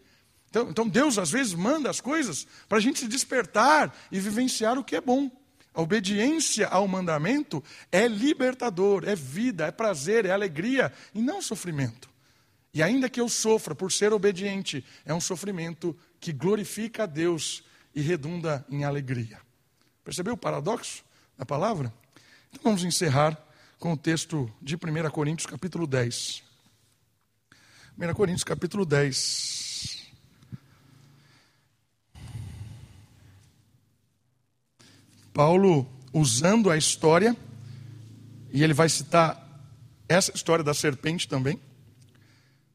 Então, 0.51 0.69
então 0.69 0.87
Deus 0.87 1.17
às 1.17 1.31
vezes 1.31 1.55
manda 1.55 1.89
as 1.89 2.03
coisas 2.03 2.47
para 2.69 2.77
a 2.77 2.81
gente 2.81 2.99
se 2.99 3.09
despertar 3.09 3.97
e 4.13 4.21
vivenciar 4.21 4.79
o 4.79 4.85
que 4.85 4.95
é 4.95 5.01
bom. 5.01 5.31
A 5.73 5.81
obediência 5.81 6.67
ao 6.67 6.87
mandamento 6.87 7.65
é 7.91 8.07
libertador, 8.07 9.05
é 9.09 9.15
vida, 9.15 9.65
é 9.67 9.71
prazer, 9.71 10.27
é 10.27 10.33
alegria 10.33 10.93
e 11.15 11.23
não 11.23 11.41
sofrimento. 11.41 12.11
E 12.75 12.83
ainda 12.83 13.09
que 13.09 13.21
eu 13.21 13.29
sofra 13.29 13.75
por 13.75 13.91
ser 13.91 14.13
obediente, 14.13 14.85
é 15.07 15.15
um 15.15 15.21
sofrimento 15.21 15.97
que 16.21 16.33
glorifica 16.33 17.05
a 17.05 17.07
Deus 17.07 17.65
e 17.95 18.03
redunda 18.03 18.67
em 18.69 18.85
alegria. 18.85 19.41
Percebeu 20.05 20.35
o 20.35 20.37
paradoxo 20.37 21.03
da 21.39 21.47
palavra? 21.47 21.93
Então 22.51 22.65
vamos 22.65 22.85
encerrar 22.85 23.50
com 23.81 23.95
o 23.95 23.97
texto 23.97 24.53
de 24.61 24.77
1 24.77 25.11
Coríntios, 25.11 25.47
capítulo 25.47 25.87
10. 25.87 26.43
1 27.99 28.15
Coríntios, 28.15 28.45
capítulo 28.45 28.85
10. 28.85 30.07
Paulo 35.33 35.91
usando 36.13 36.71
a 36.71 36.77
história, 36.77 37.35
e 38.53 38.63
ele 38.63 38.75
vai 38.75 38.87
citar 38.91 39.49
essa 40.07 40.31
história 40.35 40.63
da 40.63 40.75
serpente 40.75 41.27
também, 41.27 41.59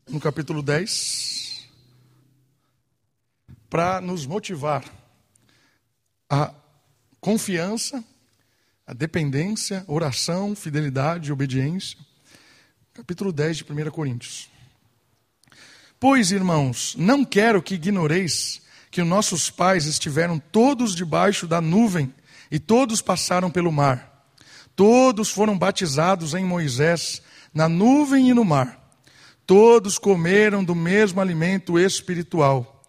no 0.10 0.20
capítulo 0.20 0.64
10, 0.64 1.68
para 3.70 4.01
nos 4.01 4.26
motivar 4.26 4.84
a 6.28 6.51
confiança, 7.22 8.03
a 8.88 8.94
dependência, 8.94 9.84
oração, 9.88 10.56
fidelidade, 10.56 11.32
obediência. 11.32 11.98
Capítulo 12.94 13.34
10 13.34 13.58
de 13.58 13.64
1 13.64 13.90
Coríntios. 13.90 14.48
Pois, 16.00 16.32
irmãos, 16.32 16.96
não 16.96 17.26
quero 17.26 17.64
que 17.64 17.76
ignoreis 17.76 18.62
que 18.92 19.04
nossos 19.04 19.50
pais 19.50 19.88
estiveram 19.88 20.38
todos 20.38 20.94
debaixo 20.94 21.48
da 21.48 21.60
nuvem 21.60 22.14
e 22.52 22.60
todos 22.60 23.02
passaram 23.02 23.50
pelo 23.50 23.72
mar. 23.72 24.30
Todos 24.76 25.32
foram 25.32 25.58
batizados 25.58 26.36
em 26.36 26.46
Moisés, 26.46 27.24
na 27.54 27.68
nuvem 27.68 28.30
e 28.30 28.34
no 28.36 28.46
mar. 28.46 28.80
Todos 29.48 29.98
comeram 29.98 30.64
do 30.64 30.76
mesmo 30.76 31.20
alimento 31.20 31.80
espiritual. 31.80 32.84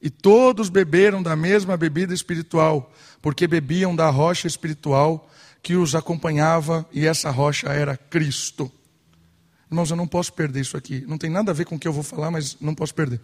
E 0.00 0.08
todos 0.08 0.70
beberam 0.70 1.22
da 1.22 1.36
mesma 1.36 1.76
bebida 1.76 2.14
espiritual, 2.14 2.90
porque 3.20 3.46
bebiam 3.46 3.94
da 3.94 4.08
rocha 4.08 4.46
espiritual 4.46 5.28
que 5.62 5.76
os 5.76 5.94
acompanhava, 5.94 6.84
e 6.92 7.06
essa 7.06 7.30
rocha 7.30 7.68
era 7.68 7.96
Cristo. 7.96 8.70
Irmãos, 9.70 9.90
eu 9.90 9.96
não 9.96 10.06
posso 10.06 10.32
perder 10.32 10.60
isso 10.60 10.76
aqui. 10.76 11.04
Não 11.06 11.16
tem 11.16 11.30
nada 11.30 11.50
a 11.50 11.54
ver 11.54 11.64
com 11.64 11.76
o 11.76 11.78
que 11.78 11.86
eu 11.86 11.92
vou 11.92 12.02
falar, 12.02 12.30
mas 12.30 12.56
não 12.60 12.74
posso 12.74 12.94
perder. 12.94 13.20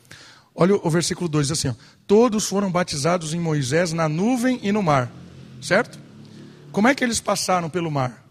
Olha 0.54 0.74
o 0.76 0.90
versículo 0.90 1.28
2, 1.28 1.48
diz 1.48 1.58
assim: 1.58 1.68
ó, 1.68 1.74
Todos 2.06 2.46
foram 2.46 2.70
batizados 2.70 3.34
em 3.34 3.40
Moisés 3.40 3.92
na 3.92 4.08
nuvem 4.08 4.58
e 4.62 4.72
no 4.72 4.82
mar. 4.82 5.10
Certo? 5.60 5.98
Como 6.72 6.88
é 6.88 6.94
que 6.94 7.02
eles 7.02 7.20
passaram 7.20 7.68
pelo 7.68 7.90
mar? 7.90 8.24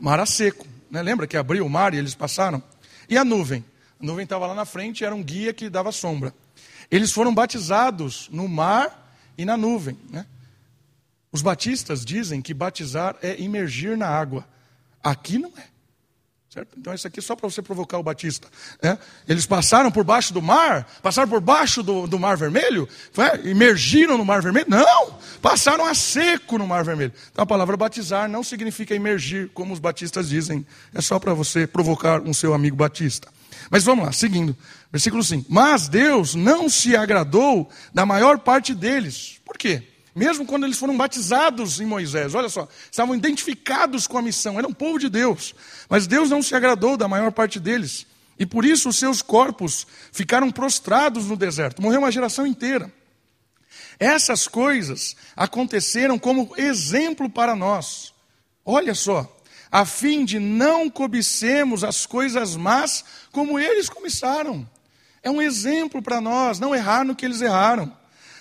Mar 0.00 0.20
a 0.20 0.26
seco. 0.26 0.66
Né? 0.90 1.02
Lembra 1.02 1.26
que 1.26 1.36
abriu 1.36 1.66
o 1.66 1.70
mar 1.70 1.92
e 1.92 1.98
eles 1.98 2.14
passaram? 2.14 2.62
E 3.08 3.18
a 3.18 3.24
nuvem? 3.24 3.64
A 4.00 4.06
nuvem 4.06 4.24
estava 4.24 4.46
lá 4.46 4.54
na 4.54 4.64
frente, 4.64 5.04
era 5.04 5.14
um 5.14 5.22
guia 5.22 5.52
que 5.52 5.68
dava 5.68 5.92
sombra. 5.92 6.32
Eles 6.90 7.12
foram 7.12 7.34
batizados 7.34 8.28
no 8.32 8.48
mar 8.48 9.16
e 9.36 9.44
na 9.44 9.56
nuvem. 9.56 9.98
Né? 10.10 10.24
Os 11.34 11.42
batistas 11.42 12.04
dizem 12.04 12.40
que 12.40 12.54
batizar 12.54 13.16
é 13.20 13.34
imergir 13.40 13.96
na 13.96 14.06
água. 14.06 14.46
Aqui 15.02 15.36
não 15.36 15.52
é. 15.56 15.64
Certo? 16.48 16.78
Então, 16.78 16.94
isso 16.94 17.08
aqui 17.08 17.18
é 17.18 17.22
só 17.22 17.34
para 17.34 17.50
você 17.50 17.60
provocar 17.60 17.98
o 17.98 18.04
Batista. 18.04 18.46
Né? 18.80 18.96
Eles 19.26 19.44
passaram 19.44 19.90
por 19.90 20.04
baixo 20.04 20.32
do 20.32 20.40
mar, 20.40 20.86
passaram 21.02 21.28
por 21.28 21.40
baixo 21.40 21.82
do, 21.82 22.06
do 22.06 22.20
Mar 22.20 22.36
Vermelho, 22.36 22.88
foi? 23.12 23.50
emergiram 23.50 24.16
no 24.16 24.24
Mar 24.24 24.40
Vermelho? 24.42 24.66
Não! 24.68 25.18
Passaram 25.42 25.84
a 25.84 25.92
seco 25.92 26.56
no 26.56 26.68
Mar 26.68 26.84
Vermelho. 26.84 27.12
Então, 27.32 27.42
a 27.42 27.46
palavra 27.46 27.76
batizar 27.76 28.28
não 28.28 28.44
significa 28.44 28.94
emergir, 28.94 29.50
como 29.52 29.74
os 29.74 29.80
batistas 29.80 30.28
dizem. 30.28 30.64
É 30.94 31.00
só 31.00 31.18
para 31.18 31.34
você 31.34 31.66
provocar 31.66 32.20
um 32.20 32.32
seu 32.32 32.54
amigo 32.54 32.76
batista. 32.76 33.26
Mas 33.68 33.82
vamos 33.82 34.04
lá, 34.04 34.12
seguindo. 34.12 34.56
Versículo 34.92 35.24
5. 35.24 35.46
Mas 35.48 35.88
Deus 35.88 36.36
não 36.36 36.68
se 36.68 36.94
agradou 36.94 37.68
da 37.92 38.06
maior 38.06 38.38
parte 38.38 38.72
deles. 38.72 39.40
Por 39.44 39.58
quê? 39.58 39.93
Mesmo 40.14 40.46
quando 40.46 40.64
eles 40.64 40.78
foram 40.78 40.96
batizados 40.96 41.80
em 41.80 41.86
Moisés, 41.86 42.34
olha 42.34 42.48
só, 42.48 42.68
estavam 42.90 43.14
identificados 43.14 44.06
com 44.06 44.16
a 44.16 44.22
missão, 44.22 44.58
eram 44.58 44.72
povo 44.72 44.98
de 44.98 45.08
Deus, 45.08 45.54
mas 45.88 46.06
Deus 46.06 46.30
não 46.30 46.42
se 46.42 46.54
agradou 46.54 46.96
da 46.96 47.08
maior 47.08 47.32
parte 47.32 47.58
deles, 47.58 48.06
e 48.38 48.46
por 48.46 48.64
isso 48.64 48.88
os 48.88 48.96
seus 48.96 49.22
corpos 49.22 49.86
ficaram 50.12 50.50
prostrados 50.50 51.26
no 51.26 51.36
deserto, 51.36 51.82
morreu 51.82 52.00
uma 52.00 52.12
geração 52.12 52.46
inteira. 52.46 52.92
Essas 53.98 54.46
coisas 54.46 55.16
aconteceram 55.36 56.18
como 56.18 56.52
exemplo 56.56 57.28
para 57.28 57.56
nós, 57.56 58.12
olha 58.64 58.94
só, 58.94 59.30
a 59.70 59.84
fim 59.84 60.24
de 60.24 60.38
não 60.38 60.88
cobicemos 60.88 61.82
as 61.82 62.06
coisas 62.06 62.54
más 62.54 63.04
como 63.32 63.58
eles 63.58 63.88
começaram. 63.88 64.68
É 65.20 65.28
um 65.28 65.42
exemplo 65.42 66.00
para 66.00 66.20
nós, 66.20 66.60
não 66.60 66.72
errar 66.72 67.04
no 67.04 67.16
que 67.16 67.24
eles 67.24 67.40
erraram. 67.40 67.92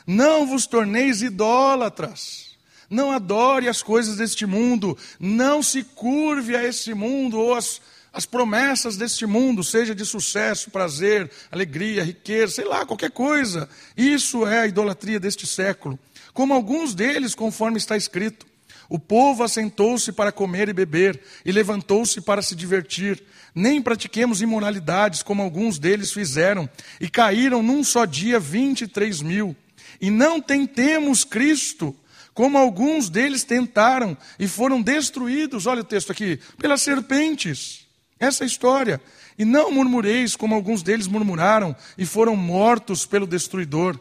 Não 0.05 0.45
vos 0.45 0.67
torneis 0.67 1.21
idólatras. 1.21 2.53
Não 2.89 3.11
adore 3.11 3.67
as 3.67 3.81
coisas 3.81 4.17
deste 4.17 4.45
mundo. 4.45 4.97
Não 5.19 5.63
se 5.63 5.83
curve 5.83 6.55
a 6.55 6.63
esse 6.63 6.93
mundo 6.93 7.39
ou 7.39 7.55
as, 7.55 7.81
as 8.11 8.25
promessas 8.25 8.97
deste 8.97 9.25
mundo, 9.25 9.63
seja 9.63 9.95
de 9.95 10.05
sucesso, 10.05 10.69
prazer, 10.69 11.31
alegria, 11.51 12.03
riqueza, 12.03 12.55
sei 12.55 12.65
lá, 12.65 12.85
qualquer 12.85 13.11
coisa. 13.11 13.67
Isso 13.97 14.45
é 14.45 14.59
a 14.59 14.67
idolatria 14.67 15.19
deste 15.19 15.47
século. 15.47 15.97
Como 16.33 16.53
alguns 16.53 16.93
deles, 16.93 17.33
conforme 17.33 17.77
está 17.77 17.97
escrito. 17.97 18.45
O 18.89 18.99
povo 18.99 19.43
assentou-se 19.43 20.11
para 20.11 20.31
comer 20.31 20.69
e 20.69 20.73
beber, 20.73 21.19
e 21.43 21.51
levantou-se 21.51 22.21
para 22.21 22.41
se 22.43 22.53
divertir. 22.53 23.23
Nem 23.55 23.81
pratiquemos 23.81 24.41
imoralidades, 24.41 25.23
como 25.23 25.41
alguns 25.41 25.79
deles 25.79 26.11
fizeram, 26.11 26.69
e 26.99 27.09
caíram 27.09 27.63
num 27.63 27.83
só 27.83 28.05
dia 28.05 28.39
vinte 28.39 28.81
e 28.81 28.87
três 28.87 29.21
mil. 29.21 29.55
E 29.99 30.09
não 30.09 30.41
tentemos 30.41 31.23
Cristo, 31.23 31.95
como 32.33 32.57
alguns 32.57 33.09
deles 33.09 33.43
tentaram 33.43 34.17
e 34.39 34.47
foram 34.47 34.81
destruídos, 34.81 35.67
olha 35.67 35.81
o 35.81 35.85
texto 35.85 36.11
aqui, 36.11 36.39
pelas 36.57 36.81
serpentes. 36.81 37.85
Essa 38.19 38.43
é 38.43 38.47
história. 38.47 39.01
E 39.37 39.45
não 39.45 39.71
murmureis, 39.71 40.35
como 40.35 40.55
alguns 40.55 40.81
deles 40.81 41.07
murmuraram 41.07 41.75
e 41.97 42.05
foram 42.05 42.35
mortos 42.35 43.05
pelo 43.05 43.27
destruidor. 43.27 43.99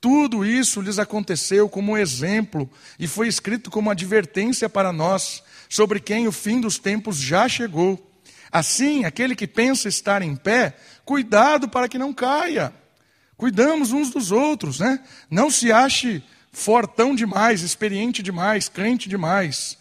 Tudo 0.00 0.44
isso 0.44 0.80
lhes 0.80 0.98
aconteceu 0.98 1.68
como 1.68 1.96
exemplo 1.96 2.68
e 2.98 3.06
foi 3.06 3.26
escrito 3.26 3.70
como 3.70 3.90
advertência 3.90 4.68
para 4.68 4.92
nós, 4.92 5.42
sobre 5.68 5.98
quem 5.98 6.28
o 6.28 6.32
fim 6.32 6.60
dos 6.60 6.78
tempos 6.78 7.16
já 7.16 7.48
chegou. 7.48 8.10
Assim, 8.52 9.04
aquele 9.04 9.34
que 9.34 9.46
pensa 9.46 9.88
estar 9.88 10.22
em 10.22 10.36
pé, 10.36 10.76
cuidado 11.04 11.68
para 11.68 11.88
que 11.88 11.98
não 11.98 12.12
caia. 12.12 12.72
Cuidamos 13.36 13.92
uns 13.92 14.10
dos 14.10 14.30
outros, 14.30 14.78
né? 14.78 15.00
Não 15.30 15.50
se 15.50 15.72
ache 15.72 16.22
fortão 16.52 17.14
demais, 17.14 17.62
experiente 17.62 18.22
demais, 18.22 18.68
crente 18.68 19.08
demais. 19.08 19.76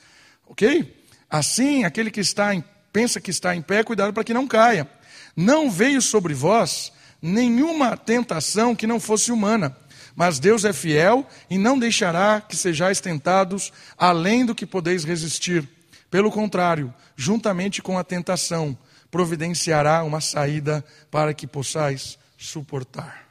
Ok? 0.47 0.93
Assim, 1.30 1.84
aquele 1.84 2.12
que 2.12 2.20
está 2.20 2.54
em, 2.54 2.64
pensa 2.91 3.22
que 3.22 3.32
está 3.32 3.56
em 3.56 3.62
pé, 3.62 3.84
cuidado 3.84 4.14
para 4.14 4.24
que 4.24 4.34
não 4.34 4.47
caia. 4.47 4.89
Não 5.36 5.70
veio 5.70 6.01
sobre 6.01 6.34
vós 6.34 6.91
nenhuma 7.22 7.95
tentação 7.95 8.76
que 8.76 8.86
não 8.86 8.99
fosse 8.99 9.32
humana, 9.32 9.76
mas 10.16 10.39
Deus 10.39 10.66
é 10.66 10.74
fiel 10.74 11.26
e 11.49 11.58
não 11.58 11.80
deixará 11.80 12.41
que 12.41 12.56
sejais 12.56 12.99
tentados 12.99 13.72
além 13.97 14.45
do 14.45 14.54
que 14.54 14.66
podeis 14.66 15.04
resistir. 15.04 15.68
Pelo 16.12 16.30
contrário, 16.30 16.93
juntamente 17.16 17.82
com 17.82 17.97
a 17.97 18.04
tentação, 18.04 18.78
providenciará 19.10 20.04
uma 20.04 20.22
saída 20.22 20.84
para 21.10 21.34
que 21.34 21.47
possais 21.47 22.20
suportar. 22.38 23.22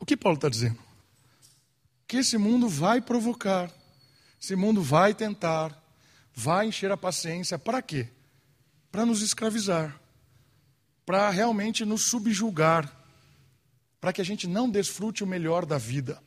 O 0.00 0.06
que 0.06 0.16
Paulo 0.16 0.36
está 0.36 0.48
dizendo? 0.48 0.78
Que 2.08 2.16
esse 2.16 2.38
mundo 2.38 2.68
vai 2.68 3.00
provocar, 3.00 3.70
esse 4.40 4.56
mundo 4.56 4.82
vai 4.82 5.14
tentar, 5.14 5.78
vai 6.34 6.66
encher 6.66 6.90
a 6.90 6.96
paciência, 6.96 7.58
para 7.58 7.82
quê? 7.82 8.08
Para 8.90 9.04
nos 9.04 9.20
escravizar, 9.20 10.00
para 11.04 11.28
realmente 11.30 11.84
nos 11.84 12.06
subjugar, 12.06 12.90
para 14.00 14.12
que 14.12 14.22
a 14.22 14.24
gente 14.24 14.48
não 14.48 14.68
desfrute 14.68 15.22
o 15.22 15.26
melhor 15.26 15.66
da 15.66 15.76
vida. 15.76 16.20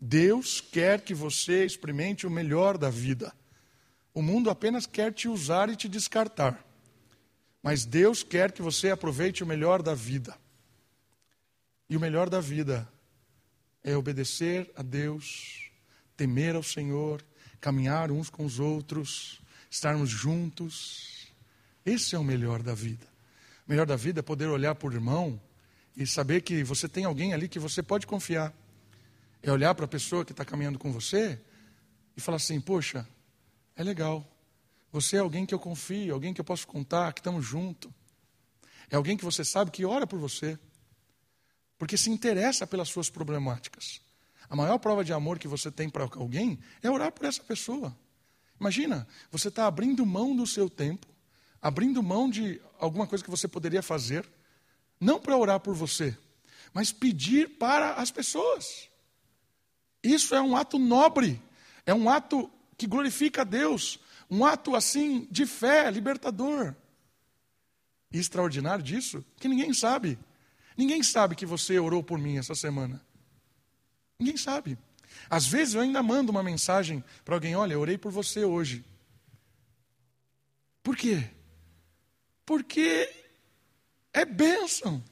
Deus 0.00 0.60
quer 0.60 1.00
que 1.00 1.12
você 1.12 1.64
experimente 1.64 2.26
o 2.26 2.30
melhor 2.30 2.78
da 2.78 2.88
vida. 2.88 3.34
O 4.14 4.22
mundo 4.22 4.48
apenas 4.48 4.86
quer 4.86 5.12
te 5.12 5.28
usar 5.28 5.68
e 5.68 5.76
te 5.76 5.88
descartar. 5.88 6.64
Mas 7.62 7.84
Deus 7.84 8.22
quer 8.22 8.52
que 8.52 8.62
você 8.62 8.90
aproveite 8.90 9.42
o 9.42 9.46
melhor 9.46 9.82
da 9.82 9.94
vida. 9.94 10.36
E 11.92 11.96
o 11.96 12.00
melhor 12.00 12.30
da 12.30 12.40
vida 12.40 12.88
é 13.84 13.94
obedecer 13.94 14.72
a 14.74 14.80
Deus, 14.80 15.70
temer 16.16 16.54
ao 16.54 16.62
Senhor, 16.62 17.22
caminhar 17.60 18.10
uns 18.10 18.30
com 18.30 18.46
os 18.46 18.58
outros, 18.58 19.42
estarmos 19.70 20.08
juntos. 20.08 21.28
Esse 21.84 22.14
é 22.14 22.18
o 22.18 22.24
melhor 22.24 22.62
da 22.62 22.72
vida. 22.74 23.06
O 23.68 23.70
melhor 23.70 23.84
da 23.84 23.94
vida 23.94 24.20
é 24.20 24.22
poder 24.22 24.46
olhar 24.46 24.74
o 24.82 24.90
irmão 24.90 25.38
e 25.94 26.06
saber 26.06 26.40
que 26.40 26.64
você 26.64 26.88
tem 26.88 27.04
alguém 27.04 27.34
ali 27.34 27.46
que 27.46 27.58
você 27.58 27.82
pode 27.82 28.06
confiar. 28.06 28.54
É 29.42 29.52
olhar 29.52 29.74
para 29.74 29.84
a 29.84 29.88
pessoa 29.88 30.24
que 30.24 30.32
está 30.32 30.46
caminhando 30.46 30.78
com 30.78 30.90
você 30.90 31.38
e 32.16 32.22
falar 32.22 32.36
assim: 32.36 32.58
Poxa, 32.58 33.06
é 33.76 33.84
legal. 33.84 34.26
Você 34.90 35.16
é 35.16 35.20
alguém 35.20 35.44
que 35.44 35.52
eu 35.52 35.58
confio, 35.58 36.14
alguém 36.14 36.32
que 36.32 36.40
eu 36.40 36.44
posso 36.46 36.66
contar, 36.66 37.12
que 37.12 37.20
estamos 37.20 37.44
juntos. 37.44 37.92
É 38.90 38.96
alguém 38.96 39.14
que 39.14 39.26
você 39.26 39.44
sabe 39.44 39.70
que 39.70 39.84
ora 39.84 40.06
por 40.06 40.18
você 40.18 40.58
porque 41.82 41.96
se 41.96 42.10
interessa 42.10 42.64
pelas 42.64 42.88
suas 42.88 43.10
problemáticas. 43.10 44.00
A 44.48 44.54
maior 44.54 44.78
prova 44.78 45.04
de 45.04 45.12
amor 45.12 45.36
que 45.36 45.48
você 45.48 45.68
tem 45.68 45.90
para 45.90 46.08
alguém 46.14 46.60
é 46.80 46.88
orar 46.88 47.10
por 47.10 47.26
essa 47.26 47.42
pessoa. 47.42 47.92
Imagina, 48.60 49.04
você 49.32 49.48
está 49.48 49.66
abrindo 49.66 50.06
mão 50.06 50.36
do 50.36 50.46
seu 50.46 50.70
tempo, 50.70 51.08
abrindo 51.60 52.00
mão 52.00 52.30
de 52.30 52.60
alguma 52.78 53.04
coisa 53.04 53.24
que 53.24 53.30
você 53.30 53.48
poderia 53.48 53.82
fazer, 53.82 54.24
não 55.00 55.18
para 55.18 55.36
orar 55.36 55.58
por 55.58 55.74
você, 55.74 56.16
mas 56.72 56.92
pedir 56.92 57.58
para 57.58 57.94
as 57.94 58.12
pessoas. 58.12 58.88
Isso 60.04 60.36
é 60.36 60.40
um 60.40 60.54
ato 60.54 60.78
nobre, 60.78 61.42
é 61.84 61.92
um 61.92 62.08
ato 62.08 62.48
que 62.78 62.86
glorifica 62.86 63.40
a 63.40 63.44
Deus, 63.44 63.98
um 64.30 64.44
ato 64.44 64.76
assim 64.76 65.26
de 65.32 65.46
fé, 65.46 65.90
libertador. 65.90 66.76
E 68.12 68.20
extraordinário 68.20 68.84
disso, 68.84 69.24
que 69.40 69.48
ninguém 69.48 69.74
sabe. 69.74 70.16
Ninguém 70.76 71.02
sabe 71.02 71.34
que 71.34 71.46
você 71.46 71.78
orou 71.78 72.02
por 72.02 72.18
mim 72.18 72.38
essa 72.38 72.54
semana. 72.54 73.04
Ninguém 74.18 74.36
sabe. 74.36 74.78
Às 75.28 75.46
vezes 75.46 75.74
eu 75.74 75.80
ainda 75.80 76.02
mando 76.02 76.30
uma 76.30 76.42
mensagem 76.42 77.02
para 77.24 77.34
alguém: 77.34 77.54
olha, 77.54 77.74
eu 77.74 77.80
orei 77.80 77.98
por 77.98 78.10
você 78.10 78.44
hoje. 78.44 78.84
Por 80.82 80.96
quê? 80.96 81.30
Porque 82.44 83.12
é 84.12 84.24
bênção. 84.24 85.02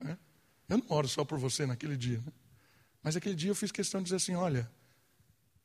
É? 0.00 0.16
Eu 0.68 0.78
não 0.78 0.84
oro 0.88 1.08
só 1.08 1.24
por 1.24 1.38
você 1.38 1.66
naquele 1.66 1.96
dia. 1.96 2.18
Né? 2.18 2.32
Mas 3.02 3.16
aquele 3.16 3.34
dia 3.34 3.50
eu 3.50 3.54
fiz 3.54 3.72
questão 3.72 4.00
de 4.00 4.04
dizer 4.04 4.16
assim: 4.16 4.34
olha, 4.34 4.70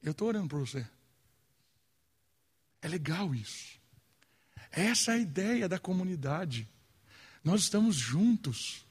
eu 0.01 0.11
estou 0.11 0.27
orando 0.27 0.47
por 0.47 0.59
você. 0.59 0.85
É 2.81 2.87
legal 2.87 3.33
isso. 3.33 3.79
Essa 4.71 5.11
é 5.11 5.15
a 5.15 5.19
ideia 5.19 5.67
da 5.67 5.79
comunidade. 5.79 6.67
Nós 7.47 7.61
estamos 7.61 7.95
juntos. 7.95 8.85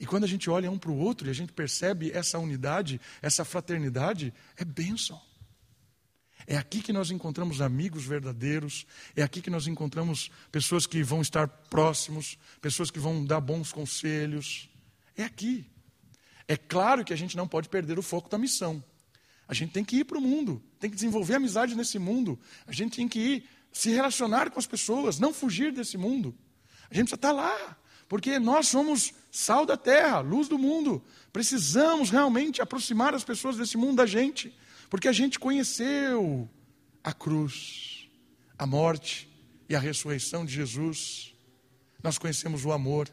E 0.00 0.04
quando 0.04 0.24
a 0.24 0.26
gente 0.26 0.50
olha 0.50 0.68
um 0.68 0.76
para 0.76 0.90
o 0.90 0.98
outro 0.98 1.28
e 1.28 1.30
a 1.30 1.32
gente 1.32 1.52
percebe 1.52 2.10
essa 2.10 2.36
unidade, 2.36 3.00
essa 3.22 3.44
fraternidade, 3.44 4.34
é 4.56 4.64
bênção. 4.64 5.22
É 6.48 6.56
aqui 6.56 6.82
que 6.82 6.92
nós 6.92 7.12
encontramos 7.12 7.60
amigos 7.60 8.04
verdadeiros, 8.04 8.84
é 9.14 9.22
aqui 9.22 9.40
que 9.40 9.50
nós 9.50 9.68
encontramos 9.68 10.32
pessoas 10.50 10.84
que 10.84 11.00
vão 11.04 11.22
estar 11.22 11.46
próximos, 11.46 12.36
pessoas 12.60 12.90
que 12.90 12.98
vão 12.98 13.24
dar 13.24 13.40
bons 13.40 13.70
conselhos. 13.70 14.68
É 15.16 15.22
aqui. 15.22 15.64
É 16.48 16.56
claro 16.56 17.04
que 17.04 17.12
a 17.12 17.16
gente 17.16 17.36
não 17.36 17.46
pode 17.46 17.68
perder 17.68 18.00
o 18.00 18.02
foco 18.02 18.28
da 18.28 18.36
missão. 18.36 18.82
A 19.46 19.54
gente 19.54 19.70
tem 19.70 19.84
que 19.84 19.98
ir 19.98 20.04
para 20.04 20.18
o 20.18 20.20
mundo, 20.20 20.60
tem 20.80 20.90
que 20.90 20.96
desenvolver 20.96 21.36
amizade 21.36 21.76
nesse 21.76 22.00
mundo, 22.00 22.36
a 22.66 22.72
gente 22.72 22.96
tem 22.96 23.06
que 23.06 23.20
ir 23.20 23.48
se 23.72 23.90
relacionar 23.90 24.50
com 24.50 24.58
as 24.58 24.66
pessoas, 24.66 25.20
não 25.20 25.32
fugir 25.32 25.72
desse 25.72 25.96
mundo. 25.96 26.36
A 26.90 26.94
gente 26.94 27.04
precisa 27.04 27.16
estar 27.16 27.32
lá, 27.32 27.76
porque 28.08 28.38
nós 28.38 28.68
somos 28.68 29.12
sal 29.30 29.66
da 29.66 29.76
terra, 29.76 30.20
luz 30.20 30.48
do 30.48 30.58
mundo. 30.58 31.02
Precisamos 31.32 32.10
realmente 32.10 32.62
aproximar 32.62 33.14
as 33.14 33.24
pessoas 33.24 33.56
desse 33.56 33.76
mundo 33.76 33.96
da 33.96 34.06
gente, 34.06 34.56
porque 34.88 35.08
a 35.08 35.12
gente 35.12 35.38
conheceu 35.38 36.48
a 37.02 37.12
cruz, 37.12 38.08
a 38.58 38.66
morte 38.66 39.28
e 39.68 39.74
a 39.74 39.80
ressurreição 39.80 40.44
de 40.44 40.52
Jesus. 40.54 41.34
Nós 42.02 42.18
conhecemos 42.18 42.64
o 42.64 42.72
amor, 42.72 43.08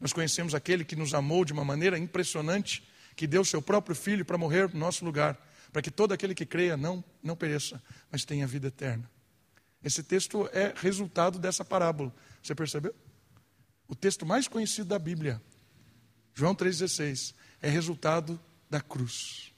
nós 0.00 0.12
conhecemos 0.12 0.54
aquele 0.54 0.84
que 0.84 0.96
nos 0.96 1.12
amou 1.12 1.44
de 1.44 1.52
uma 1.52 1.64
maneira 1.64 1.98
impressionante, 1.98 2.82
que 3.14 3.26
deu 3.26 3.44
seu 3.44 3.60
próprio 3.60 3.94
filho 3.94 4.24
para 4.24 4.38
morrer 4.38 4.72
no 4.72 4.80
nosso 4.80 5.04
lugar, 5.04 5.38
para 5.72 5.82
que 5.82 5.90
todo 5.90 6.12
aquele 6.12 6.34
que 6.34 6.46
creia 6.46 6.76
não, 6.76 7.04
não 7.22 7.36
pereça, 7.36 7.82
mas 8.10 8.24
tenha 8.24 8.46
vida 8.46 8.68
eterna. 8.68 9.08
Esse 9.82 10.02
texto 10.02 10.48
é 10.52 10.72
resultado 10.76 11.38
dessa 11.38 11.64
parábola. 11.64 12.14
Você 12.42 12.54
percebeu? 12.54 12.94
O 13.88 13.94
texto 13.94 14.24
mais 14.24 14.46
conhecido 14.46 14.88
da 14.88 14.98
Bíblia, 14.98 15.42
João 16.34 16.54
3,16, 16.54 17.34
é 17.60 17.68
resultado 17.68 18.40
da 18.68 18.80
cruz. 18.80 19.52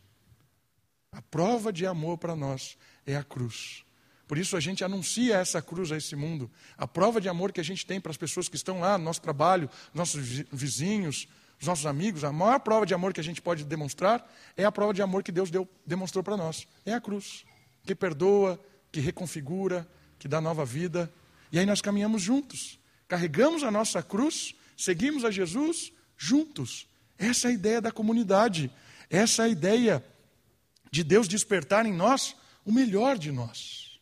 A 1.12 1.20
prova 1.20 1.72
de 1.72 1.86
amor 1.86 2.16
para 2.16 2.34
nós 2.34 2.78
é 3.06 3.14
a 3.14 3.22
cruz. 3.22 3.84
Por 4.26 4.38
isso 4.38 4.56
a 4.56 4.60
gente 4.60 4.82
anuncia 4.82 5.36
essa 5.36 5.60
cruz 5.60 5.92
a 5.92 5.96
esse 5.98 6.16
mundo. 6.16 6.50
A 6.78 6.88
prova 6.88 7.20
de 7.20 7.28
amor 7.28 7.52
que 7.52 7.60
a 7.60 7.64
gente 7.64 7.84
tem 7.84 8.00
para 8.00 8.10
as 8.10 8.16
pessoas 8.16 8.48
que 8.48 8.56
estão 8.56 8.80
lá 8.80 8.96
no 8.96 9.04
nosso 9.04 9.20
trabalho, 9.20 9.68
nossos 9.92 10.20
vizinhos, 10.50 11.28
os 11.60 11.66
nossos 11.66 11.84
amigos, 11.84 12.24
a 12.24 12.32
maior 12.32 12.58
prova 12.60 12.86
de 12.86 12.94
amor 12.94 13.12
que 13.12 13.20
a 13.20 13.24
gente 13.24 13.42
pode 13.42 13.64
demonstrar 13.64 14.26
é 14.56 14.64
a 14.64 14.72
prova 14.72 14.94
de 14.94 15.02
amor 15.02 15.22
que 15.22 15.30
Deus 15.30 15.50
deu, 15.50 15.68
demonstrou 15.86 16.24
para 16.24 16.36
nós. 16.36 16.66
É 16.86 16.94
a 16.94 17.00
cruz, 17.00 17.44
que 17.84 17.94
perdoa, 17.94 18.58
que 18.90 19.00
reconfigura, 19.00 19.86
que 20.18 20.26
dá 20.26 20.40
nova 20.40 20.64
vida. 20.64 21.12
E 21.52 21.58
aí 21.58 21.66
nós 21.66 21.80
caminhamos 21.80 22.22
juntos 22.22 22.80
carregamos 23.12 23.62
a 23.62 23.70
nossa 23.70 24.02
cruz, 24.02 24.54
seguimos 24.74 25.22
a 25.22 25.30
Jesus 25.30 25.92
juntos. 26.16 26.88
Essa 27.18 27.48
é 27.48 27.50
a 27.50 27.54
ideia 27.54 27.78
da 27.78 27.92
comunidade. 27.92 28.72
Essa 29.10 29.42
é 29.42 29.44
a 29.44 29.48
ideia 29.50 30.02
de 30.90 31.04
Deus 31.04 31.28
despertar 31.28 31.84
em 31.84 31.92
nós 31.92 32.34
o 32.64 32.72
melhor 32.72 33.18
de 33.18 33.30
nós. 33.30 34.00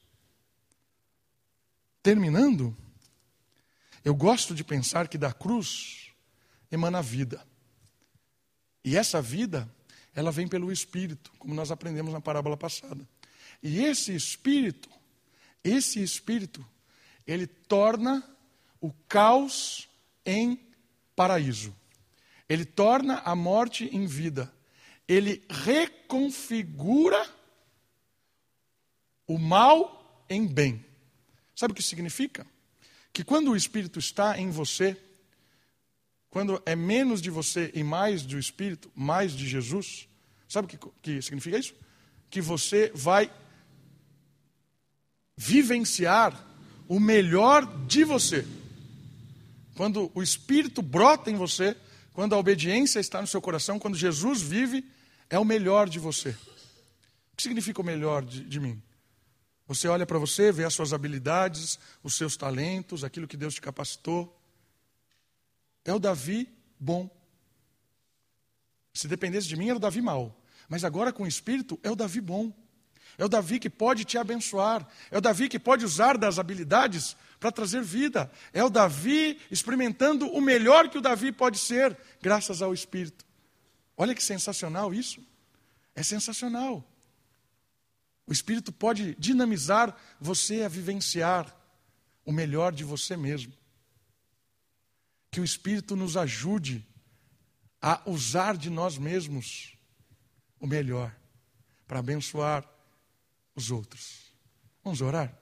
Terminando, 2.04 2.76
eu 4.04 4.14
gosto 4.14 4.54
de 4.54 4.62
pensar 4.62 5.08
que 5.08 5.18
da 5.18 5.32
cruz 5.32 6.12
emana 6.70 7.02
vida. 7.02 7.44
E 8.84 8.96
essa 8.96 9.20
vida, 9.20 9.68
ela 10.14 10.30
vem 10.30 10.46
pelo 10.46 10.70
Espírito, 10.70 11.32
como 11.36 11.52
nós 11.52 11.72
aprendemos 11.72 12.12
na 12.12 12.20
parábola 12.20 12.56
passada. 12.56 13.04
E 13.60 13.80
esse 13.80 14.14
Espírito, 14.14 14.88
esse 15.64 16.00
Espírito, 16.00 16.64
ele 17.32 17.46
torna 17.46 18.28
o 18.80 18.92
caos 19.06 19.88
em 20.26 20.58
paraíso. 21.14 21.76
Ele 22.48 22.64
torna 22.64 23.18
a 23.18 23.36
morte 23.36 23.84
em 23.92 24.04
vida. 24.04 24.52
Ele 25.06 25.40
reconfigura 25.48 27.24
o 29.28 29.38
mal 29.38 30.24
em 30.28 30.44
bem. 30.44 30.84
Sabe 31.54 31.70
o 31.70 31.74
que 31.74 31.82
significa? 31.84 32.44
Que 33.12 33.22
quando 33.22 33.52
o 33.52 33.56
Espírito 33.56 34.00
está 34.00 34.36
em 34.36 34.50
você, 34.50 35.00
quando 36.30 36.60
é 36.66 36.74
menos 36.74 37.22
de 37.22 37.30
você 37.30 37.70
e 37.72 37.84
mais 37.84 38.22
do 38.22 38.40
Espírito, 38.40 38.90
mais 38.92 39.32
de 39.32 39.48
Jesus, 39.48 40.08
sabe 40.48 40.66
o 40.66 40.68
que, 40.68 40.78
que 41.00 41.22
significa 41.22 41.56
isso? 41.56 41.76
Que 42.28 42.40
você 42.40 42.90
vai 42.92 43.32
vivenciar 45.36 46.49
o 46.90 46.98
melhor 46.98 47.64
de 47.86 48.02
você. 48.02 48.44
Quando 49.76 50.10
o 50.12 50.20
Espírito 50.20 50.82
brota 50.82 51.30
em 51.30 51.36
você, 51.36 51.76
quando 52.12 52.34
a 52.34 52.36
obediência 52.36 52.98
está 52.98 53.20
no 53.20 53.28
seu 53.28 53.40
coração, 53.40 53.78
quando 53.78 53.96
Jesus 53.96 54.42
vive, 54.42 54.84
é 55.30 55.38
o 55.38 55.44
melhor 55.44 55.88
de 55.88 56.00
você. 56.00 56.30
O 57.32 57.36
que 57.36 57.44
significa 57.44 57.80
o 57.80 57.84
melhor 57.84 58.24
de, 58.24 58.42
de 58.42 58.58
mim? 58.58 58.82
Você 59.68 59.86
olha 59.86 60.04
para 60.04 60.18
você, 60.18 60.50
vê 60.50 60.64
as 60.64 60.74
suas 60.74 60.92
habilidades, 60.92 61.78
os 62.02 62.14
seus 62.14 62.36
talentos, 62.36 63.04
aquilo 63.04 63.28
que 63.28 63.36
Deus 63.36 63.54
te 63.54 63.60
capacitou. 63.60 64.36
É 65.84 65.94
o 65.94 66.00
Davi 66.00 66.48
bom. 66.76 67.08
Se 68.92 69.06
dependesse 69.06 69.46
de 69.46 69.54
mim, 69.54 69.68
era 69.68 69.76
o 69.76 69.80
Davi 69.80 70.02
mau. 70.02 70.36
Mas 70.68 70.82
agora 70.82 71.12
com 71.12 71.22
o 71.22 71.28
Espírito, 71.28 71.78
é 71.84 71.90
o 71.90 71.94
Davi 71.94 72.20
bom. 72.20 72.52
É 73.20 73.24
o 73.24 73.28
Davi 73.28 73.58
que 73.58 73.68
pode 73.68 74.06
te 74.06 74.16
abençoar. 74.16 74.88
É 75.10 75.18
o 75.18 75.20
Davi 75.20 75.46
que 75.46 75.58
pode 75.58 75.84
usar 75.84 76.16
das 76.16 76.38
habilidades 76.38 77.14
para 77.38 77.52
trazer 77.52 77.82
vida. 77.82 78.32
É 78.50 78.64
o 78.64 78.70
Davi 78.70 79.38
experimentando 79.50 80.26
o 80.28 80.40
melhor 80.40 80.88
que 80.88 80.96
o 80.96 81.02
Davi 81.02 81.30
pode 81.30 81.58
ser, 81.58 81.94
graças 82.22 82.62
ao 82.62 82.72
Espírito. 82.72 83.26
Olha 83.94 84.14
que 84.14 84.24
sensacional 84.24 84.94
isso. 84.94 85.22
É 85.94 86.02
sensacional. 86.02 86.82
O 88.26 88.32
Espírito 88.32 88.72
pode 88.72 89.14
dinamizar 89.16 89.94
você 90.18 90.62
a 90.62 90.68
vivenciar 90.68 91.54
o 92.24 92.32
melhor 92.32 92.72
de 92.72 92.84
você 92.84 93.18
mesmo. 93.18 93.52
Que 95.30 95.42
o 95.42 95.44
Espírito 95.44 95.94
nos 95.94 96.16
ajude 96.16 96.86
a 97.82 98.00
usar 98.06 98.56
de 98.56 98.70
nós 98.70 98.96
mesmos 98.96 99.76
o 100.58 100.66
melhor 100.66 101.14
para 101.86 101.98
abençoar 101.98 102.79
os 103.54 103.70
outros. 103.70 104.32
Vamos 104.84 105.00
orar? 105.00 105.32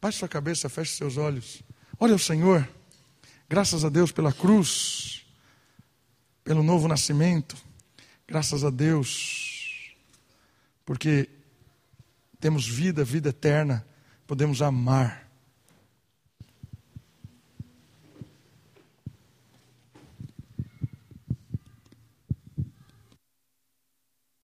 Baixe 0.00 0.18
sua 0.18 0.28
cabeça, 0.28 0.68
feche 0.68 0.92
seus 0.92 1.16
olhos. 1.16 1.62
Olha 1.98 2.14
o 2.14 2.18
Senhor. 2.18 2.68
Graças 3.48 3.84
a 3.84 3.88
Deus 3.88 4.12
pela 4.12 4.32
cruz, 4.32 5.24
pelo 6.44 6.62
novo 6.62 6.88
nascimento. 6.88 7.56
Graças 8.26 8.64
a 8.64 8.70
Deus, 8.70 9.94
porque 10.84 11.28
temos 12.40 12.66
vida, 12.66 13.04
vida 13.04 13.28
eterna, 13.28 13.86
podemos 14.26 14.60
amar 14.60 15.25